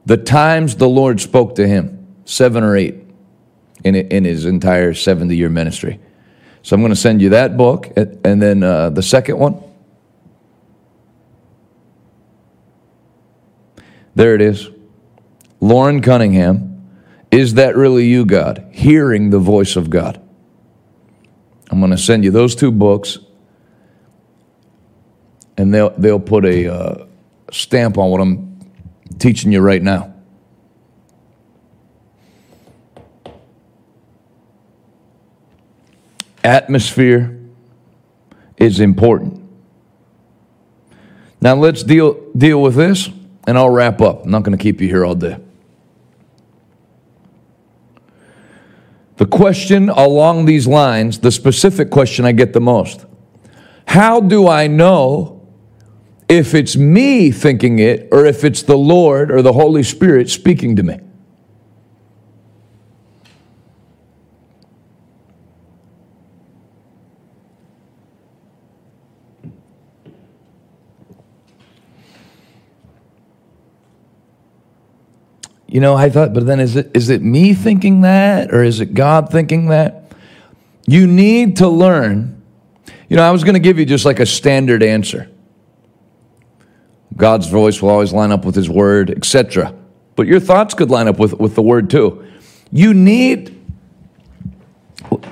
the 0.07 0.17
times 0.17 0.77
the 0.77 0.89
Lord 0.89 1.21
spoke 1.21 1.57
to 1.57 1.69
him, 1.69 2.17
seven 2.25 2.65
or 2.65 2.75
eight 2.75 2.95
in, 3.85 3.95
in 3.95 4.25
his 4.25 4.47
entire 4.47 4.95
70 4.95 5.37
year 5.37 5.51
ministry. 5.51 6.01
So 6.63 6.75
I'm 6.75 6.81
going 6.81 6.93
to 6.93 6.97
send 6.97 7.21
you 7.21 7.29
that 7.31 7.59
book. 7.59 7.93
And 7.97 8.41
then 8.41 8.63
uh, 8.63 8.89
the 8.89 9.03
second 9.03 9.39
one. 9.39 9.63
There 14.15 14.35
it 14.35 14.41
is. 14.41 14.69
Loren 15.61 16.03
Cunningham. 16.03 16.69
Is 17.31 17.55
that 17.55 17.77
really 17.77 18.07
you, 18.07 18.27
God? 18.27 18.69
Hearing 18.73 19.31
the 19.31 19.39
voice 19.39 19.77
of 19.77 19.89
God. 19.89 20.21
I'm 21.71 21.79
going 21.79 21.91
to 21.91 21.99
send 21.99 22.25
you 22.25 22.31
those 22.31 22.55
two 22.55 22.71
books, 22.71 23.19
and 25.57 25.73
they'll, 25.73 25.91
they'll 25.91 26.21
put 26.21 26.45
a 26.45 26.71
uh, 26.71 27.07
stamp 27.51 27.97
on 27.97 28.11
what 28.11 28.21
I'm 28.21 28.61
teaching 29.19 29.53
you 29.53 29.61
right 29.61 29.83
now. 29.83 30.13
Atmosphere 36.45 37.39
is 38.59 38.81
important. 38.81 39.41
Now 41.41 41.55
let's 41.55 41.83
deal, 41.83 42.31
deal 42.37 42.61
with 42.61 42.75
this, 42.75 43.09
and 43.47 43.59
I'll 43.59 43.71
wrap 43.71 44.01
up. 44.01 44.25
I'm 44.25 44.31
not 44.31 44.43
going 44.43 44.57
to 44.57 44.63
keep 44.63 44.81
you 44.81 44.89
here 44.89 45.05
all 45.05 45.15
day. 45.15 45.39
The 49.17 49.27
question 49.27 49.89
along 49.89 50.47
these 50.47 50.67
lines, 50.67 51.21
the 51.21 51.31
specific 51.31 51.91
question 51.91 52.25
I 52.25 52.33
get 52.33 52.53
the 52.53 52.61
most 52.61 53.05
How 53.87 54.21
do 54.21 54.49
I 54.49 54.67
know 54.67 55.47
if 56.29 56.55
it's 56.55 56.77
me 56.77 57.31
thinking 57.31 57.79
it 57.79 58.09
or 58.11 58.25
if 58.27 58.43
it's 58.43 58.63
the 58.63 58.77
Lord 58.77 59.31
or 59.31 59.43
the 59.43 59.53
Holy 59.53 59.83
Spirit 59.83 60.31
speaking 60.31 60.77
to 60.77 60.83
me? 60.83 60.99
You 75.73 75.81
know, 75.81 75.95
I 75.95 76.11
thought, 76.11 76.35
but 76.35 76.47
then 76.47 76.61
is 76.61 76.77
it 76.77 76.91
is 76.95 77.09
it 77.09 77.23
me 77.23 77.55
thinking 77.55 78.03
that 78.03 78.53
or 78.53 78.63
is 78.63 78.81
it 78.81 78.95
God 78.95 79.31
thinking 79.31 79.67
that? 79.69 80.13
You 80.87 81.07
need 81.07 81.57
to 81.57 81.69
learn. 81.69 82.43
You 83.09 83.17
know, 83.17 83.23
I 83.23 83.31
was 83.31 83.43
going 83.43 83.55
to 83.55 83.61
give 83.61 83.79
you 83.79 83.87
just 83.87 84.05
like 84.05 84.21
a 84.21 84.27
standard 84.27 84.83
answer. 84.83 85.31
God's 87.17 87.49
voice 87.49 87.83
will 87.83 87.91
always 87.91 88.13
line 88.13 88.33
up 88.33 88.45
with 88.45 88.55
his 88.55 88.69
word, 88.69 89.11
etc. 89.11 89.75
But 90.15 90.27
your 90.27 90.41
thoughts 90.41 90.75
could 90.75 90.91
line 90.91 91.09
up 91.09 91.19
with, 91.19 91.35
with 91.35 91.55
the 91.55 91.63
word 91.63 91.91
too. 91.91 92.25
You 92.71 92.95
need 92.95 93.63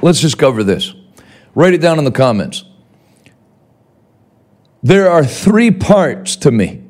Let's 0.02 0.20
just 0.20 0.38
cover 0.38 0.64
this. 0.64 0.94
Write 1.54 1.74
it 1.74 1.80
down 1.80 1.98
in 1.98 2.04
the 2.04 2.10
comments. 2.10 2.64
There 4.82 5.10
are 5.10 5.24
three 5.24 5.70
parts 5.70 6.36
to 6.36 6.50
me. 6.50 6.82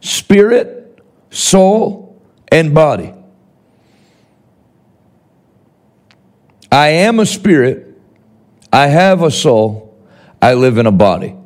Spirit, 0.00 0.75
soul, 1.36 2.18
and 2.50 2.74
body. 2.74 3.12
I 6.72 6.88
am 6.88 7.20
a 7.20 7.26
spirit, 7.26 7.98
I 8.72 8.86
have 8.86 9.22
a 9.22 9.30
soul, 9.30 9.94
I 10.40 10.54
live 10.54 10.78
in 10.78 10.86
a 10.86 10.92
body. 10.92 11.36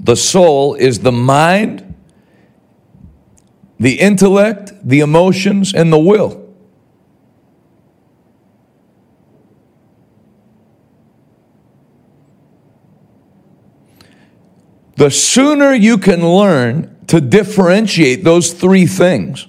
The 0.00 0.16
soul 0.16 0.74
is 0.74 1.00
the 1.00 1.12
mind, 1.12 1.94
the 3.78 4.00
intellect, 4.00 4.72
the 4.82 5.00
emotions, 5.00 5.74
and 5.74 5.92
the 5.92 5.98
will. 5.98 6.47
The 14.98 15.12
sooner 15.12 15.72
you 15.72 15.96
can 15.96 16.26
learn 16.26 16.96
to 17.06 17.20
differentiate 17.20 18.24
those 18.24 18.52
three 18.52 18.84
things, 18.84 19.46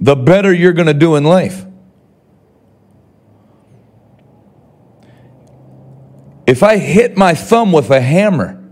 the 0.00 0.16
better 0.16 0.54
you're 0.54 0.72
going 0.72 0.86
to 0.86 0.94
do 0.94 1.16
in 1.16 1.24
life. 1.24 1.66
If 6.46 6.62
I 6.62 6.78
hit 6.78 7.18
my 7.18 7.34
thumb 7.34 7.72
with 7.72 7.90
a 7.90 8.00
hammer, 8.00 8.64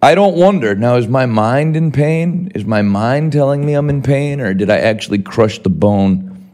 I 0.00 0.14
don't 0.14 0.36
wonder, 0.36 0.76
now 0.76 0.94
is 0.94 1.08
my 1.08 1.26
mind 1.26 1.76
in 1.76 1.90
pain? 1.90 2.52
Is 2.54 2.64
my 2.64 2.82
mind 2.82 3.32
telling 3.32 3.66
me 3.66 3.74
I'm 3.74 3.90
in 3.90 4.02
pain? 4.02 4.40
Or 4.40 4.54
did 4.54 4.70
I 4.70 4.78
actually 4.78 5.18
crush 5.18 5.58
the 5.58 5.68
bone 5.68 6.48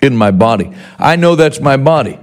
in 0.00 0.16
my 0.16 0.30
body? 0.30 0.70
I 0.96 1.16
know 1.16 1.34
that's 1.34 1.58
my 1.58 1.76
body. 1.76 2.20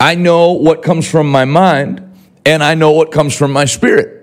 I 0.00 0.16
know 0.16 0.50
what 0.50 0.82
comes 0.82 1.08
from 1.08 1.30
my 1.30 1.44
mind, 1.44 2.09
and 2.44 2.62
I 2.62 2.74
know 2.74 2.92
what 2.92 3.12
comes 3.12 3.36
from 3.36 3.52
my 3.52 3.64
spirit. 3.64 4.16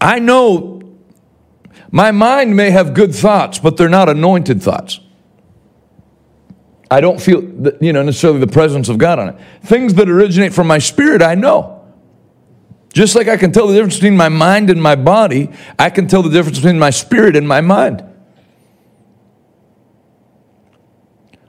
I 0.00 0.18
know 0.18 0.82
my 1.90 2.10
mind 2.10 2.56
may 2.56 2.70
have 2.70 2.92
good 2.92 3.14
thoughts, 3.14 3.58
but 3.58 3.76
they're 3.76 3.88
not 3.88 4.08
anointed 4.08 4.62
thoughts. 4.62 5.00
I 6.90 7.00
don't 7.00 7.20
feel, 7.20 7.42
you 7.80 7.92
know, 7.92 8.02
necessarily 8.02 8.40
the 8.40 8.46
presence 8.46 8.88
of 8.88 8.98
God 8.98 9.18
on 9.18 9.30
it. 9.30 9.36
Things 9.62 9.94
that 9.94 10.08
originate 10.08 10.52
from 10.52 10.66
my 10.66 10.78
spirit, 10.78 11.22
I 11.22 11.34
know. 11.34 11.84
Just 12.92 13.16
like 13.16 13.26
I 13.26 13.36
can 13.36 13.50
tell 13.50 13.66
the 13.66 13.74
difference 13.74 13.94
between 13.94 14.16
my 14.16 14.28
mind 14.28 14.70
and 14.70 14.80
my 14.80 14.94
body, 14.94 15.50
I 15.78 15.90
can 15.90 16.06
tell 16.06 16.22
the 16.22 16.30
difference 16.30 16.58
between 16.58 16.78
my 16.78 16.90
spirit 16.90 17.34
and 17.34 17.48
my 17.48 17.60
mind. 17.60 18.04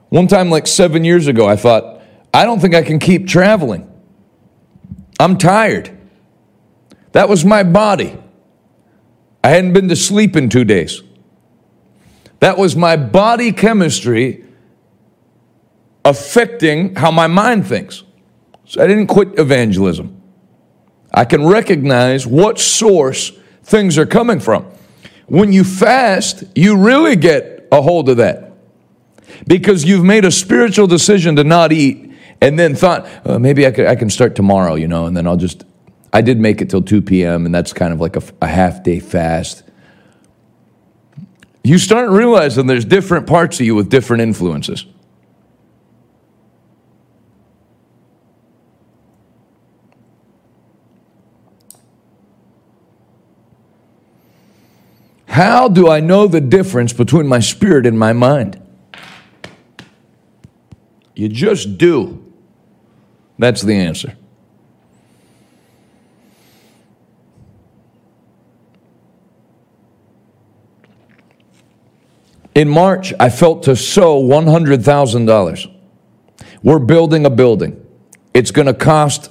One 0.08 0.26
time, 0.26 0.50
like 0.50 0.66
seven 0.66 1.04
years 1.04 1.26
ago, 1.26 1.46
I 1.46 1.56
thought, 1.56 1.95
I 2.36 2.44
don't 2.44 2.60
think 2.60 2.74
I 2.74 2.82
can 2.82 2.98
keep 2.98 3.26
traveling. 3.26 3.90
I'm 5.18 5.38
tired. 5.38 5.90
That 7.12 7.30
was 7.30 7.46
my 7.46 7.62
body. 7.62 8.14
I 9.42 9.48
hadn't 9.48 9.72
been 9.72 9.88
to 9.88 9.96
sleep 9.96 10.36
in 10.36 10.50
two 10.50 10.64
days. 10.64 11.02
That 12.40 12.58
was 12.58 12.76
my 12.76 12.98
body 12.98 13.52
chemistry 13.52 14.44
affecting 16.04 16.94
how 16.96 17.10
my 17.10 17.26
mind 17.26 17.66
thinks. 17.66 18.02
So 18.66 18.84
I 18.84 18.86
didn't 18.86 19.06
quit 19.06 19.38
evangelism. 19.38 20.20
I 21.14 21.24
can 21.24 21.46
recognize 21.46 22.26
what 22.26 22.58
source 22.58 23.32
things 23.62 23.96
are 23.96 24.04
coming 24.04 24.40
from. 24.40 24.66
When 25.24 25.54
you 25.54 25.64
fast, 25.64 26.44
you 26.54 26.76
really 26.76 27.16
get 27.16 27.66
a 27.72 27.80
hold 27.80 28.10
of 28.10 28.18
that 28.18 28.52
because 29.46 29.86
you've 29.86 30.04
made 30.04 30.26
a 30.26 30.30
spiritual 30.30 30.86
decision 30.86 31.36
to 31.36 31.42
not 31.42 31.72
eat 31.72 32.05
and 32.40 32.58
then 32.58 32.74
thought, 32.74 33.08
oh, 33.24 33.38
maybe 33.38 33.66
I, 33.66 33.70
could, 33.70 33.86
I 33.86 33.96
can 33.96 34.10
start 34.10 34.34
tomorrow, 34.34 34.74
you 34.74 34.88
know, 34.88 35.06
and 35.06 35.16
then 35.16 35.26
I'll 35.26 35.36
just. 35.36 35.64
I 36.12 36.22
did 36.22 36.38
make 36.38 36.62
it 36.62 36.70
till 36.70 36.82
2 36.82 37.02
p.m., 37.02 37.44
and 37.44 37.54
that's 37.54 37.72
kind 37.72 37.92
of 37.92 38.00
like 38.00 38.16
a, 38.16 38.22
a 38.40 38.46
half 38.46 38.82
day 38.82 39.00
fast. 39.00 39.64
You 41.62 41.78
start 41.78 42.08
realizing 42.10 42.66
there's 42.66 42.84
different 42.84 43.26
parts 43.26 43.60
of 43.60 43.66
you 43.66 43.74
with 43.74 43.90
different 43.90 44.22
influences. 44.22 44.86
How 55.26 55.68
do 55.68 55.90
I 55.90 56.00
know 56.00 56.26
the 56.26 56.40
difference 56.40 56.94
between 56.94 57.26
my 57.26 57.40
spirit 57.40 57.84
and 57.84 57.98
my 57.98 58.14
mind? 58.14 58.65
You 61.16 61.30
just 61.30 61.78
do. 61.78 62.22
That's 63.38 63.62
the 63.62 63.74
answer. 63.74 64.16
In 72.54 72.68
March, 72.68 73.12
I 73.18 73.28
felt 73.30 73.64
to 73.64 73.76
sow 73.76 74.22
$100,000. 74.22 75.74
We're 76.62 76.78
building 76.78 77.26
a 77.26 77.30
building. 77.30 77.86
It's 78.32 78.50
going 78.50 78.66
to 78.66 78.74
cost 78.74 79.30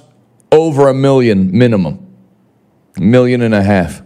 over 0.52 0.88
a 0.88 0.94
million 0.94 1.56
minimum, 1.56 2.16
million 2.98 3.42
and 3.42 3.54
a 3.54 3.62
half. 3.62 4.02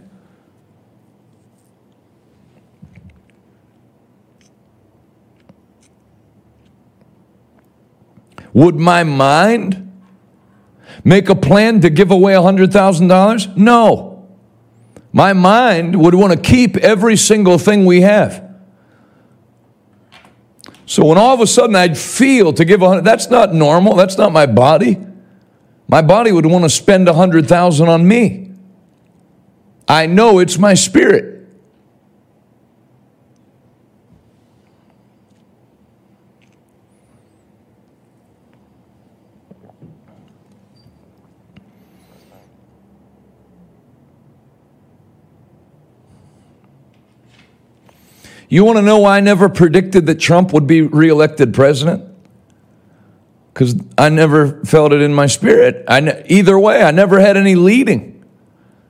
Would 8.53 8.75
my 8.75 9.03
mind 9.03 9.91
make 11.03 11.29
a 11.29 11.35
plan 11.35 11.81
to 11.81 11.89
give 11.89 12.11
away 12.11 12.33
$100,000? 12.33 13.57
No. 13.57 14.29
My 15.13 15.33
mind 15.33 15.99
would 15.99 16.15
want 16.15 16.33
to 16.33 16.39
keep 16.39 16.77
every 16.77 17.17
single 17.17 17.57
thing 17.57 17.85
we 17.85 18.01
have. 18.01 18.49
So 20.85 21.05
when 21.05 21.17
all 21.17 21.33
of 21.33 21.39
a 21.39 21.47
sudden 21.47 21.75
I'd 21.75 21.97
feel 21.97 22.51
to 22.53 22.65
give 22.65 22.81
a 22.81 22.87
hundred, 22.87 23.05
that's 23.05 23.29
not 23.29 23.53
normal. 23.53 23.95
That's 23.95 24.17
not 24.17 24.33
my 24.33 24.45
body. 24.45 24.97
My 25.87 26.01
body 26.01 26.33
would 26.33 26.45
want 26.45 26.65
to 26.65 26.69
spend 26.69 27.07
a 27.07 27.13
hundred 27.13 27.47
thousand 27.47 27.87
on 27.87 28.05
me. 28.05 28.51
I 29.87 30.05
know 30.05 30.39
it's 30.39 30.57
my 30.57 30.73
spirit. 30.73 31.40
You 48.51 48.65
want 48.65 48.79
to 48.79 48.81
know 48.81 48.99
why 48.99 49.15
I 49.15 49.21
never 49.21 49.47
predicted 49.47 50.07
that 50.07 50.15
Trump 50.15 50.51
would 50.51 50.67
be 50.67 50.81
reelected 50.81 51.53
president? 51.53 52.03
Because 53.53 53.81
I 53.97 54.09
never 54.09 54.61
felt 54.65 54.91
it 54.91 55.01
in 55.01 55.13
my 55.13 55.27
spirit. 55.27 55.85
I 55.87 56.01
ne- 56.01 56.25
either 56.27 56.59
way, 56.59 56.83
I 56.83 56.91
never 56.91 57.21
had 57.21 57.37
any 57.37 57.55
leading. 57.55 58.25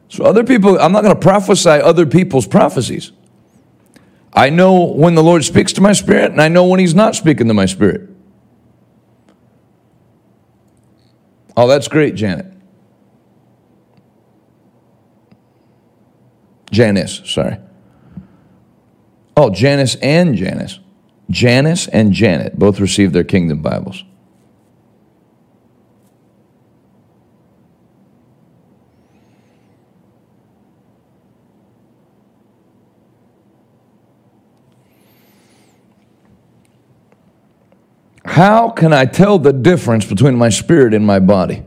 So, 0.09 0.23
other 0.23 0.43
people, 0.43 0.79
I'm 0.79 0.91
not 0.91 1.03
going 1.03 1.13
to 1.13 1.21
prophesy 1.21 1.69
other 1.69 2.07
people's 2.07 2.47
prophecies. 2.47 3.11
I 4.33 4.49
know 4.49 4.81
when 4.85 5.13
the 5.13 5.21
Lord 5.21 5.45
speaks 5.45 5.73
to 5.73 5.81
my 5.81 5.93
spirit, 5.93 6.31
and 6.31 6.41
I 6.41 6.47
know 6.47 6.65
when 6.65 6.79
He's 6.79 6.95
not 6.95 7.13
speaking 7.13 7.47
to 7.47 7.53
my 7.53 7.67
spirit. 7.67 8.09
Oh, 11.55 11.67
that's 11.67 11.87
great, 11.87 12.15
Janet. 12.15 12.51
Janice, 16.71 17.21
sorry. 17.25 17.59
Oh, 19.43 19.49
Janice 19.49 19.95
and 20.03 20.35
Janice. 20.35 20.77
Janice 21.31 21.87
and 21.87 22.13
Janet 22.13 22.59
both 22.59 22.79
received 22.79 23.11
their 23.11 23.23
kingdom 23.23 23.59
Bibles. 23.59 24.03
How 38.23 38.69
can 38.69 38.93
I 38.93 39.05
tell 39.05 39.39
the 39.39 39.51
difference 39.51 40.05
between 40.05 40.35
my 40.35 40.49
spirit 40.49 40.93
and 40.93 41.03
my 41.03 41.17
body? 41.17 41.63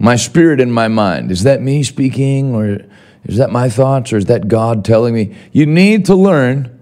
My 0.00 0.16
spirit 0.16 0.60
and 0.60 0.74
my 0.74 0.88
mind. 0.88 1.30
Is 1.30 1.44
that 1.44 1.62
me 1.62 1.84
speaking 1.84 2.56
or 2.56 2.80
is 3.26 3.38
that 3.38 3.50
my 3.50 3.68
thoughts 3.68 4.12
or 4.12 4.16
is 4.16 4.26
that 4.26 4.48
God 4.48 4.84
telling 4.84 5.14
me? 5.14 5.36
You 5.52 5.66
need 5.66 6.06
to 6.06 6.14
learn 6.14 6.72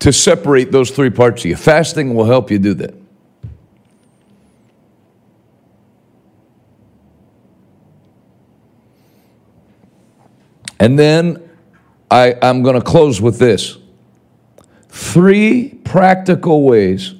to 0.00 0.12
separate 0.12 0.70
those 0.70 0.90
three 0.90 1.10
parts 1.10 1.42
of 1.42 1.46
you. 1.46 1.56
Fasting 1.56 2.14
will 2.14 2.26
help 2.26 2.50
you 2.50 2.58
do 2.58 2.74
that. 2.74 2.94
And 10.78 10.98
then 10.98 11.48
I, 12.10 12.36
I'm 12.40 12.62
going 12.62 12.76
to 12.76 12.84
close 12.84 13.20
with 13.20 13.38
this 13.38 13.76
three 14.88 15.70
practical 15.84 16.62
ways 16.62 17.14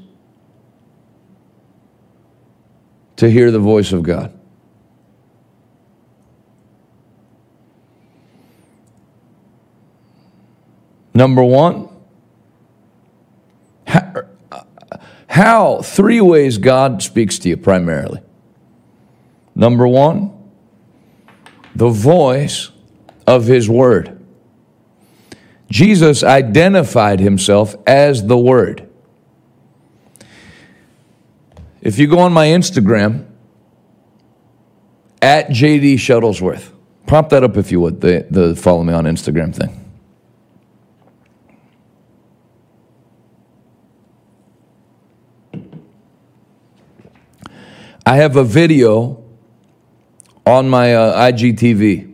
to 3.16 3.28
hear 3.28 3.50
the 3.50 3.58
voice 3.58 3.92
of 3.92 4.02
God. 4.02 4.37
Number 11.18 11.42
one, 11.42 11.88
how, 13.88 14.22
how, 15.26 15.82
three 15.82 16.20
ways 16.20 16.58
God 16.58 17.02
speaks 17.02 17.40
to 17.40 17.48
you 17.48 17.56
primarily. 17.56 18.22
Number 19.52 19.88
one, 19.88 20.30
the 21.74 21.88
voice 21.88 22.70
of 23.26 23.46
His 23.46 23.68
Word. 23.68 24.24
Jesus 25.68 26.22
identified 26.22 27.18
Himself 27.18 27.74
as 27.84 28.24
the 28.24 28.38
Word. 28.38 28.88
If 31.82 31.98
you 31.98 32.06
go 32.06 32.20
on 32.20 32.32
my 32.32 32.46
Instagram, 32.46 33.26
At 35.20 35.48
JD 35.48 35.94
Shuttlesworth. 35.94 36.70
Prompt 37.08 37.30
that 37.30 37.42
up 37.42 37.56
if 37.56 37.72
you 37.72 37.80
would, 37.80 38.02
the, 38.02 38.24
the 38.30 38.54
follow 38.54 38.84
me 38.84 38.94
on 38.94 39.02
Instagram 39.02 39.52
thing. 39.52 39.87
I 48.08 48.16
have 48.16 48.36
a 48.36 48.42
video 48.42 49.22
on 50.46 50.66
my 50.70 50.94
uh, 50.94 51.30
IGTV 51.30 52.10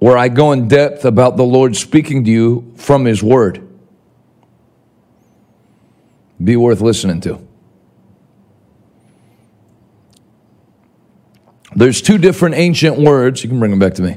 where 0.00 0.18
I 0.18 0.26
go 0.26 0.50
in 0.50 0.66
depth 0.66 1.04
about 1.04 1.36
the 1.36 1.44
Lord 1.44 1.76
speaking 1.76 2.24
to 2.24 2.30
you 2.32 2.74
from 2.76 3.04
His 3.04 3.22
Word. 3.22 3.64
Be 6.42 6.56
worth 6.56 6.80
listening 6.80 7.20
to. 7.20 7.38
There's 11.76 12.02
two 12.02 12.18
different 12.18 12.56
ancient 12.56 12.98
words. 12.98 13.44
You 13.44 13.50
can 13.50 13.60
bring 13.60 13.70
them 13.70 13.78
back 13.78 13.94
to 13.94 14.02
me. 14.02 14.16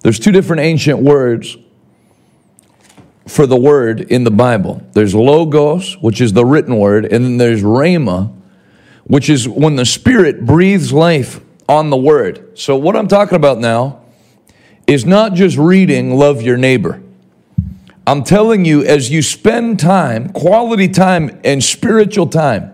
There's 0.00 0.18
two 0.18 0.32
different 0.32 0.62
ancient 0.62 1.00
words 1.00 1.58
for 3.28 3.46
the 3.46 3.58
word 3.58 4.00
in 4.00 4.24
the 4.24 4.30
Bible. 4.30 4.82
There's 4.92 5.14
logos, 5.14 5.98
which 5.98 6.22
is 6.22 6.32
the 6.32 6.46
written 6.46 6.78
word, 6.78 7.04
and 7.04 7.22
then 7.22 7.36
there's 7.36 7.62
rhema, 7.62 8.32
which 9.06 9.30
is 9.30 9.48
when 9.48 9.76
the 9.76 9.86
Spirit 9.86 10.44
breathes 10.44 10.92
life 10.92 11.40
on 11.68 11.90
the 11.90 11.96
word. 11.96 12.58
So, 12.58 12.76
what 12.76 12.96
I'm 12.96 13.08
talking 13.08 13.36
about 13.36 13.58
now 13.58 14.02
is 14.86 15.04
not 15.04 15.34
just 15.34 15.56
reading 15.56 16.16
love 16.16 16.42
your 16.42 16.56
neighbor. 16.56 17.02
I'm 18.06 18.22
telling 18.22 18.64
you, 18.64 18.84
as 18.84 19.10
you 19.10 19.20
spend 19.20 19.80
time, 19.80 20.28
quality 20.28 20.88
time, 20.88 21.40
and 21.42 21.62
spiritual 21.62 22.28
time 22.28 22.72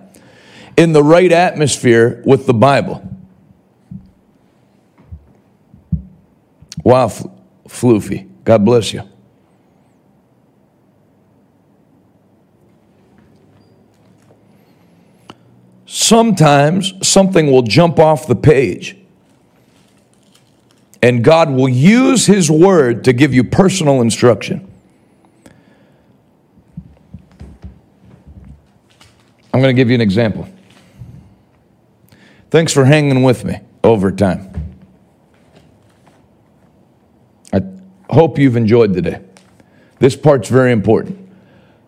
in 0.77 0.93
the 0.93 1.03
right 1.03 1.33
atmosphere 1.33 2.23
with 2.27 2.47
the 2.47 2.55
Bible. 2.55 3.09
Wow, 6.85 7.09
Floofy. 7.69 8.29
God 8.45 8.65
bless 8.65 8.93
you. 8.93 9.12
Sometimes 15.95 16.95
something 17.07 17.53
will 17.53 17.61
jump 17.61 17.99
off 17.99 18.27
the 18.27 18.35
page, 18.35 18.97
and 21.03 21.23
God 21.23 21.51
will 21.51 21.69
use 21.69 22.25
His 22.25 22.51
word 22.51 23.05
to 23.05 23.13
give 23.13 23.35
you 23.35 23.45
personal 23.45 24.01
instruction. 24.01 24.67
I'm 29.53 29.61
going 29.61 29.65
to 29.65 29.75
give 29.75 29.91
you 29.91 29.95
an 29.95 30.01
example. 30.01 30.49
Thanks 32.51 32.73
for 32.73 32.87
hanging 32.87 33.23
with 33.23 33.45
me 33.45 33.61
over 33.85 34.11
time. 34.11 34.51
I 37.53 37.61
hope 38.09 38.39
you've 38.39 38.57
enjoyed 38.57 38.95
today. 38.95 39.21
This 39.99 40.17
part's 40.17 40.49
very 40.49 40.73
important. 40.73 41.19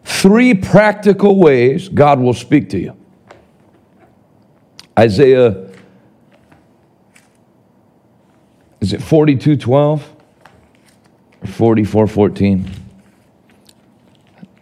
Three 0.04 0.52
practical 0.52 1.38
ways 1.38 1.88
God 1.88 2.20
will 2.20 2.34
speak 2.34 2.68
to 2.68 2.78
you. 2.78 2.94
Isaiah, 4.98 5.70
is 8.80 8.92
it 8.92 9.02
4212 9.02 10.14
or 11.42 11.46
4414? 11.46 12.70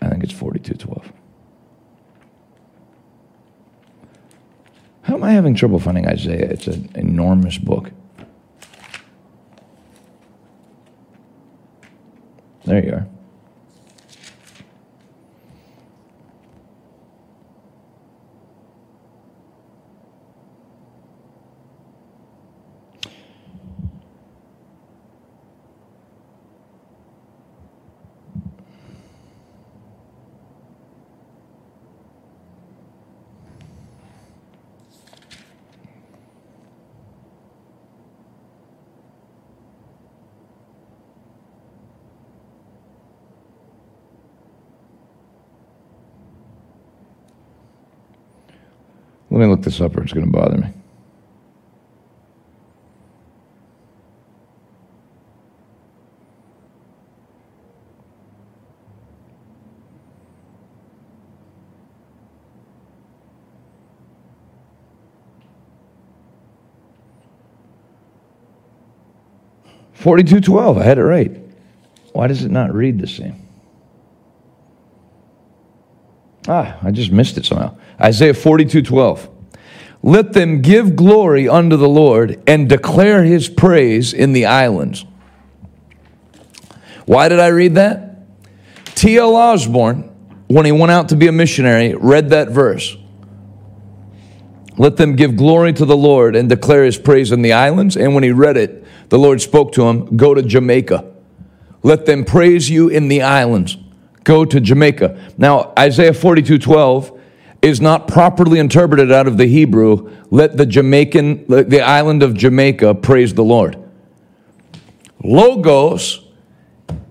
I 0.01 0.09
think 0.09 0.24
it's 0.24 0.33
4212. 0.33 1.12
How 5.03 5.14
am 5.14 5.24
I 5.24 5.33
having 5.33 5.55
trouble 5.55 5.78
finding 5.78 6.09
Isaiah? 6.09 6.49
It's 6.51 6.66
an 6.66 6.89
enormous 6.95 7.59
book. 7.59 7.91
There 12.64 12.85
you 12.85 12.93
are. 12.93 13.07
Me 49.43 49.49
look 49.49 49.62
this 49.62 49.80
up 49.80 49.97
or 49.97 50.03
it's 50.03 50.12
going 50.12 50.26
to 50.26 50.32
bother 50.32 50.59
me. 50.59 50.68
Forty-two 69.95 70.40
twelve. 70.40 70.78
I 70.78 70.82
had 70.82 70.99
it 70.99 71.05
right. 71.05 71.30
Why 72.12 72.26
does 72.26 72.45
it 72.45 72.51
not 72.51 72.74
read 72.74 72.99
the 72.99 73.07
same? 73.07 73.43
Ah, 76.49 76.76
I 76.82 76.90
just 76.90 77.12
missed 77.12 77.38
it 77.38 77.45
somehow. 77.47 77.76
Isaiah 78.01 78.34
42 78.34 78.82
12. 78.82 79.28
Let 80.03 80.33
them 80.33 80.63
give 80.63 80.97
glory 80.97 81.49
unto 81.49 81.77
the 81.77 81.89
Lord 81.89 82.43
and 82.47 82.69
declare 82.69 83.23
his 83.25 83.49
praise 83.49 84.13
in 84.13 84.33
the 84.33 84.47
islands. 84.47 85.05
Why 87.07 87.29
did 87.29 87.39
I 87.39 87.49
read 87.49 87.77
that? 87.77 88.25
T.L. 88.97 89.35
Osborn, 89.37 90.11
when 90.49 90.67
he 90.67 90.73
went 90.73 90.93
out 90.93 91.09
to 91.11 91.17
be 91.17 91.29
a 91.29 91.33
missionary, 91.33 91.95
read 91.95 92.31
that 92.31 92.51
verse. 92.51 92.97
Let 94.77 94.97
them 94.97 95.17
give 95.17 95.37
glory 95.37 95.73
to 95.75 95.85
the 95.85 95.97
Lord 95.97 96.35
and 96.35 96.49
declare 96.49 96.85
his 96.85 96.99
praise 96.99 97.31
in 97.31 97.43
the 97.43 97.53
islands. 97.53 97.97
And 97.97 98.15
when 98.15 98.25
he 98.25 98.33
read 98.33 98.57
it, 98.57 98.85
the 99.11 99.19
Lord 99.19 99.41
spoke 99.41 99.73
to 99.73 99.85
him, 99.85 100.17
Go 100.17 100.35
to 100.35 100.43
Jamaica. 100.43 101.13
Let 101.83 102.07
them 102.07 102.25
praise 102.25 102.71
you 102.71 102.89
in 102.89 103.09
the 103.09 103.23
islands. 103.23 103.77
Go 104.25 104.45
to 104.45 104.61
Jamaica. 104.61 105.33
Now, 105.37 105.73
Isaiah 105.79 106.15
42 106.15 106.59
12 106.59 107.21
is 107.63 107.81
not 107.81 108.09
properly 108.09 108.59
interpreted 108.59 109.13
out 109.13 109.29
of 109.29 109.39
the 109.39 109.47
Hebrew, 109.47 110.11
let 110.31 110.57
the 110.57 110.67
Jamaican, 110.67 111.47
the 111.47 111.81
island 111.81 112.25
of 112.25 112.35
Jamaica 112.35 112.97
praise 112.97 113.33
the 113.35 113.45
Lord. 113.45 113.79
Logos 115.23 116.27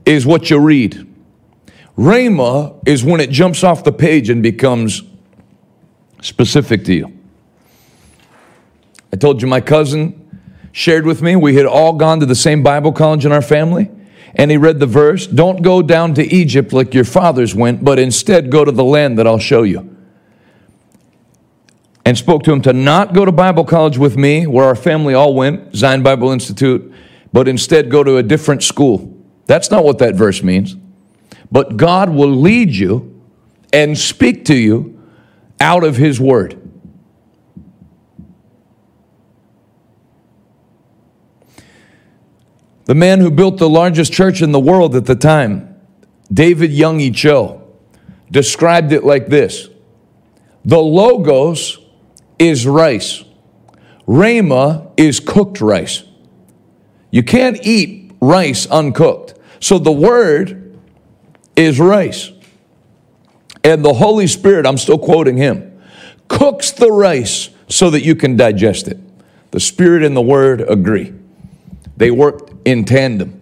is 0.06 0.26
what 0.26 0.50
you 0.50 0.60
read. 0.60 1.08
Rhema 1.98 2.78
is 2.86 3.04
when 3.04 3.22
it 3.22 3.30
jumps 3.30 3.64
off 3.64 3.86
the 3.86 3.94
page 3.94 4.30
and 4.30 4.44
becomes 4.44 5.04
specific 6.22 6.84
to 6.86 6.94
you. 6.94 7.18
I 9.14 9.16
told 9.16 9.42
you 9.42 9.48
my 9.48 9.62
cousin 9.62 10.18
shared 10.74 11.06
with 11.06 11.22
me, 11.22 11.36
we 11.36 11.56
had 11.56 11.66
all 11.66 11.94
gone 11.94 12.20
to 12.20 12.26
the 12.26 12.36
same 12.36 12.62
Bible 12.64 12.92
college 12.92 13.26
in 13.26 13.32
our 13.32 13.42
family. 13.42 13.90
And 14.36 14.50
he 14.50 14.56
read 14.56 14.80
the 14.80 14.86
verse, 14.86 15.28
Don't 15.28 15.62
go 15.62 15.82
down 15.82 16.14
to 16.14 16.24
Egypt 16.24 16.72
like 16.72 16.94
your 16.94 17.04
fathers 17.04 17.54
went, 17.54 17.84
but 17.84 18.00
instead 18.00 18.50
go 18.50 18.64
to 18.64 18.72
the 18.72 18.84
land 18.84 19.18
that 19.20 19.28
I'll 19.28 19.38
show 19.38 19.64
you 19.64 19.91
and 22.06 22.18
spoke 22.18 22.44
to 22.44 22.52
him 22.52 22.62
to 22.64 22.74
not 22.74 23.14
go 23.14 23.26
to 23.26 23.32
Bible 23.32 23.64
college 23.64 23.98
with 23.98 24.18
me, 24.18 24.48
where 24.48 24.66
our 24.66 24.76
family 24.76 25.14
all 25.14 25.36
went, 25.36 25.76
Zion 25.76 26.04
Bible 26.04 26.32
Institute, 26.32 26.94
but 27.32 27.48
instead 27.48 27.90
go 27.90 28.04
to 28.04 28.18
a 28.18 28.24
different 28.24 28.64
school. 28.64 29.18
That's 29.46 29.70
not 29.70 29.84
what 29.84 30.00
that 30.00 30.16
verse 30.16 30.44
means. 30.44 30.76
But 31.52 31.78
God 31.78 32.10
will 32.10 32.32
lead 32.32 32.72
you 32.72 33.22
and 33.74 33.98
speak 33.98 34.46
to 34.46 34.56
you 34.56 35.02
out 35.60 35.84
of 35.84 35.98
His 35.98 36.20
Word. 36.20 36.58
The 42.86 42.96
man 42.96 43.20
who 43.20 43.32
built 43.32 43.58
the 43.58 43.70
largest 43.70 44.12
church 44.12 44.42
in 44.42 44.52
the 44.52 44.60
world 44.60 44.96
at 44.96 45.06
the 45.06 45.16
time, 45.16 45.80
David 46.34 46.72
Yonggi 46.72 47.16
Cho, 47.16 47.62
described 48.30 48.92
it 48.92 49.04
like 49.04 49.28
this 49.28 49.70
The 50.66 50.80
Logos 50.80 51.78
is 52.42 52.66
rice. 52.66 53.24
Rhema 54.08 54.92
is 54.98 55.20
cooked 55.20 55.62
rice. 55.62 56.04
You 57.12 57.22
can't 57.22 57.64
eat 57.64 58.14
rice 58.20 58.66
uncooked. 58.66 59.36
So 59.60 59.78
the 59.78 59.92
word 59.92 60.76
is 61.56 61.80
rice. 61.80 62.32
And 63.64 63.86
the 63.86 63.94
Holy 63.94 64.26
Spirit, 64.26 64.66
I'm 64.66 64.80
still 64.80 64.98
quoting 64.98 65.38
him, 65.38 65.84
cooks 66.28 66.72
the 66.72 66.92
rice 66.92 67.52
so 67.70 67.92
that 67.92 68.04
you 68.04 68.16
can 68.16 68.36
digest 68.36 68.88
it. 68.88 68.98
The 69.52 69.60
Spirit 69.60 70.02
and 70.04 70.18
the 70.18 70.22
Word 70.22 70.62
agree, 70.62 71.14
they 71.96 72.10
work 72.10 72.50
in 72.66 72.86
tandem. 72.86 73.41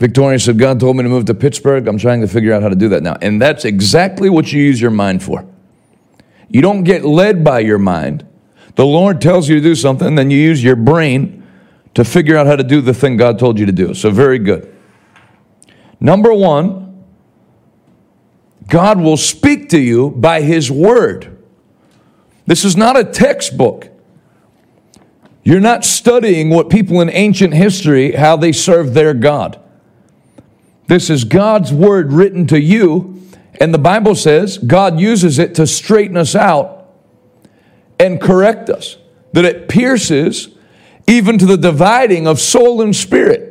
Victoria 0.00 0.38
said, 0.38 0.58
God 0.58 0.80
told 0.80 0.96
me 0.96 1.02
to 1.02 1.10
move 1.10 1.26
to 1.26 1.34
Pittsburgh. 1.34 1.86
I'm 1.86 1.98
trying 1.98 2.22
to 2.22 2.26
figure 2.26 2.54
out 2.54 2.62
how 2.62 2.70
to 2.70 2.74
do 2.74 2.88
that 2.88 3.02
now. 3.02 3.16
And 3.20 3.40
that's 3.40 3.66
exactly 3.66 4.30
what 4.30 4.50
you 4.50 4.62
use 4.62 4.80
your 4.80 4.90
mind 4.90 5.22
for. 5.22 5.46
You 6.48 6.62
don't 6.62 6.84
get 6.84 7.04
led 7.04 7.44
by 7.44 7.60
your 7.60 7.78
mind. 7.78 8.26
The 8.76 8.86
Lord 8.86 9.20
tells 9.20 9.46
you 9.46 9.56
to 9.56 9.60
do 9.60 9.74
something, 9.74 10.14
then 10.14 10.30
you 10.30 10.38
use 10.38 10.64
your 10.64 10.74
brain 10.74 11.46
to 11.92 12.02
figure 12.02 12.34
out 12.34 12.46
how 12.46 12.56
to 12.56 12.64
do 12.64 12.80
the 12.80 12.94
thing 12.94 13.18
God 13.18 13.38
told 13.38 13.58
you 13.58 13.66
to 13.66 13.72
do. 13.72 13.92
So, 13.92 14.10
very 14.10 14.38
good. 14.38 14.74
Number 16.00 16.32
one, 16.32 17.04
God 18.68 19.00
will 19.00 19.18
speak 19.18 19.68
to 19.68 19.78
you 19.78 20.10
by 20.12 20.40
His 20.40 20.70
Word. 20.70 21.36
This 22.46 22.64
is 22.64 22.74
not 22.74 22.98
a 22.98 23.04
textbook. 23.04 23.88
You're 25.42 25.60
not 25.60 25.84
studying 25.84 26.48
what 26.48 26.70
people 26.70 27.02
in 27.02 27.10
ancient 27.10 27.52
history, 27.52 28.12
how 28.12 28.36
they 28.36 28.52
served 28.52 28.94
their 28.94 29.12
God. 29.12 29.60
This 30.90 31.08
is 31.08 31.22
God's 31.22 31.72
word 31.72 32.12
written 32.12 32.48
to 32.48 32.60
you, 32.60 33.22
and 33.60 33.72
the 33.72 33.78
Bible 33.78 34.16
says 34.16 34.58
God 34.58 34.98
uses 34.98 35.38
it 35.38 35.54
to 35.54 35.64
straighten 35.64 36.16
us 36.16 36.34
out 36.34 36.90
and 38.00 38.20
correct 38.20 38.68
us, 38.68 38.96
that 39.32 39.44
it 39.44 39.68
pierces 39.68 40.48
even 41.06 41.38
to 41.38 41.46
the 41.46 41.56
dividing 41.56 42.26
of 42.26 42.40
soul 42.40 42.82
and 42.82 42.96
spirit. 42.96 43.49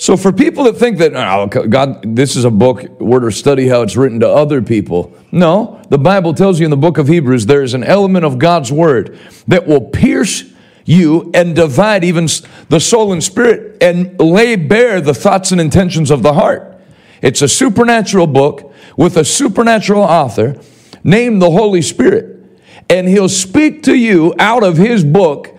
So 0.00 0.16
for 0.16 0.32
people 0.32 0.64
that 0.64 0.78
think 0.78 0.96
that 0.96 1.14
oh, 1.14 1.46
God, 1.46 2.16
this 2.16 2.34
is 2.34 2.46
a 2.46 2.50
book, 2.50 2.88
we're 2.98 3.20
to 3.20 3.30
study 3.30 3.68
how 3.68 3.82
it's 3.82 3.98
written 3.98 4.20
to 4.20 4.28
other 4.30 4.62
people. 4.62 5.14
No, 5.30 5.82
the 5.90 5.98
Bible 5.98 6.32
tells 6.32 6.58
you 6.58 6.64
in 6.64 6.70
the 6.70 6.76
book 6.78 6.96
of 6.96 7.06
Hebrews 7.06 7.44
there 7.44 7.62
is 7.62 7.74
an 7.74 7.84
element 7.84 8.24
of 8.24 8.38
God's 8.38 8.72
word 8.72 9.18
that 9.46 9.66
will 9.66 9.82
pierce 9.82 10.44
you 10.86 11.30
and 11.34 11.54
divide 11.54 12.02
even 12.02 12.28
the 12.70 12.80
soul 12.80 13.12
and 13.12 13.22
spirit 13.22 13.76
and 13.82 14.18
lay 14.18 14.56
bare 14.56 15.02
the 15.02 15.12
thoughts 15.12 15.52
and 15.52 15.60
intentions 15.60 16.10
of 16.10 16.22
the 16.22 16.32
heart. 16.32 16.80
It's 17.20 17.42
a 17.42 17.48
supernatural 17.48 18.26
book 18.26 18.72
with 18.96 19.18
a 19.18 19.24
supernatural 19.24 20.02
author 20.02 20.58
named 21.04 21.42
the 21.42 21.50
Holy 21.50 21.82
Spirit. 21.82 22.42
And 22.88 23.06
he'll 23.06 23.28
speak 23.28 23.82
to 23.82 23.94
you 23.94 24.34
out 24.38 24.62
of 24.62 24.78
his 24.78 25.04
book 25.04 25.54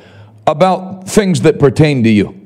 about 0.48 1.08
things 1.08 1.42
that 1.42 1.60
pertain 1.60 2.02
to 2.06 2.10
you. 2.10 2.41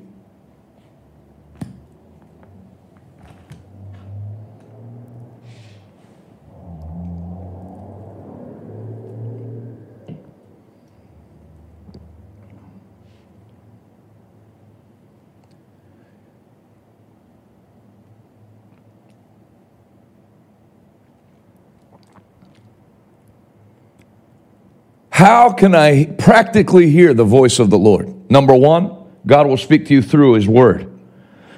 How 25.15 25.53
can 25.53 25.73
I 25.73 26.07
practically 26.07 26.89
hear 26.89 27.13
the 27.13 27.23
voice 27.23 27.59
of 27.59 27.69
the 27.69 27.77
Lord? 27.77 28.29
Number 28.29 28.53
one, 28.53 28.97
God 29.25 29.47
will 29.47 29.55
speak 29.55 29.85
to 29.85 29.93
you 29.93 30.01
through 30.01 30.33
His 30.33 30.45
Word. 30.45 30.91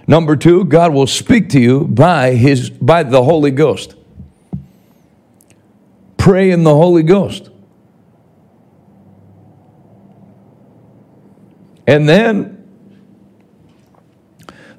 Number 0.05 0.35
two, 0.35 0.63
God 0.63 0.93
will 0.93 1.07
speak 1.07 1.49
to 1.49 1.59
you 1.59 1.85
by 1.85 2.35
His 2.35 2.69
by 2.69 3.01
the 3.01 3.23
Holy 3.23 3.49
Ghost. 3.49 3.95
Pray 6.17 6.51
in 6.51 6.65
the 6.65 6.75
Holy 6.75 7.01
Ghost. 7.01 7.49
And 11.87 12.07
then 12.07 12.63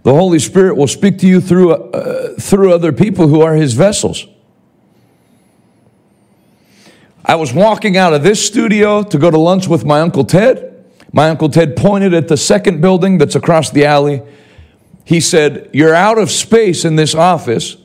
the 0.04 0.14
Holy 0.14 0.38
Spirit 0.38 0.76
will 0.76 0.86
speak 0.86 1.18
to 1.18 1.26
you 1.26 1.40
through, 1.40 1.72
uh, 1.72 2.34
through 2.38 2.72
other 2.72 2.92
people 2.92 3.26
who 3.26 3.40
are 3.40 3.54
His 3.56 3.74
vessels. 3.74 4.24
I 7.28 7.34
was 7.34 7.52
walking 7.52 7.98
out 7.98 8.14
of 8.14 8.22
this 8.22 8.44
studio 8.44 9.02
to 9.02 9.18
go 9.18 9.30
to 9.30 9.38
lunch 9.38 9.68
with 9.68 9.84
my 9.84 10.00
Uncle 10.00 10.24
Ted. 10.24 10.82
My 11.12 11.28
Uncle 11.28 11.50
Ted 11.50 11.76
pointed 11.76 12.14
at 12.14 12.26
the 12.26 12.38
second 12.38 12.80
building 12.80 13.18
that's 13.18 13.34
across 13.34 13.70
the 13.70 13.84
alley. 13.84 14.22
He 15.04 15.20
said, 15.20 15.68
You're 15.74 15.94
out 15.94 16.16
of 16.16 16.30
space 16.30 16.86
in 16.86 16.96
this 16.96 17.14
office. 17.14 17.76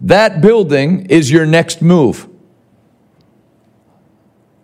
That 0.00 0.40
building 0.40 1.06
is 1.06 1.30
your 1.30 1.46
next 1.46 1.82
move. 1.82 2.28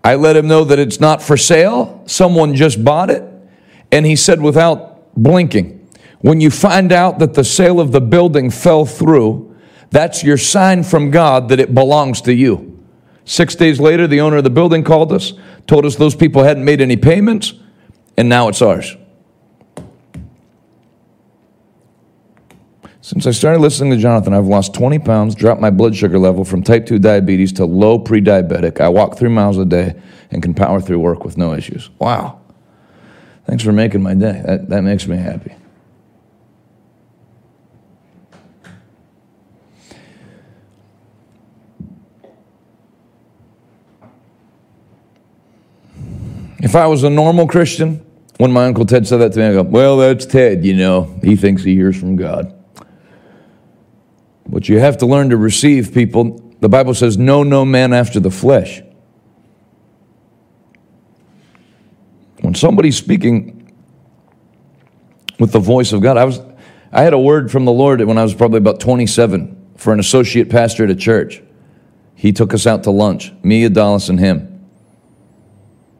I 0.02 0.16
let 0.16 0.36
him 0.36 0.48
know 0.48 0.64
that 0.64 0.80
it's 0.80 0.98
not 0.98 1.22
for 1.22 1.36
sale. 1.36 2.02
Someone 2.06 2.56
just 2.56 2.84
bought 2.84 3.10
it. 3.10 3.22
And 3.92 4.06
he 4.06 4.16
said, 4.16 4.40
without 4.40 5.14
blinking, 5.14 5.88
When 6.20 6.40
you 6.40 6.50
find 6.50 6.90
out 6.90 7.20
that 7.20 7.34
the 7.34 7.44
sale 7.44 7.78
of 7.78 7.92
the 7.92 8.00
building 8.00 8.50
fell 8.50 8.86
through, 8.86 9.56
that's 9.90 10.24
your 10.24 10.36
sign 10.36 10.82
from 10.82 11.12
God 11.12 11.48
that 11.50 11.60
it 11.60 11.74
belongs 11.74 12.20
to 12.22 12.34
you. 12.34 12.79
Six 13.24 13.54
days 13.54 13.78
later, 13.78 14.06
the 14.06 14.20
owner 14.20 14.38
of 14.38 14.44
the 14.44 14.50
building 14.50 14.82
called 14.82 15.12
us, 15.12 15.32
told 15.66 15.84
us 15.84 15.96
those 15.96 16.14
people 16.14 16.42
hadn't 16.42 16.64
made 16.64 16.80
any 16.80 16.96
payments, 16.96 17.54
and 18.16 18.28
now 18.28 18.48
it's 18.48 18.62
ours. 18.62 18.96
Since 23.02 23.26
I 23.26 23.30
started 23.32 23.60
listening 23.60 23.90
to 23.90 23.96
Jonathan, 23.96 24.34
I've 24.34 24.46
lost 24.46 24.74
20 24.74 24.98
pounds, 25.00 25.34
dropped 25.34 25.60
my 25.60 25.70
blood 25.70 25.96
sugar 25.96 26.18
level 26.18 26.44
from 26.44 26.62
type 26.62 26.86
2 26.86 26.98
diabetes 26.98 27.52
to 27.54 27.64
low 27.64 27.98
pre 27.98 28.20
diabetic. 28.20 28.80
I 28.80 28.88
walk 28.88 29.18
three 29.18 29.30
miles 29.30 29.58
a 29.58 29.64
day 29.64 30.00
and 30.30 30.42
can 30.42 30.54
power 30.54 30.80
through 30.80 31.00
work 31.00 31.24
with 31.24 31.36
no 31.36 31.54
issues. 31.54 31.90
Wow. 31.98 32.40
Thanks 33.46 33.64
for 33.64 33.72
making 33.72 34.02
my 34.02 34.14
day. 34.14 34.42
That, 34.44 34.68
that 34.68 34.82
makes 34.82 35.08
me 35.08 35.16
happy. 35.16 35.56
If 46.62 46.76
I 46.76 46.86
was 46.86 47.04
a 47.04 47.10
normal 47.10 47.46
Christian, 47.46 48.04
when 48.36 48.52
my 48.52 48.66
Uncle 48.66 48.84
Ted 48.84 49.06
said 49.06 49.18
that 49.18 49.32
to 49.32 49.38
me, 49.38 49.46
I 49.46 49.52
go, 49.52 49.62
Well, 49.62 49.96
that's 49.96 50.26
Ted, 50.26 50.64
you 50.64 50.74
know. 50.74 51.18
He 51.22 51.36
thinks 51.36 51.62
he 51.62 51.74
hears 51.74 51.98
from 51.98 52.16
God. 52.16 52.54
But 54.46 54.68
you 54.68 54.78
have 54.78 54.98
to 54.98 55.06
learn 55.06 55.30
to 55.30 55.36
receive 55.36 55.94
people. 55.94 56.54
The 56.60 56.68
Bible 56.68 56.94
says, 56.94 57.16
Know 57.16 57.42
no 57.42 57.64
man 57.64 57.92
after 57.92 58.20
the 58.20 58.30
flesh. 58.30 58.82
When 62.40 62.54
somebody's 62.54 62.96
speaking 62.96 63.72
with 65.38 65.52
the 65.52 65.60
voice 65.60 65.92
of 65.92 66.02
God, 66.02 66.16
I 66.16 66.24
was 66.24 66.40
I 66.92 67.02
had 67.02 67.12
a 67.12 67.18
word 67.18 67.52
from 67.52 67.64
the 67.64 67.72
Lord 67.72 68.00
when 68.02 68.18
I 68.18 68.22
was 68.22 68.34
probably 68.34 68.58
about 68.58 68.80
27 68.80 69.74
for 69.76 69.92
an 69.92 70.00
associate 70.00 70.50
pastor 70.50 70.84
at 70.84 70.90
a 70.90 70.96
church. 70.96 71.42
He 72.16 72.32
took 72.32 72.52
us 72.52 72.66
out 72.66 72.82
to 72.82 72.90
lunch, 72.90 73.32
me, 73.42 73.66
Adalis, 73.66 74.10
and 74.10 74.18
him 74.18 74.50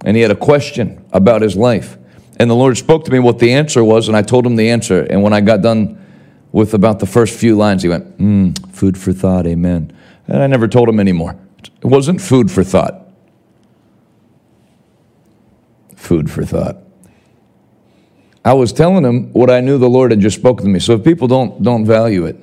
and 0.05 0.17
he 0.17 0.23
had 0.23 0.31
a 0.31 0.37
question 0.37 1.05
about 1.13 1.43
his 1.43 1.57
life. 1.57 1.97
And 2.39 2.51
the 2.51 2.55
Lord 2.55 2.77
spoke 2.79 3.05
to 3.05 3.11
me 3.11 3.19
what 3.19 3.39
the 3.39 3.53
answer 3.53 3.85
was, 3.85 4.09
and 4.09 4.17
I 4.17 4.23
told 4.23 4.47
him 4.47 4.57
the 4.57 4.71
answer. 4.71 5.03
And 5.03 5.23
when 5.23 5.33
I 5.33 5.41
got 5.41 5.61
done 5.61 5.99
with 6.53 6.73
about 6.75 6.99
the 6.99 7.07
first 7.07 7.39
few 7.39 7.55
lines, 7.57 7.83
he 7.83 7.89
went, 7.89 8.19
mm, 8.19 8.75
Food 8.75 8.97
for 8.97 9.13
thought, 9.13 9.47
amen. 9.47 9.93
And 10.27 10.43
I 10.43 10.47
never 10.47 10.67
told 10.67 10.89
him 10.89 11.01
anymore. 11.01 11.37
It 11.83 11.87
wasn't 11.87 12.21
food 12.21 12.51
for 12.51 12.65
thought. 12.65 13.09
Food 15.97 16.31
for 16.31 16.45
thought. 16.45 16.79
I 18.43 18.55
was 18.55 18.73
telling 18.73 19.05
him 19.05 19.33
what 19.33 19.51
I 19.51 19.61
knew 19.61 19.77
the 19.77 19.91
Lord 19.91 20.13
had 20.13 20.21
just 20.21 20.39
spoken 20.39 20.65
to 20.65 20.73
me. 20.73 20.79
So 20.79 20.95
if 20.95 21.05
people 21.05 21.29
don't, 21.29 21.63
don't 21.63 21.85
value 21.85 22.25
it, 22.25 22.37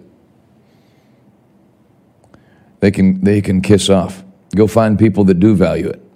they 2.81 2.91
can, 2.91 3.23
they 3.23 3.41
can 3.41 3.61
kiss 3.61 3.89
off. 3.89 4.23
Go 4.55 4.67
find 4.67 4.99
people 4.99 5.23
that 5.23 5.39
do 5.39 5.55
value 5.55 5.87
it. 5.87 6.06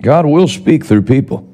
God 0.00 0.26
will 0.26 0.48
speak 0.48 0.84
through 0.84 1.02
people. 1.02 1.48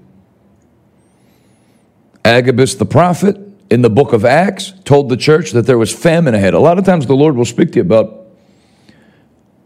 Agabus 2.25 2.75
the 2.75 2.87
prophet 2.87 3.37
in 3.71 3.83
the 3.83 3.91
book 3.91 4.13
of 4.13 4.25
Acts 4.25 4.73
told 4.85 5.09
the 5.09 5.17
church 5.17 5.53
that 5.53 5.67
there 5.67 5.79
was 5.79 5.93
famine 5.93 6.35
ahead. 6.35 6.55
A 6.55 6.59
lot 6.59 6.79
of 6.79 6.85
times 6.85 7.07
the 7.07 7.15
Lord 7.15 7.37
will 7.37 7.45
speak 7.45 7.73
to 7.73 7.77
you 7.77 7.83
about 7.83 8.27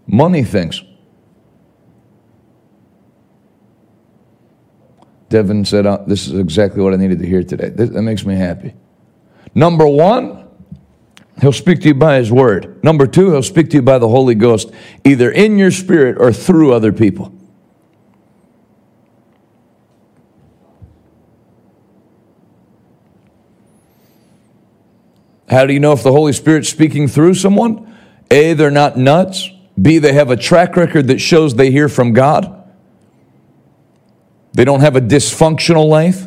money 0.07 0.45
things. 0.45 0.83
Devin 5.29 5.64
said, 5.64 5.87
oh, 5.87 6.05
This 6.07 6.26
is 6.26 6.39
exactly 6.39 6.83
what 6.83 6.95
I 6.95 6.97
needed 6.97 7.18
to 7.18 7.26
hear 7.26 7.43
today. 7.43 7.68
That 7.68 8.03
makes 8.03 8.24
me 8.24 8.35
happy. 8.35 8.74
Number 9.55 9.87
one, 9.87 10.47
He'll 11.41 11.53
speak 11.53 11.81
to 11.83 11.89
you 11.89 11.95
by 11.95 12.16
His 12.16 12.33
Word. 12.33 12.83
Number 12.83 13.07
two, 13.07 13.31
He'll 13.31 13.43
speak 13.43 13.70
to 13.70 13.76
you 13.76 13.83
by 13.83 13.99
the 13.99 14.09
Holy 14.09 14.35
Ghost, 14.35 14.72
either 15.05 15.31
in 15.31 15.59
your 15.59 15.70
spirit 15.70 16.16
or 16.18 16.33
through 16.33 16.72
other 16.72 16.93
people. 16.93 17.38
How 25.49 25.64
do 25.64 25.72
you 25.72 25.80
know 25.80 25.92
if 25.92 26.03
the 26.03 26.12
Holy 26.12 26.32
Spirit's 26.32 26.68
speaking 26.68 27.09
through 27.09 27.34
someone? 27.34 27.96
A, 28.30 28.53
they're 28.53 28.70
not 28.70 28.96
nuts. 28.96 29.51
B, 29.80 29.99
they 29.99 30.12
have 30.12 30.30
a 30.30 30.36
track 30.36 30.76
record 30.76 31.09
that 31.09 31.20
shows 31.20 31.55
they 31.55 31.70
hear 31.70 31.88
from 31.88 32.12
God. 32.12 32.55
They 34.53 34.64
don't 34.64 34.80
have 34.80 34.96
a 34.96 35.01
dysfunctional 35.01 35.88
life. 35.88 36.26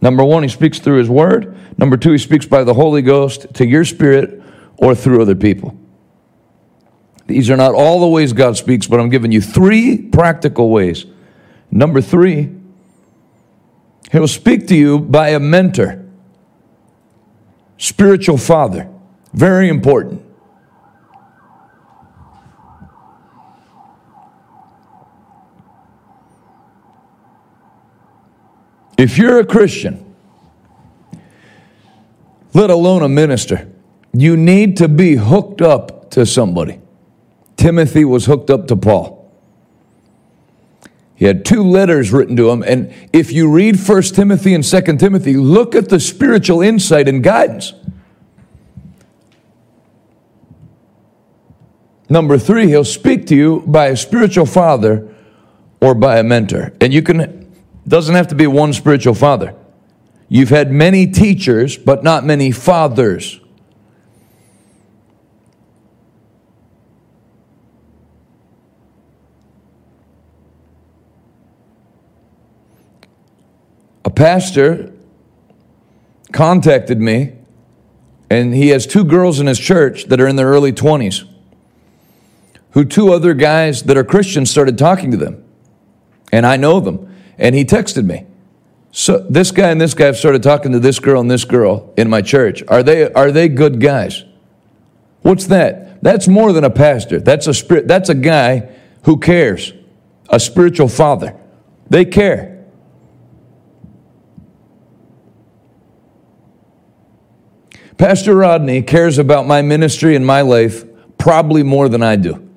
Number 0.00 0.24
one, 0.24 0.42
he 0.42 0.48
speaks 0.48 0.80
through 0.80 0.98
his 0.98 1.08
word. 1.08 1.56
Number 1.78 1.96
two, 1.96 2.12
he 2.12 2.18
speaks 2.18 2.44
by 2.44 2.64
the 2.64 2.74
Holy 2.74 3.02
Ghost 3.02 3.54
to 3.54 3.66
your 3.66 3.84
spirit 3.84 4.42
or 4.76 4.94
through 4.94 5.22
other 5.22 5.36
people. 5.36 5.78
These 7.28 7.48
are 7.48 7.56
not 7.56 7.74
all 7.74 8.00
the 8.00 8.08
ways 8.08 8.32
God 8.32 8.56
speaks, 8.56 8.88
but 8.88 8.98
I'm 8.98 9.08
giving 9.08 9.30
you 9.30 9.40
three 9.40 9.96
practical 9.96 10.70
ways. 10.70 11.06
Number 11.70 12.00
three, 12.00 12.50
he'll 14.12 14.28
speak 14.28 14.68
to 14.68 14.76
you 14.76 14.98
by 14.98 15.30
a 15.30 15.40
mentor, 15.40 16.04
spiritual 17.78 18.38
father. 18.38 18.88
Very 19.32 19.68
important. 19.68 20.22
If 28.98 29.18
you're 29.18 29.40
a 29.40 29.46
Christian, 29.46 30.14
let 32.54 32.70
alone 32.70 33.02
a 33.02 33.08
minister, 33.08 33.68
you 34.12 34.36
need 34.36 34.76
to 34.76 34.86
be 34.86 35.16
hooked 35.16 35.62
up 35.62 36.10
to 36.10 36.26
somebody. 36.26 36.80
Timothy 37.56 38.04
was 38.04 38.26
hooked 38.26 38.50
up 38.50 38.68
to 38.68 38.76
Paul. 38.76 39.21
He 41.22 41.28
had 41.28 41.44
two 41.44 41.62
letters 41.62 42.10
written 42.10 42.34
to 42.34 42.50
him, 42.50 42.64
and 42.64 42.92
if 43.12 43.30
you 43.30 43.48
read 43.48 43.78
1 43.78 44.02
Timothy 44.02 44.54
and 44.54 44.64
2 44.64 44.96
Timothy, 44.96 45.36
look 45.36 45.76
at 45.76 45.88
the 45.88 46.00
spiritual 46.00 46.60
insight 46.60 47.06
and 47.06 47.22
guidance. 47.22 47.74
Number 52.08 52.38
three, 52.38 52.66
he'll 52.66 52.82
speak 52.82 53.28
to 53.28 53.36
you 53.36 53.62
by 53.68 53.86
a 53.86 53.96
spiritual 53.96 54.46
father 54.46 55.14
or 55.80 55.94
by 55.94 56.18
a 56.18 56.24
mentor. 56.24 56.72
And 56.80 56.92
you 56.92 57.02
can 57.02 57.54
doesn't 57.86 58.16
have 58.16 58.26
to 58.26 58.34
be 58.34 58.48
one 58.48 58.72
spiritual 58.72 59.14
father. 59.14 59.54
You've 60.28 60.50
had 60.50 60.72
many 60.72 61.06
teachers, 61.06 61.76
but 61.76 62.02
not 62.02 62.24
many 62.24 62.50
fathers. 62.50 63.38
A 74.04 74.10
pastor 74.10 74.92
contacted 76.32 77.00
me, 77.00 77.32
and 78.30 78.54
he 78.54 78.68
has 78.68 78.86
two 78.86 79.04
girls 79.04 79.40
in 79.40 79.46
his 79.46 79.58
church 79.58 80.04
that 80.04 80.20
are 80.20 80.26
in 80.26 80.36
their 80.36 80.48
early 80.48 80.72
20s, 80.72 81.28
who 82.70 82.84
two 82.84 83.12
other 83.12 83.34
guys 83.34 83.82
that 83.84 83.96
are 83.96 84.04
Christians 84.04 84.50
started 84.50 84.78
talking 84.78 85.10
to 85.10 85.16
them. 85.16 85.44
And 86.32 86.46
I 86.46 86.56
know 86.56 86.80
them 86.80 87.12
and 87.38 87.54
he 87.54 87.64
texted 87.64 88.04
me. 88.04 88.24
So 88.92 89.18
this 89.18 89.50
guy 89.50 89.70
and 89.70 89.80
this 89.80 89.94
guy 89.94 90.06
have 90.06 90.16
started 90.16 90.42
talking 90.42 90.72
to 90.72 90.78
this 90.78 90.98
girl 90.98 91.20
and 91.20 91.30
this 91.30 91.44
girl 91.44 91.92
in 91.96 92.08
my 92.08 92.22
church. 92.22 92.62
Are 92.68 92.82
they 92.82 93.12
are 93.12 93.32
they 93.32 93.48
good 93.48 93.80
guys? 93.80 94.24
What's 95.22 95.46
that? 95.46 96.02
That's 96.02 96.28
more 96.28 96.52
than 96.52 96.64
a 96.64 96.70
pastor. 96.70 97.20
That's 97.20 97.46
a 97.46 97.54
spirit 97.54 97.88
that's 97.88 98.08
a 98.08 98.14
guy 98.14 98.70
who 99.04 99.18
cares. 99.18 99.72
A 100.28 100.38
spiritual 100.38 100.88
father. 100.88 101.36
They 101.90 102.04
care. 102.04 102.51
Pastor 108.02 108.34
Rodney 108.34 108.82
cares 108.82 109.18
about 109.18 109.46
my 109.46 109.62
ministry 109.62 110.16
and 110.16 110.26
my 110.26 110.40
life 110.40 110.84
probably 111.18 111.62
more 111.62 111.88
than 111.88 112.02
I 112.02 112.16
do. 112.16 112.50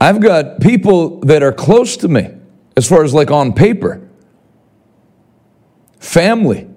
I've 0.00 0.18
got 0.22 0.62
people 0.62 1.20
that 1.26 1.42
are 1.42 1.52
close 1.52 1.98
to 1.98 2.08
me, 2.08 2.30
as 2.74 2.88
far 2.88 3.04
as 3.04 3.12
like 3.12 3.30
on 3.30 3.52
paper, 3.52 4.08
family. 5.98 6.70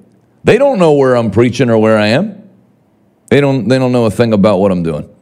They 0.44 0.58
don't 0.58 0.78
know 0.78 0.92
where 0.96 1.16
I'm 1.16 1.32
preaching 1.32 1.70
or 1.70 1.78
where 1.78 1.98
I 1.98 2.08
am. 2.08 2.50
They 3.30 3.40
don't, 3.40 3.70
they 3.70 3.80
don't 3.80 3.94
know 3.94 4.08
a 4.08 4.12
thing 4.12 4.34
about 4.34 4.58
what 4.58 4.74
I'm 4.74 4.84
doing. 4.84 5.13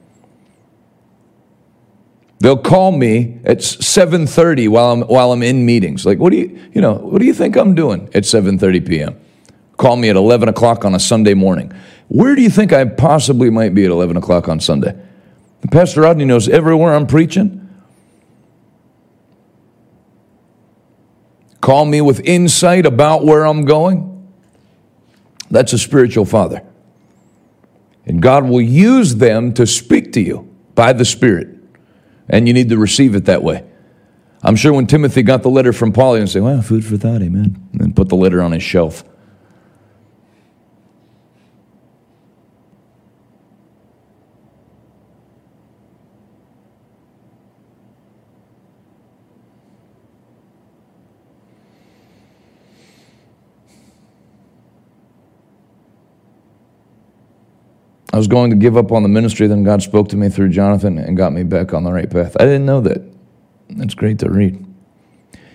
They'll 2.42 2.58
call 2.58 2.92
me 2.92 3.40
at 3.46 3.60
7:30 3.60 4.68
while 4.68 4.92
I'm 4.92 5.02
while 5.02 5.32
I'm 5.32 5.44
in 5.44 5.66
meetings. 5.66 6.06
Like, 6.06 6.20
what 6.20 6.32
do 6.32 6.38
you 6.38 6.60
you 6.74 6.82
know 6.82 6.96
what 6.96 7.20
do 7.20 7.26
you 7.26 7.34
think 7.34 7.56
I'm 7.56 7.76
doing 7.76 8.10
at 8.14 8.24
7:30 8.24 8.86
p.m.? 8.86 9.16
Call 9.78 9.96
me 9.96 10.10
at 10.10 10.16
11 10.16 10.50
o'clock 10.50 10.84
on 10.84 10.94
a 10.94 11.00
Sunday 11.00 11.34
morning. 11.34 11.72
Where 12.08 12.36
do 12.36 12.42
you 12.42 12.50
think 12.50 12.74
I 12.74 12.86
possibly 12.86 13.50
might 13.50 13.74
be 13.74 13.86
at 13.86 13.92
11 13.92 14.18
o'clock 14.18 14.50
on 14.50 14.60
Sunday? 14.60 14.96
Pastor 15.72 16.02
Rodney 16.02 16.26
knows 16.26 16.50
everywhere 16.50 16.94
I'm 16.94 17.08
preaching. 17.08 17.62
call 21.62 21.86
me 21.86 22.02
with 22.02 22.20
insight 22.26 22.86
about 22.86 23.24
where 23.24 23.46
I'm 23.46 23.64
going. 23.66 24.08
That's 25.50 25.74
a 25.74 25.78
spiritual 25.78 26.26
father. 26.26 26.64
And 28.06 28.22
God 28.22 28.46
will 28.46 28.62
use 28.62 29.16
them 29.16 29.54
to 29.54 29.68
speak 29.68 30.12
to 30.14 30.22
you 30.22 30.54
by 30.74 30.92
the 30.92 31.06
Spirit. 31.06 31.61
And 32.30 32.48
you 32.48 32.54
need 32.54 32.70
to 32.70 32.78
receive 32.78 33.16
it 33.16 33.26
that 33.26 33.44
way. 33.44 33.66
I'm 34.44 34.56
sure 34.56 34.74
when 34.74 34.88
Timothy 34.88 35.22
got 35.22 35.44
the 35.44 35.50
letter 35.50 35.74
from 35.74 35.92
Paul, 35.94 36.16
he 36.16 36.22
would 36.22 36.30
say, 36.30 36.40
Well, 36.40 36.62
food 36.62 36.86
for 36.86 36.98
thought, 36.98 37.22
amen. 37.22 37.70
And 37.80 37.96
put 37.96 38.10
the 38.10 38.16
letter 38.16 38.42
on 38.42 38.52
his 38.52 38.64
shelf. 38.64 39.04
I 58.14 58.18
was 58.18 58.28
going 58.28 58.50
to 58.50 58.58
give 58.58 58.76
up 58.76 58.92
on 58.92 59.04
the 59.04 59.10
ministry, 59.10 59.48
then 59.48 59.64
God 59.64 59.82
spoke 59.82 60.10
to 60.10 60.18
me 60.18 60.28
through 60.28 60.50
Jonathan 60.50 60.98
and 60.98 61.16
got 61.16 61.32
me 61.32 61.44
back 61.44 61.74
on 61.74 61.84
the 61.84 61.92
right 61.92 62.10
path. 62.10 62.36
I 62.40 62.44
didn't 62.44 62.66
know 62.66 62.82
that. 62.82 63.02
That's 63.70 63.94
great 63.94 64.20
to 64.20 64.30
read. 64.30 64.66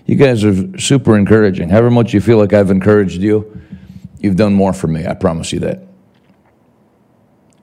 You 0.07 0.17
guys 0.17 0.43
are 0.43 0.79
super 0.79 1.19
encouraging. 1.19 1.69
However 1.69 1.91
much 1.91 2.15
you 2.15 2.21
feel 2.21 2.39
like 2.39 2.55
I've 2.55 2.71
encouraged 2.71 3.21
you, 3.21 3.61
you've 4.21 4.37
done 4.37 4.55
more 4.55 4.73
for 4.73 4.87
me. 4.87 5.07
I 5.07 5.15
promise 5.15 5.53
you 5.53 5.61
that. 5.61 5.83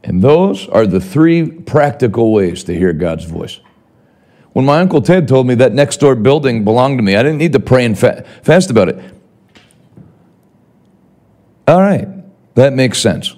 And 0.03 0.21
those 0.21 0.67
are 0.67 0.85
the 0.85 0.99
three 0.99 1.49
practical 1.49 2.31
ways 2.31 2.63
to 2.65 2.77
hear 2.77 2.93
God's 2.93 3.25
voice. 3.25 3.61
When 4.51 4.65
my 4.65 4.79
Uncle 4.79 5.01
Ted 5.01 5.27
told 5.27 5.47
me 5.47 5.55
that 5.55 5.73
next 5.73 5.97
door 5.97 6.13
building 6.13 6.63
belonged 6.63 6.99
to 6.99 7.03
me, 7.03 7.15
I 7.15 7.23
didn't 7.23 7.39
need 7.39 7.53
to 7.53 7.59
pray 7.59 7.85
and 7.85 7.97
fa- 7.97 8.23
fast 8.43 8.69
about 8.69 8.89
it. 8.89 8.99
All 11.67 11.81
right, 11.81 12.07
that 12.53 12.73
makes 12.73 12.99
sense 12.99 13.35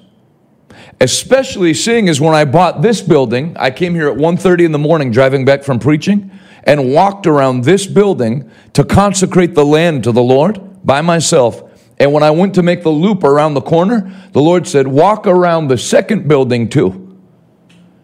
especially 1.01 1.73
seeing 1.73 2.09
as 2.09 2.21
when 2.21 2.33
I 2.33 2.45
bought 2.45 2.81
this 2.81 3.01
building, 3.01 3.55
I 3.59 3.71
came 3.71 3.93
here 3.93 4.07
at 4.07 4.17
1:30 4.17 4.65
in 4.65 4.71
the 4.71 4.79
morning 4.79 5.11
driving 5.11 5.45
back 5.45 5.63
from 5.63 5.79
preaching 5.79 6.31
and 6.63 6.91
walked 6.93 7.27
around 7.27 7.63
this 7.63 7.85
building 7.85 8.49
to 8.73 8.83
consecrate 8.83 9.55
the 9.55 9.65
land 9.65 10.03
to 10.05 10.11
the 10.11 10.23
Lord 10.23 10.59
by 10.83 11.01
myself. 11.01 11.63
And 11.97 12.11
when 12.11 12.23
I 12.23 12.31
went 12.31 12.53
to 12.55 12.63
make 12.63 12.83
the 12.83 12.89
loop 12.89 13.23
around 13.23 13.53
the 13.53 13.61
corner, 13.61 14.11
the 14.33 14.41
Lord 14.41 14.67
said, 14.67 14.87
"Walk 14.87 15.27
around 15.27 15.67
the 15.67 15.77
second 15.77 16.27
building 16.27 16.67
too." 16.67 17.17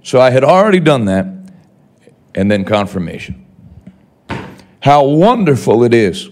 So 0.03 0.19
I 0.19 0.31
had 0.31 0.43
already 0.43 0.79
done 0.79 1.05
that 1.05 1.27
and 2.33 2.49
then 2.49 2.63
confirmation. 2.63 3.35
How 4.79 5.05
wonderful 5.05 5.83
it 5.83 5.93
is 5.93 6.29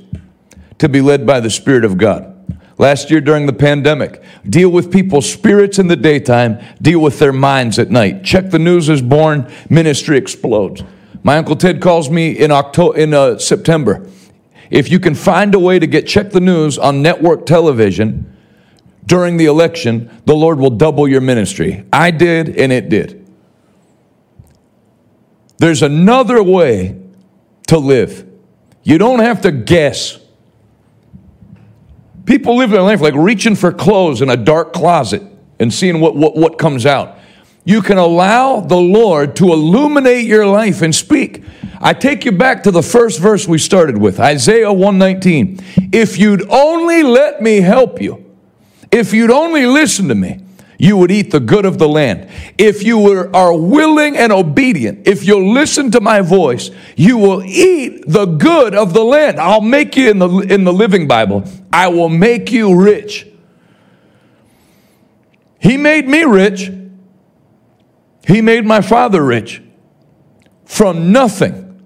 to 0.77 0.89
be 0.89 1.01
led 1.01 1.25
by 1.25 1.39
the 1.39 1.49
Spirit 1.49 1.83
of 1.85 1.97
God 1.97 2.33
last 2.79 3.11
year 3.11 3.21
during 3.21 3.45
the 3.45 3.53
pandemic. 3.53 4.23
Deal 4.49 4.69
with 4.69 4.91
people's 4.91 5.31
spirits 5.31 5.77
in 5.77 5.87
the 5.87 5.95
daytime, 5.95 6.59
deal 6.81 6.99
with 6.99 7.19
their 7.19 7.33
minds 7.33 7.77
at 7.77 7.91
night. 7.91 8.23
Check 8.23 8.49
the 8.49 8.57
news 8.57 8.89
is 8.89 9.03
born, 9.03 9.51
ministry 9.69 10.17
explodes. 10.17 10.81
My 11.21 11.37
Uncle 11.37 11.55
Ted 11.55 11.81
calls 11.81 12.09
me 12.09 12.31
in, 12.31 12.49
October, 12.49 12.97
in 12.97 13.13
uh, 13.13 13.37
September. 13.37 14.09
If 14.71 14.89
you 14.89 14.99
can 14.99 15.13
find 15.13 15.53
a 15.53 15.59
way 15.59 15.77
to 15.77 15.85
get 15.85 16.07
check 16.07 16.31
the 16.31 16.39
news 16.39 16.77
on 16.77 17.01
network 17.01 17.45
television 17.45 18.37
during 19.05 19.37
the 19.37 19.45
election, 19.45 20.09
the 20.25 20.35
Lord 20.35 20.59
will 20.59 20.69
double 20.69 21.07
your 21.07 21.21
ministry. 21.21 21.85
I 21.91 22.11
did, 22.11 22.57
and 22.57 22.71
it 22.71 22.89
did. 22.89 23.27
There's 25.57 25.81
another 25.81 26.41
way 26.41 26.97
to 27.67 27.77
live. 27.77 28.25
You 28.83 28.97
don't 28.97 29.19
have 29.19 29.41
to 29.41 29.51
guess. 29.51 30.18
People 32.29 32.57
live 32.57 32.69
their 32.69 32.83
life 32.83 33.01
like 33.01 33.15
reaching 33.15 33.55
for 33.55 33.71
clothes 33.71 34.21
in 34.21 34.29
a 34.29 34.37
dark 34.37 34.71
closet 34.71 35.23
and 35.59 35.73
seeing 35.73 35.99
what, 35.99 36.15
what, 36.15 36.35
what 36.35 36.59
comes 36.59 36.85
out. 36.85 37.17
You 37.65 37.81
can 37.81 37.97
allow 37.97 38.59
the 38.59 38.77
Lord 38.77 39.35
to 39.37 39.51
illuminate 39.51 40.27
your 40.27 40.45
life 40.45 40.83
and 40.83 40.93
speak. 40.93 41.43
I 41.81 41.93
take 41.93 42.25
you 42.25 42.31
back 42.31 42.61
to 42.63 42.71
the 42.71 42.83
first 42.83 43.19
verse 43.19 43.47
we 43.47 43.57
started 43.57 43.97
with, 43.97 44.19
Isaiah 44.19 44.71
119. 44.71 45.59
If 45.91 46.19
you'd 46.19 46.47
only 46.51 47.01
let 47.01 47.41
me 47.41 47.61
help 47.61 47.99
you, 47.99 48.23
if 48.91 49.11
you'd 49.11 49.31
only 49.31 49.65
listen 49.65 50.07
to 50.09 50.15
me, 50.15 50.39
you 50.81 50.95
would 50.95 51.11
eat 51.11 51.29
the 51.29 51.41
good 51.41 51.65
of 51.65 51.77
the 51.77 51.89
land. 51.89 52.29
If 52.57 52.83
you 52.83 52.97
were, 52.97 53.29
are 53.35 53.55
willing 53.55 54.15
and 54.15 54.31
obedient, 54.31 55.05
if 55.05 55.25
you'll 55.25 55.53
listen 55.53 55.91
to 55.91 55.99
my 55.99 56.21
voice, 56.21 56.71
you 56.95 57.17
will 57.17 57.43
eat 57.43 58.05
the 58.07 58.25
good 58.25 58.73
of 58.73 58.93
the 58.93 59.03
land. 59.03 59.41
I'll 59.41 59.59
make 59.59 59.97
you 59.97 60.09
in 60.09 60.19
the, 60.19 60.29
in 60.29 60.63
the 60.63 60.71
Living 60.71 61.05
Bible, 61.05 61.43
I 61.71 61.89
will 61.89 62.07
make 62.07 62.53
you 62.53 62.81
rich. 62.81 63.27
He 65.59 65.75
made 65.75 66.07
me 66.07 66.23
rich. 66.23 66.71
He 68.25 68.41
made 68.41 68.65
my 68.65 68.79
father 68.79 69.21
rich 69.21 69.61
from 70.63 71.11
nothing 71.11 71.83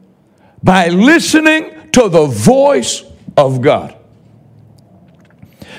by 0.61 0.89
listening 0.89 1.89
to 1.93 2.09
the 2.09 2.27
voice 2.27 3.03
of 3.35 3.61
God. 3.61 3.97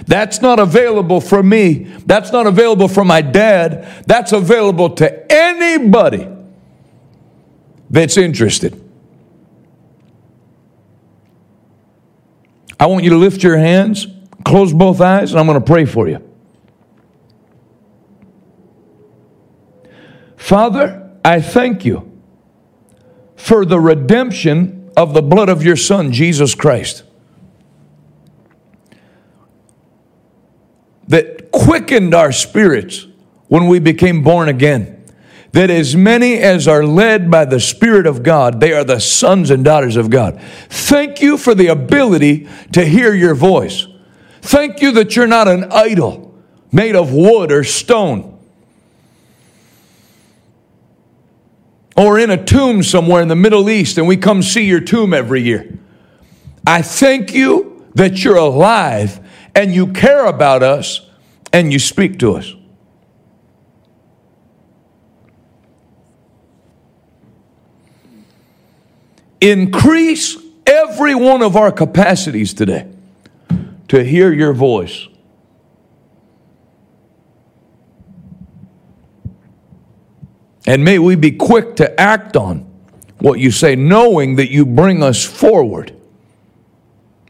That's 0.06 0.40
not 0.40 0.58
available 0.58 1.20
for 1.20 1.42
me. 1.42 1.84
That's 2.06 2.32
not 2.32 2.46
available 2.46 2.88
for 2.88 3.04
my 3.04 3.22
dad. 3.22 4.04
That's 4.06 4.32
available 4.32 4.90
to 4.96 5.32
anybody 5.32 6.28
that's 7.90 8.16
interested. 8.16 8.80
I 12.78 12.86
want 12.86 13.04
you 13.04 13.10
to 13.10 13.16
lift 13.16 13.42
your 13.42 13.56
hands, 13.56 14.06
close 14.44 14.72
both 14.72 15.00
eyes, 15.00 15.30
and 15.30 15.40
I'm 15.40 15.46
going 15.46 15.60
to 15.60 15.64
pray 15.64 15.84
for 15.84 16.08
you. 16.08 16.20
Father, 20.36 21.10
I 21.24 21.40
thank 21.40 21.84
you 21.84 22.20
for 23.36 23.64
the 23.64 23.80
redemption 23.80 24.90
of 24.96 25.14
the 25.14 25.22
blood 25.22 25.48
of 25.48 25.64
your 25.64 25.76
Son, 25.76 26.12
Jesus 26.12 26.54
Christ. 26.54 27.04
That 31.08 31.50
quickened 31.50 32.14
our 32.14 32.32
spirits 32.32 33.06
when 33.48 33.68
we 33.68 33.78
became 33.78 34.22
born 34.22 34.48
again. 34.48 35.04
That 35.52 35.70
as 35.70 35.94
many 35.94 36.38
as 36.38 36.66
are 36.66 36.84
led 36.84 37.30
by 37.30 37.44
the 37.44 37.60
Spirit 37.60 38.06
of 38.06 38.22
God, 38.22 38.58
they 38.60 38.72
are 38.72 38.82
the 38.82 38.98
sons 38.98 39.50
and 39.50 39.64
daughters 39.64 39.96
of 39.96 40.10
God. 40.10 40.40
Thank 40.68 41.22
you 41.22 41.38
for 41.38 41.54
the 41.54 41.68
ability 41.68 42.48
to 42.72 42.84
hear 42.84 43.14
your 43.14 43.34
voice. 43.34 43.86
Thank 44.42 44.82
you 44.82 44.92
that 44.92 45.14
you're 45.14 45.28
not 45.28 45.46
an 45.46 45.70
idol 45.70 46.34
made 46.72 46.96
of 46.96 47.12
wood 47.12 47.52
or 47.52 47.62
stone 47.62 48.34
or 51.96 52.18
in 52.18 52.30
a 52.30 52.44
tomb 52.44 52.82
somewhere 52.82 53.22
in 53.22 53.28
the 53.28 53.36
Middle 53.36 53.70
East 53.70 53.98
and 53.98 54.08
we 54.08 54.16
come 54.16 54.42
see 54.42 54.64
your 54.64 54.80
tomb 54.80 55.14
every 55.14 55.42
year. 55.42 55.78
I 56.66 56.82
thank 56.82 57.32
you 57.32 57.86
that 57.94 58.24
you're 58.24 58.36
alive 58.36 59.20
and 59.54 59.74
you 59.74 59.92
care 59.92 60.26
about 60.26 60.62
us 60.62 61.08
and 61.52 61.72
you 61.72 61.78
speak 61.78 62.18
to 62.18 62.34
us. 62.34 62.52
Increase 69.40 70.36
every 70.66 71.14
one 71.14 71.42
of 71.42 71.54
our 71.56 71.70
capacities 71.70 72.54
today 72.54 72.90
to 73.88 74.02
hear 74.02 74.32
your 74.32 74.52
voice. 74.52 75.06
And 80.66 80.82
may 80.82 80.98
we 80.98 81.14
be 81.14 81.32
quick 81.32 81.76
to 81.76 82.00
act 82.00 82.36
on 82.36 82.60
what 83.18 83.38
you 83.38 83.50
say, 83.50 83.76
knowing 83.76 84.36
that 84.36 84.50
you 84.50 84.64
bring 84.64 85.02
us 85.02 85.22
forward, 85.22 85.94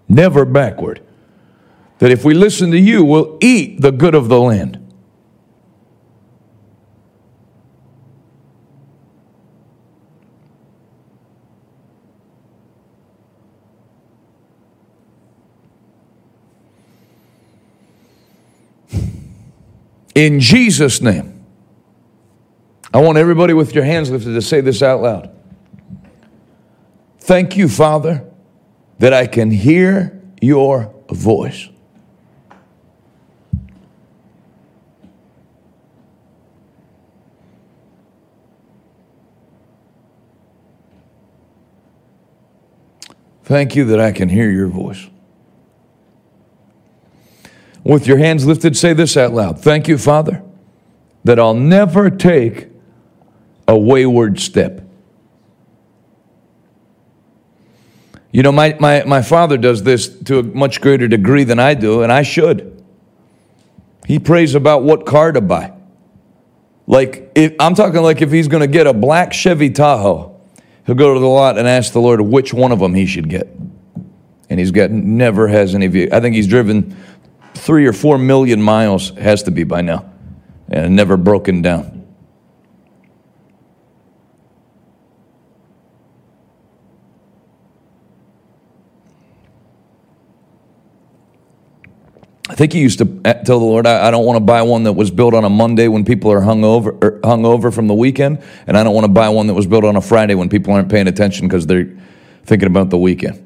never 0.09 0.45
backward 0.45 1.04
that 1.99 2.11
if 2.11 2.25
we 2.25 2.35
listen 2.35 2.71
to 2.71 2.79
you, 2.79 3.05
we'll 3.05 3.39
eat 3.41 3.81
the 3.81 3.93
good 3.93 4.15
of 4.15 4.29
the 4.29 4.41
land. 4.41 4.81
In 20.15 20.39
Jesus' 20.39 21.01
name, 21.01 21.45
I 22.93 23.01
want 23.01 23.19
everybody 23.19 23.53
with 23.53 23.75
your 23.75 23.83
hands 23.83 24.11
lifted 24.11 24.35
to 24.35 24.43
say 24.43 24.61
this 24.61 24.81
out 24.81 25.03
loud. 25.03 25.31
Thank 27.19 27.57
you, 27.57 27.69
Father, 27.69 28.25
that 29.01 29.13
I 29.13 29.27
can 29.27 29.51
hear 29.51 30.23
your 30.41 30.95
voice. 31.09 31.69
Thank 43.45 43.77
you 43.77 43.85
that 43.87 44.01
I 44.01 44.11
can 44.13 44.31
hear 44.31 44.51
your 44.51 44.69
voice. 44.69 45.09
With 47.85 48.07
your 48.07 48.17
hands 48.17 48.47
lifted, 48.47 48.75
say 48.77 48.95
this 48.95 49.17
out 49.17 49.35
loud. 49.35 49.61
Thank 49.61 49.87
you, 49.87 49.99
Father, 49.99 50.43
that 51.25 51.39
I'll 51.39 51.55
never 51.55 52.09
take 52.09 52.69
a 53.69 53.77
wayward 53.77 54.41
step. 54.41 54.81
You 58.33 58.43
know, 58.43 58.51
my, 58.51 58.77
my, 58.81 59.05
my 59.05 59.21
father 59.21 59.59
does 59.59 59.83
this 59.83 60.09
to 60.21 60.39
a 60.39 60.43
much 60.43 60.81
greater 60.81 61.07
degree 61.07 61.45
than 61.45 61.59
I 61.59 61.75
do, 61.75 62.03
and 62.03 62.11
I 62.11 62.23
should. 62.23 62.83
He 64.07 64.19
prays 64.19 64.55
about 64.55 64.83
what 64.83 65.05
car 65.05 65.33
to 65.33 65.43
buy. 65.43 65.75
Like, 66.87 67.31
if, 67.35 67.55
I'm 67.61 67.75
talking 67.75 68.03
like 68.03 68.23
if 68.23 68.33
he's 68.33 68.49
going 68.49 68.63
to 68.63 68.67
get 68.67 68.87
a 68.87 68.95
black 68.95 69.35
Chevy 69.35 69.71
Tahoe, 69.71 70.34
he'll 70.87 70.95
go 70.95 71.15
to 71.15 71.21
the 71.21 71.27
lot 71.27 71.59
and 71.59 71.67
ask 71.67 71.93
the 71.93 72.01
Lord 72.01 72.21
which 72.21 72.53
one 72.55 72.73
of 72.73 72.79
them 72.79 72.95
he 72.95 73.07
should 73.07 73.29
get. 73.29 73.49
And 74.51 74.61
he's 74.61 74.71
got 74.71 74.91
never 74.91 75.49
has 75.49 75.75
any 75.75 75.87
view. 75.87 76.09
I 76.13 76.21
think 76.21 76.35
he's 76.35 76.47
driven 76.47 76.97
three 77.55 77.87
or 77.87 77.93
four 77.93 78.19
million 78.19 78.61
miles, 78.61 79.11
has 79.11 79.43
to 79.45 79.51
be 79.51 79.65
by 79.65 79.81
now, 79.81 80.11
and 80.69 80.95
never 80.95 81.17
broken 81.17 81.63
down. 81.63 81.94
I 92.49 92.55
think 92.55 92.75
he 92.75 92.81
used 92.81 92.99
to 92.99 93.07
tell 93.45 93.59
the 93.59 93.65
Lord, 93.65 93.87
I, 93.87 94.09
I 94.09 94.11
don't 94.11 94.27
want 94.27 94.37
to 94.37 94.45
buy 94.45 94.61
one 94.63 94.83
that 94.83 94.93
was 94.93 95.11
built 95.11 95.33
on 95.33 95.45
a 95.45 95.51
Monday 95.51 95.89
when 95.89 96.05
people 96.05 96.31
are 96.31 96.43
hung 96.43 96.63
over, 96.63 96.95
er, 97.03 97.21
hung 97.25 97.47
over 97.47 97.71
from 97.71 97.87
the 97.87 97.95
weekend, 97.95 98.43
and 98.67 98.77
I 98.77 98.85
don't 98.85 98.95
want 98.95 99.07
to 99.07 99.13
buy 99.13 99.31
one 99.31 99.47
that 99.47 99.55
was 99.55 99.67
built 99.67 99.85
on 99.85 99.97
a 99.97 100.01
Friday 100.03 100.35
when 100.35 100.51
people 100.51 100.75
aren't 100.75 100.91
paying 100.91 101.09
attention 101.09 101.49
because 101.49 101.67
they're 101.67 101.91
thinking 102.45 102.67
about 102.67 102.91
the 102.91 102.99
weekend. 102.99 103.44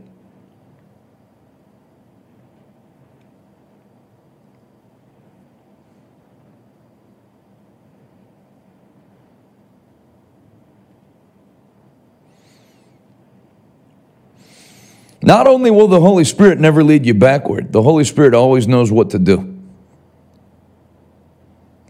Not 15.22 15.46
only 15.46 15.70
will 15.70 15.88
the 15.88 16.00
Holy 16.00 16.24
Spirit 16.24 16.60
never 16.60 16.84
lead 16.84 17.04
you 17.04 17.14
backward, 17.14 17.72
the 17.72 17.82
Holy 17.82 18.04
Spirit 18.04 18.34
always 18.34 18.68
knows 18.68 18.92
what 18.92 19.10
to 19.10 19.18
do. 19.18 19.56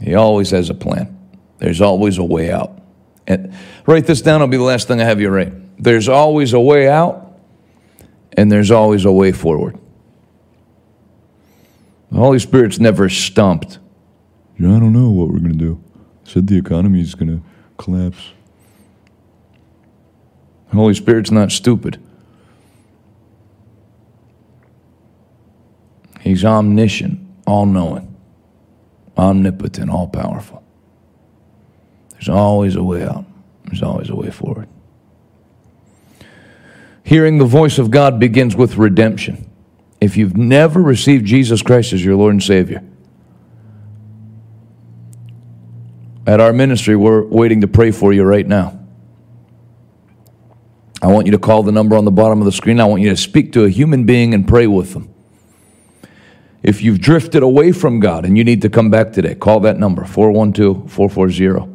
He 0.01 0.15
always 0.15 0.51
has 0.51 0.71
a 0.71 0.75
plan. 0.75 1.17
There's 1.59 1.81
always 1.81 2.19
a 2.19 2.25
way 2.25 2.51
out. 2.51 2.81
And 3.27 3.53
write 3.87 4.07
this 4.07 4.23
down, 4.23 4.37
it'll 4.37 4.49
be 4.49 4.57
the 4.57 4.63
last 4.63 4.89
thing 4.89 5.01
I 5.01 5.05
have 5.05 5.21
you 5.21 5.29
write. 5.29 5.53
There's 5.83 6.09
always 6.09 6.55
a 6.55 6.61
way 6.61 6.89
out, 6.89 7.39
and 8.37 8.51
there's 8.51 8.71
always 8.71 9.05
a 9.05 9.13
way 9.13 9.33
forward. 9.33 9.79
The 12.11 12.19
Holy 12.19 12.39
Spirit's 12.39 12.79
never 12.79 13.09
stumped. 13.09 13.79
I 14.59 14.63
don't 14.63 14.93
know 14.93 15.11
what 15.11 15.29
we're 15.29 15.41
going 15.41 15.53
to 15.53 15.59
do. 15.59 15.83
I 16.25 16.31
said 16.31 16.47
the 16.47 16.57
economy 16.57 17.01
is 17.01 17.15
going 17.15 17.29
to 17.29 17.43
collapse. 17.77 18.33
The 20.71 20.77
Holy 20.77 20.95
Spirit's 20.95 21.31
not 21.31 21.53
stupid. 21.53 22.01
He's 26.21 26.45
omniscient, 26.45 27.21
all 27.47 27.67
knowing, 27.67 28.17
omnipotent, 29.17 29.91
all 29.91 30.09
powerful. 30.09 30.63
There's 32.13 32.29
always 32.29 32.77
a 32.77 32.83
way 32.83 33.05
out, 33.05 33.25
there's 33.65 33.83
always 33.83 34.11
a 34.11 34.15
way 34.15 34.31
forward. 34.31 34.69
Hearing 37.05 37.39
the 37.39 37.47
voice 37.47 37.79
of 37.79 37.91
God 37.91 38.21
begins 38.21 38.55
with 38.55 38.77
redemption. 38.77 39.49
If 40.01 40.17
you've 40.17 40.37
never 40.37 40.83
received 40.83 41.25
Jesus 41.25 41.63
Christ 41.63 41.93
as 41.93 42.05
your 42.05 42.17
Lord 42.17 42.35
and 42.35 42.43
Savior, 42.43 42.85
at 46.27 46.41
our 46.41 46.53
ministry, 46.53 46.95
we're 46.95 47.25
waiting 47.25 47.63
to 47.63 47.69
pray 47.69 47.91
for 47.91 48.13
you 48.13 48.23
right 48.25 48.47
now. 48.47 48.79
I 51.01 51.07
want 51.07 51.27
you 51.27 51.33
to 51.33 51.39
call 51.39 51.63
the 51.63 51.73
number 51.73 51.97
on 51.97 52.05
the 52.05 52.11
bottom 52.11 52.41
of 52.41 52.45
the 52.45 52.53
screen. 52.53 52.81
I 52.81 52.85
want 52.85 53.03
you 53.03 53.09
to 53.09 53.17
speak 53.17 53.53
to 53.53 53.65
a 53.65 53.71
human 53.71 54.05
being 54.05 54.35
and 54.35 54.47
pray 54.47 54.67
with 54.67 54.93
them. 54.93 55.15
If 56.63 56.83
you've 56.83 57.01
drifted 57.01 57.43
away 57.43 57.73
from 57.73 58.01
God 58.01 58.25
and 58.25 58.37
you 58.37 58.45
need 58.45 58.63
to 58.63 58.69
come 58.69 58.91
back 58.91 59.13
today, 59.13 59.35
call 59.35 59.61
that 59.61 59.79
number 59.79 60.05
412 60.05 60.91
440 60.91 61.71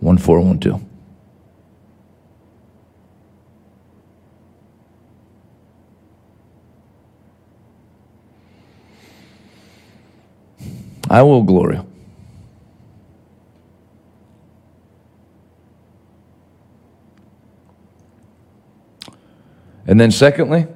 1412. 0.00 0.90
I 11.10 11.22
will 11.22 11.42
glory. 11.42 11.80
And 19.86 20.00
then, 20.00 20.12
secondly, 20.12 20.68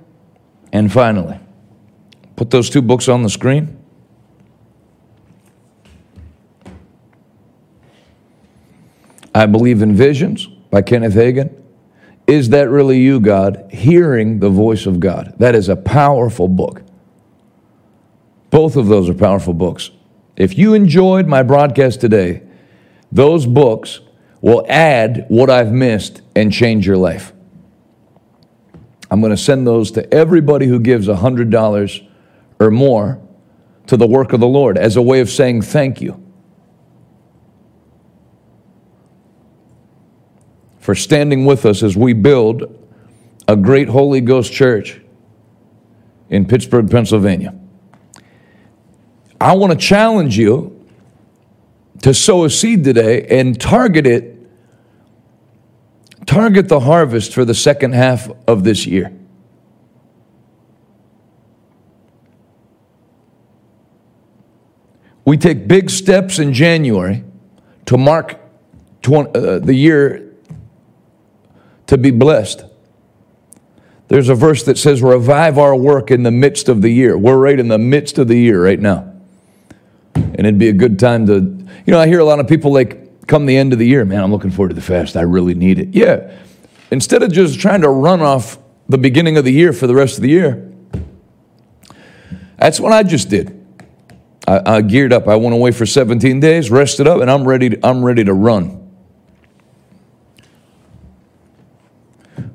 and 0.72 0.92
finally, 0.92 1.38
put 2.36 2.50
those 2.50 2.70
two 2.70 2.82
books 2.82 3.08
on 3.08 3.22
the 3.22 3.30
screen. 3.30 3.78
I 9.34 9.46
Believe 9.46 9.82
in 9.82 9.94
Visions 9.94 10.46
by 10.46 10.82
Kenneth 10.82 11.14
Hagin. 11.14 11.60
Is 12.26 12.50
that 12.50 12.70
really 12.70 13.00
you, 13.00 13.20
God? 13.20 13.68
Hearing 13.70 14.38
the 14.38 14.48
voice 14.48 14.86
of 14.86 15.00
God. 15.00 15.34
That 15.38 15.54
is 15.54 15.68
a 15.68 15.76
powerful 15.76 16.48
book. 16.48 16.82
Both 18.50 18.76
of 18.76 18.86
those 18.86 19.08
are 19.08 19.14
powerful 19.14 19.52
books. 19.52 19.90
If 20.36 20.56
you 20.56 20.74
enjoyed 20.74 21.26
my 21.26 21.42
broadcast 21.42 22.00
today, 22.00 22.42
those 23.10 23.46
books 23.46 24.00
will 24.40 24.64
add 24.68 25.26
what 25.28 25.50
I've 25.50 25.72
missed 25.72 26.22
and 26.36 26.52
change 26.52 26.86
your 26.86 26.96
life. 26.96 27.32
I'm 29.10 29.20
going 29.20 29.30
to 29.30 29.36
send 29.36 29.66
those 29.66 29.90
to 29.92 30.12
everybody 30.12 30.66
who 30.66 30.80
gives 30.80 31.08
$100 31.08 32.08
or 32.58 32.70
more 32.70 33.20
to 33.86 33.96
the 33.96 34.06
work 34.06 34.32
of 34.32 34.40
the 34.40 34.46
Lord 34.46 34.78
as 34.78 34.96
a 34.96 35.02
way 35.02 35.20
of 35.20 35.30
saying 35.30 35.62
thank 35.62 36.00
you 36.00 36.20
for 40.78 40.94
standing 40.94 41.44
with 41.44 41.66
us 41.66 41.82
as 41.82 41.96
we 41.96 42.12
build 42.12 42.64
a 43.48 43.56
great 43.56 43.88
Holy 43.88 44.20
Ghost 44.20 44.52
church 44.52 45.00
in 46.30 46.46
Pittsburgh, 46.46 46.90
Pennsylvania. 46.90 47.54
I 49.40 49.54
want 49.54 49.72
to 49.72 49.78
challenge 49.78 50.38
you 50.38 50.86
to 52.02 52.14
sow 52.14 52.44
a 52.44 52.50
seed 52.50 52.84
today 52.84 53.26
and 53.26 53.60
target 53.60 54.06
it 54.06 54.34
Target 56.26 56.68
the 56.68 56.80
harvest 56.80 57.34
for 57.34 57.44
the 57.44 57.54
second 57.54 57.92
half 57.92 58.30
of 58.48 58.64
this 58.64 58.86
year. 58.86 59.12
We 65.24 65.36
take 65.36 65.66
big 65.66 65.90
steps 65.90 66.38
in 66.38 66.52
January 66.52 67.24
to 67.86 67.96
mark 67.96 68.38
20, 69.02 69.30
uh, 69.30 69.58
the 69.58 69.74
year 69.74 70.32
to 71.86 71.98
be 71.98 72.10
blessed. 72.10 72.64
There's 74.08 74.28
a 74.28 74.34
verse 74.34 74.64
that 74.64 74.76
says, 74.76 75.02
Revive 75.02 75.58
our 75.58 75.74
work 75.74 76.10
in 76.10 76.22
the 76.22 76.30
midst 76.30 76.68
of 76.68 76.82
the 76.82 76.90
year. 76.90 77.16
We're 77.16 77.38
right 77.38 77.58
in 77.58 77.68
the 77.68 77.78
midst 77.78 78.18
of 78.18 78.28
the 78.28 78.36
year 78.36 78.62
right 78.62 78.78
now. 78.78 79.12
And 80.14 80.40
it'd 80.40 80.58
be 80.58 80.68
a 80.68 80.74
good 80.74 80.98
time 80.98 81.26
to, 81.26 81.34
you 81.34 81.90
know, 81.90 81.98
I 81.98 82.06
hear 82.06 82.20
a 82.20 82.24
lot 82.24 82.38
of 82.40 82.46
people 82.46 82.72
like, 82.72 83.26
come 83.26 83.46
the 83.46 83.56
end 83.56 83.72
of 83.72 83.78
the 83.78 83.86
year, 83.86 84.04
man, 84.04 84.22
I'm 84.22 84.30
looking 84.30 84.50
forward 84.50 84.70
to 84.70 84.74
the 84.74 84.82
fast. 84.82 85.16
I 85.16 85.22
really 85.22 85.54
need 85.54 85.78
it. 85.78 85.94
Yeah. 85.94 86.36
Instead 86.90 87.22
of 87.22 87.32
just 87.32 87.58
trying 87.58 87.80
to 87.80 87.88
run 87.88 88.20
off 88.20 88.58
the 88.88 88.98
beginning 88.98 89.36
of 89.38 89.44
the 89.44 89.52
year 89.52 89.72
for 89.72 89.86
the 89.86 89.94
rest 89.94 90.16
of 90.16 90.22
the 90.22 90.28
year, 90.28 90.70
that's 92.58 92.78
what 92.78 92.92
I 92.92 93.02
just 93.02 93.30
did. 93.30 93.63
I, 94.46 94.76
I 94.76 94.80
geared 94.82 95.12
up. 95.12 95.28
I 95.28 95.36
went 95.36 95.54
away 95.54 95.70
for 95.70 95.86
17 95.86 96.40
days, 96.40 96.70
rested 96.70 97.06
up, 97.06 97.20
and 97.20 97.30
I'm 97.30 97.46
ready. 97.46 97.70
To, 97.70 97.86
I'm 97.86 98.04
ready 98.04 98.24
to 98.24 98.34
run. 98.34 98.80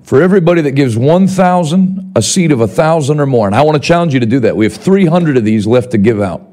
For 0.03 0.21
everybody 0.23 0.61
that 0.61 0.71
gives 0.71 0.97
1,000, 0.97 2.13
a 2.15 2.21
seed 2.21 2.51
of 2.51 2.59
1,000 2.59 3.19
or 3.19 3.25
more, 3.25 3.45
and 3.45 3.55
I 3.55 3.61
want 3.61 3.81
to 3.81 3.87
challenge 3.87 4.13
you 4.13 4.19
to 4.19 4.25
do 4.25 4.39
that. 4.39 4.55
We 4.57 4.65
have 4.65 4.73
300 4.73 5.37
of 5.37 5.45
these 5.45 5.67
left 5.67 5.91
to 5.91 5.97
give 5.97 6.19
out. 6.19 6.47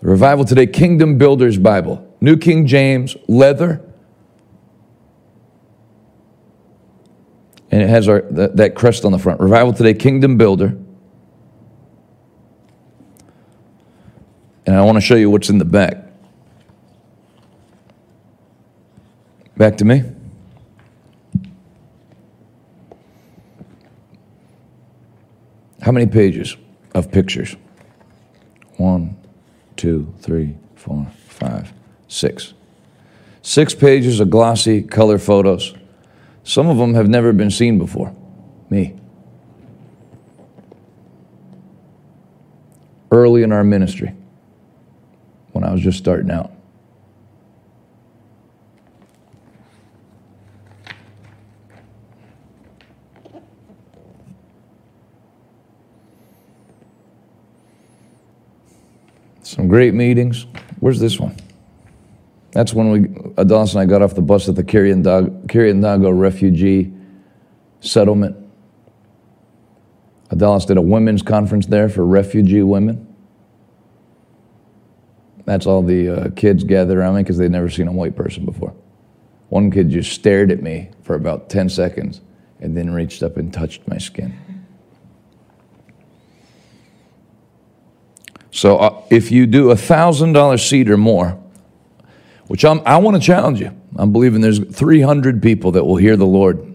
The 0.00 0.08
Revival 0.08 0.46
Today 0.46 0.66
Kingdom 0.66 1.18
Builders 1.18 1.58
Bible. 1.58 2.06
New 2.20 2.36
King 2.36 2.66
James, 2.66 3.16
leather. 3.28 3.82
And 7.70 7.82
it 7.82 7.88
has 7.88 8.08
our, 8.08 8.22
that, 8.22 8.56
that 8.56 8.74
crest 8.74 9.04
on 9.04 9.12
the 9.12 9.18
front. 9.18 9.40
Revival 9.40 9.72
Today, 9.72 9.94
Kingdom 9.94 10.36
Builder. 10.36 10.76
And 14.66 14.76
I 14.76 14.82
want 14.82 14.96
to 14.96 15.00
show 15.00 15.16
you 15.16 15.30
what's 15.30 15.50
in 15.50 15.58
the 15.58 15.64
back. 15.64 15.96
Back 19.56 19.76
to 19.78 19.84
me. 19.84 20.02
How 25.82 25.92
many 25.92 26.06
pages 26.06 26.56
of 26.94 27.10
pictures? 27.10 27.56
One, 28.76 29.16
two, 29.76 30.14
three, 30.20 30.56
four, 30.76 31.06
five, 31.26 31.72
Six. 32.08 32.54
Six 33.40 33.74
pages 33.74 34.18
of 34.18 34.30
glossy 34.30 34.82
color 34.82 35.16
photos. 35.16 35.74
Some 36.42 36.68
of 36.68 36.76
them 36.76 36.94
have 36.94 37.08
never 37.08 37.32
been 37.32 37.50
seen 37.50 37.78
before. 37.78 38.14
Me. 38.68 38.96
Early 43.12 43.42
in 43.42 43.52
our 43.52 43.62
ministry, 43.62 44.14
when 45.52 45.64
I 45.64 45.72
was 45.72 45.80
just 45.80 45.98
starting 45.98 46.30
out. 46.30 46.52
Some 59.42 59.66
great 59.66 59.94
meetings. 59.94 60.46
Where's 60.78 61.00
this 61.00 61.18
one? 61.18 61.36
That's 62.52 62.72
when 62.72 62.90
we, 62.90 63.00
Adalis 63.00 63.72
and 63.72 63.80
I 63.80 63.84
got 63.84 64.00
off 64.00 64.14
the 64.14 64.22
bus 64.22 64.48
at 64.48 64.54
the 64.54 64.62
Kiryandongo 64.62 66.18
refugee 66.18 66.92
settlement. 67.80 68.36
Adalis 70.30 70.66
did 70.66 70.76
a 70.76 70.82
women's 70.82 71.22
conference 71.22 71.66
there 71.66 71.88
for 71.88 72.06
refugee 72.06 72.62
women. 72.62 73.09
That's 75.44 75.66
all 75.66 75.82
the 75.82 76.08
uh, 76.08 76.30
kids 76.30 76.64
gathered 76.64 76.98
around 76.98 77.16
me 77.16 77.22
because 77.22 77.38
they'd 77.38 77.50
never 77.50 77.70
seen 77.70 77.88
a 77.88 77.92
white 77.92 78.16
person 78.16 78.44
before. 78.44 78.74
One 79.48 79.70
kid 79.70 79.90
just 79.90 80.12
stared 80.12 80.50
at 80.52 80.62
me 80.62 80.90
for 81.02 81.14
about 81.14 81.50
10 81.50 81.68
seconds 81.68 82.20
and 82.60 82.76
then 82.76 82.90
reached 82.92 83.22
up 83.22 83.36
and 83.36 83.52
touched 83.52 83.86
my 83.88 83.98
skin. 83.98 84.38
So 88.50 88.78
uh, 88.78 89.02
if 89.10 89.30
you 89.30 89.46
do 89.46 89.70
a 89.70 89.74
$1,000 89.74 90.68
seed 90.68 90.90
or 90.90 90.96
more, 90.96 91.38
which 92.48 92.64
I'm, 92.64 92.80
i 92.84 92.96
want 92.96 93.16
to 93.16 93.22
challenge 93.22 93.60
you. 93.60 93.70
I'm 93.96 94.12
believing 94.12 94.40
there's 94.40 94.58
300 94.58 95.40
people 95.40 95.70
that 95.72 95.84
will 95.84 95.96
hear 95.96 96.16
the 96.16 96.26
Lord 96.26 96.66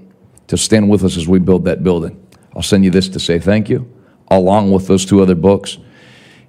to 0.48 0.58
stand 0.58 0.90
with 0.90 1.04
us 1.04 1.18
as 1.18 1.28
we 1.28 1.40
build 1.40 1.66
that 1.66 1.84
building. 1.84 2.26
I'll 2.56 2.62
send 2.62 2.86
you 2.86 2.92
this 2.92 3.10
to 3.10 3.20
say 3.20 3.40
thank 3.40 3.70
you, 3.70 3.92
along 4.30 4.72
with 4.72 4.88
those 4.88 5.06
two 5.06 5.22
other 5.22 5.36
books. 5.36 5.78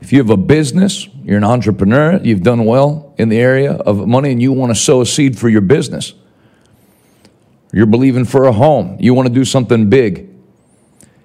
If 0.07 0.13
you 0.13 0.21
have 0.21 0.31
a 0.31 0.37
business, 0.37 1.09
you're 1.25 1.37
an 1.37 1.43
entrepreneur, 1.43 2.21
you've 2.23 2.45
done 2.45 2.65
well 2.65 3.13
in 3.19 3.29
the 3.29 3.39
area 3.39 3.73
of 3.73 4.07
money, 4.07 4.31
and 4.31 4.41
you 4.41 4.53
want 4.53 4.71
to 4.71 4.81
sow 4.81 5.01
a 5.01 5.07
seed 5.07 5.37
for 5.37 5.49
your 5.49 5.63
business, 5.63 6.15
you're 7.73 7.87
believing 7.87 8.25
for 8.25 8.45
a 8.45 8.53
home, 8.53 8.97
you 9.01 9.15
want 9.15 9.27
to 9.27 9.35
do 9.35 9.45
something 9.45 9.91
big. 9.91 10.31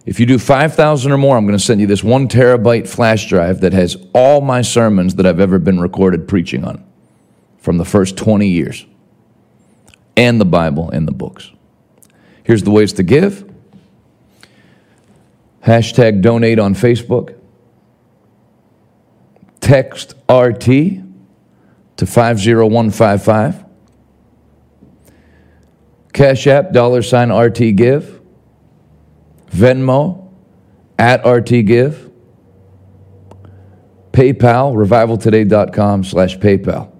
If 0.08 0.20
you 0.20 0.26
do 0.26 0.40
5,000 0.40 1.12
or 1.12 1.18
more, 1.20 1.38
I'm 1.38 1.46
going 1.46 1.56
to 1.56 1.64
send 1.64 1.80
you 1.80 1.86
this 1.86 2.04
one 2.04 2.28
terabyte 2.28 2.88
flash 2.88 3.30
drive 3.30 3.62
that 3.62 3.72
has 3.74 3.98
all 4.16 4.42
my 4.42 4.64
sermons 4.64 5.14
that 5.14 5.28
I've 5.28 5.40
ever 5.40 5.60
been 5.60 5.80
recorded 5.80 6.28
preaching 6.28 6.64
on 6.64 6.84
from 7.60 7.78
the 7.78 7.86
first 7.86 8.18
20 8.18 8.48
years 8.48 8.88
and 10.18 10.42
the 10.42 10.46
Bible 10.46 10.90
and 10.90 11.08
the 11.08 11.12
books. 11.12 11.52
Here's 12.44 12.64
the 12.64 12.72
ways 12.72 12.94
to 12.94 13.04
give. 13.04 13.48
Hashtag 15.64 16.24
donate 16.24 16.58
on 16.58 16.74
Facebook. 16.74 17.38
Text 19.72 20.16
RT 20.30 20.66
to 21.96 22.06
50155. 22.06 23.64
Cash 26.12 26.48
App, 26.48 26.74
dollar 26.74 27.02
sign 27.02 27.32
RT 27.32 27.78
give. 27.78 28.20
Venmo 29.50 30.30
at 31.00 31.26
RT 31.26 31.66
Give. 31.66 32.12
PayPal, 34.12 34.76
revivaltoday.com 34.76 36.04
slash 36.04 36.38
PayPal. 36.38 36.94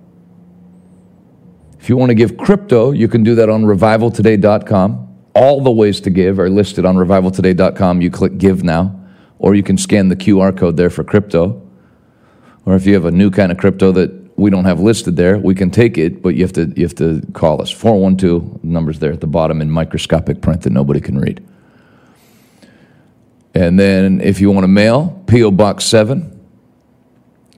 If 1.78 1.90
you 1.90 1.98
want 1.98 2.12
to 2.12 2.16
give 2.16 2.38
crypto, 2.38 2.92
you 2.92 3.10
can 3.10 3.22
do 3.22 3.36
that 3.36 3.50
on 3.50 3.66
revivaltoday.com. 3.66 5.18
All 5.36 5.62
the 5.62 5.72
ways 5.72 6.00
to 6.00 6.10
give 6.10 6.40
are 6.40 6.50
listed 6.50 6.86
on 6.86 6.96
revivaltoday.com. 6.96 8.02
You 8.02 8.10
click 8.10 8.38
give 8.38 8.64
now, 8.64 8.98
or 9.40 9.56
you 9.56 9.64
can 9.64 9.78
scan 9.78 10.08
the 10.08 10.16
QR 10.16 10.58
code 10.58 10.78
there 10.78 10.90
for 10.90 11.04
crypto. 11.04 11.68
Or 12.72 12.76
if 12.76 12.86
you 12.86 12.94
have 12.94 13.04
a 13.04 13.12
new 13.12 13.30
kind 13.30 13.52
of 13.52 13.58
crypto 13.58 13.92
that 13.92 14.40
we 14.40 14.50
don't 14.50 14.64
have 14.64 14.80
listed 14.80 15.18
there, 15.18 15.38
we 15.38 15.54
can 15.54 15.72
take 15.72 15.98
it, 15.98 16.22
but 16.22 16.36
you 16.36 16.44
have 16.44 16.54
to 16.54 16.72
you 16.78 16.84
have 16.84 16.96
to 16.96 17.22
call 17.34 17.62
us. 17.62 17.70
412 17.70 18.64
numbers 18.64 19.00
there 19.00 19.12
at 19.12 19.20
the 19.20 19.28
bottom 19.28 19.62
in 19.62 19.70
microscopic 19.70 20.40
print 20.40 20.62
that 20.62 20.70
nobody 20.70 21.02
can 21.02 21.20
read. 21.20 21.46
And 23.54 23.78
then 23.78 24.22
if 24.22 24.40
you 24.40 24.50
want 24.52 24.64
to 24.64 24.70
mail, 24.70 25.22
P.O. 25.28 25.52
Box 25.52 25.84
7, 25.84 26.40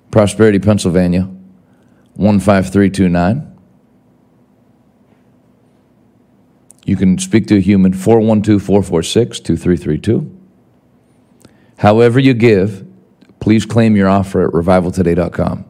Prosperity, 0.10 0.58
Pennsylvania, 0.58 1.30
15329. 2.16 3.56
You 6.86 6.96
can 6.96 7.20
speak 7.20 7.46
to 7.50 7.58
a 7.58 7.62
human, 7.62 7.94
412 7.94 8.64
446 8.64 9.42
2332. 9.42 10.40
However, 11.78 12.20
you 12.20 12.34
give, 12.34 12.88
please 13.44 13.66
claim 13.66 13.94
your 13.98 14.08
offer 14.08 14.48
at 14.48 14.54
revivaltoday.com. 14.54 15.66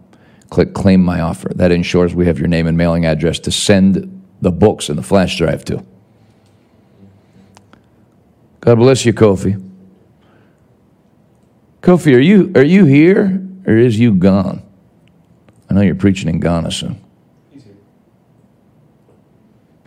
Click 0.52 0.76
Claim 0.76 1.02
My 1.02 1.22
Offer. 1.22 1.50
That 1.56 1.72
ensures 1.72 2.14
we 2.14 2.28
have 2.28 2.38
your 2.38 2.48
name 2.48 2.68
and 2.68 2.78
mailing 2.78 3.04
address 3.04 3.40
to 3.40 3.52
send 3.52 4.24
the 4.42 4.52
books 4.52 4.90
and 4.90 4.98
the 4.98 5.02
flash 5.02 5.40
drive 5.40 5.66
to. 5.66 5.84
God 8.60 8.76
bless 8.76 9.08
you, 9.08 9.14
Kofi. 9.14 9.60
Kofi, 11.82 12.16
are 12.16 12.20
you, 12.20 12.52
are 12.54 12.64
you 12.64 12.86
here 12.86 13.42
or 13.66 13.76
is 13.76 13.98
you 13.98 14.14
gone? 14.14 14.62
I 15.68 15.74
know 15.74 15.82
you're 15.82 15.96
preaching 15.96 16.30
in 16.30 16.40
Ghana 16.40 16.70
soon. 16.70 17.04
He's 17.50 17.64
here. 17.64 17.74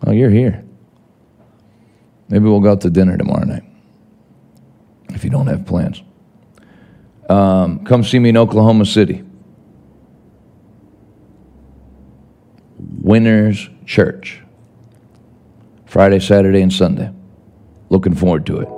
Oh, 0.05 0.11
you're 0.11 0.31
here. 0.31 0.65
Maybe 2.29 2.47
we'll 2.47 2.59
go 2.59 2.73
out 2.73 2.81
to 2.81 2.91
dinner 2.91 3.17
tomorrow 3.17 3.45
night 3.45 3.63
if 5.11 5.23
you 5.23 5.31
don't 5.31 5.47
have 5.47 5.65
plans. 5.65 6.03
Um, 7.29 7.85
come 7.85 8.05
see 8.05 8.19
me 8.19 8.29
in 8.31 8.37
Oklahoma 8.37 8.87
City. 8.87 9.25
Winners 12.79 13.69
Church. 13.85 14.43
Friday, 15.87 16.19
Saturday, 16.19 16.61
and 16.61 16.73
Sunday. 16.73 17.11
Looking 17.89 18.15
forward 18.15 18.47
to 18.47 18.61
it. 18.61 18.69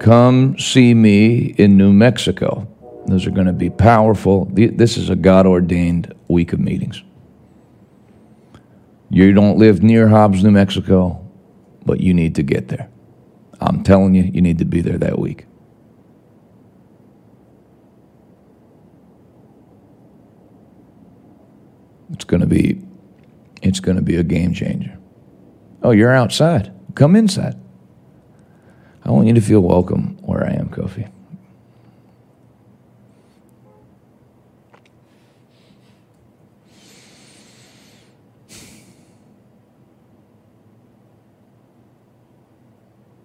Come 0.00 0.58
see 0.58 0.92
me 0.92 1.54
in 1.56 1.76
New 1.76 1.92
Mexico. 1.92 2.68
Those 3.06 3.26
are 3.26 3.30
going 3.30 3.46
to 3.46 3.52
be 3.52 3.70
powerful. 3.70 4.46
This 4.46 4.96
is 4.96 5.10
a 5.10 5.16
God 5.16 5.46
ordained 5.46 6.12
week 6.28 6.52
of 6.52 6.60
meetings. 6.60 7.02
You 9.10 9.32
don't 9.32 9.58
live 9.58 9.82
near 9.82 10.08
Hobbs, 10.08 10.42
New 10.42 10.50
Mexico, 10.50 11.24
but 11.86 12.00
you 12.00 12.12
need 12.12 12.34
to 12.34 12.42
get 12.42 12.68
there. 12.68 12.88
I'm 13.60 13.82
telling 13.82 14.14
you, 14.14 14.24
you 14.24 14.42
need 14.42 14.58
to 14.58 14.64
be 14.64 14.80
there 14.80 14.98
that 14.98 15.18
week. 15.18 15.46
It's 22.12 22.24
going 22.24 22.40
to 22.40 22.46
be 22.46 22.80
it's 23.62 23.80
going 23.80 23.96
to 23.96 24.02
be 24.02 24.16
a 24.16 24.22
game 24.22 24.52
changer. 24.52 24.98
Oh, 25.82 25.90
you're 25.90 26.12
outside. 26.12 26.72
Come 26.94 27.16
inside. 27.16 27.56
I 29.04 29.10
want 29.10 29.26
you 29.26 29.34
to 29.34 29.40
feel 29.40 29.60
welcome 29.60 30.16
where 30.22 30.44
I 30.44 30.52
am, 30.52 30.68
Kofi. 30.68 31.10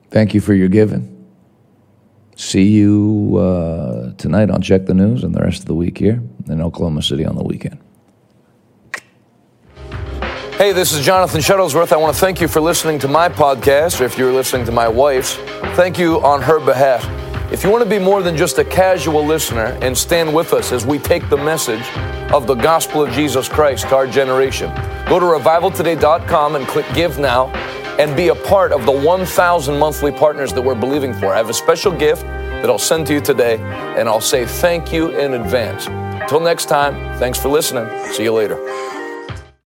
Thank 0.09 0.33
you 0.33 0.41
for 0.41 0.53
your 0.53 0.67
giving. 0.67 1.15
See 2.35 2.63
you 2.63 3.37
uh, 3.37 4.13
tonight 4.13 4.49
on 4.49 4.61
Check 4.61 4.85
the 4.85 4.93
News 4.93 5.23
and 5.23 5.35
the 5.35 5.41
rest 5.41 5.59
of 5.59 5.65
the 5.65 5.75
week 5.75 5.97
here 5.97 6.21
in 6.47 6.61
Oklahoma 6.61 7.01
City 7.03 7.25
on 7.25 7.35
the 7.35 7.43
weekend. 7.43 7.79
Hey, 10.59 10.73
this 10.73 10.91
is 10.91 11.05
Jonathan 11.05 11.39
Shuttlesworth. 11.39 11.93
I 11.93 11.95
want 11.95 12.13
to 12.13 12.19
thank 12.19 12.41
you 12.41 12.49
for 12.49 12.59
listening 12.59 12.99
to 12.99 13.07
my 13.07 13.29
podcast, 13.29 14.01
or 14.01 14.03
if 14.03 14.17
you're 14.17 14.33
listening 14.33 14.65
to 14.65 14.73
my 14.73 14.89
wife's, 14.89 15.35
thank 15.77 15.97
you 15.97 16.19
on 16.19 16.41
her 16.41 16.59
behalf. 16.59 17.01
If 17.49 17.63
you 17.63 17.69
want 17.69 17.81
to 17.85 17.89
be 17.89 17.97
more 17.97 18.21
than 18.21 18.35
just 18.35 18.57
a 18.57 18.65
casual 18.65 19.25
listener 19.25 19.77
and 19.81 19.97
stand 19.97 20.35
with 20.35 20.51
us 20.51 20.73
as 20.73 20.85
we 20.85 20.99
take 20.99 21.29
the 21.29 21.37
message 21.37 21.87
of 22.33 22.45
the 22.45 22.55
gospel 22.55 23.01
of 23.01 23.09
Jesus 23.13 23.47
Christ 23.47 23.87
to 23.87 23.95
our 23.95 24.05
generation, 24.05 24.69
go 25.07 25.17
to 25.17 25.25
revivaltoday.com 25.27 26.57
and 26.57 26.67
click 26.67 26.85
Give 26.93 27.17
Now 27.19 27.47
and 27.97 28.13
be 28.17 28.27
a 28.27 28.35
part 28.35 28.73
of 28.73 28.85
the 28.85 28.91
1,000 28.91 29.79
monthly 29.79 30.11
partners 30.11 30.51
that 30.51 30.61
we're 30.61 30.75
believing 30.75 31.13
for. 31.13 31.27
I 31.27 31.37
have 31.37 31.49
a 31.49 31.53
special 31.53 31.93
gift 31.93 32.23
that 32.23 32.69
I'll 32.69 32.77
send 32.77 33.07
to 33.07 33.13
you 33.13 33.21
today, 33.21 33.59
and 33.97 34.09
I'll 34.09 34.19
say 34.19 34.45
thank 34.45 34.91
you 34.91 35.17
in 35.17 35.35
advance. 35.35 35.87
Until 35.87 36.41
next 36.41 36.65
time, 36.65 37.17
thanks 37.17 37.39
for 37.39 37.47
listening. 37.47 37.87
See 38.11 38.23
you 38.23 38.33
later. 38.33 38.98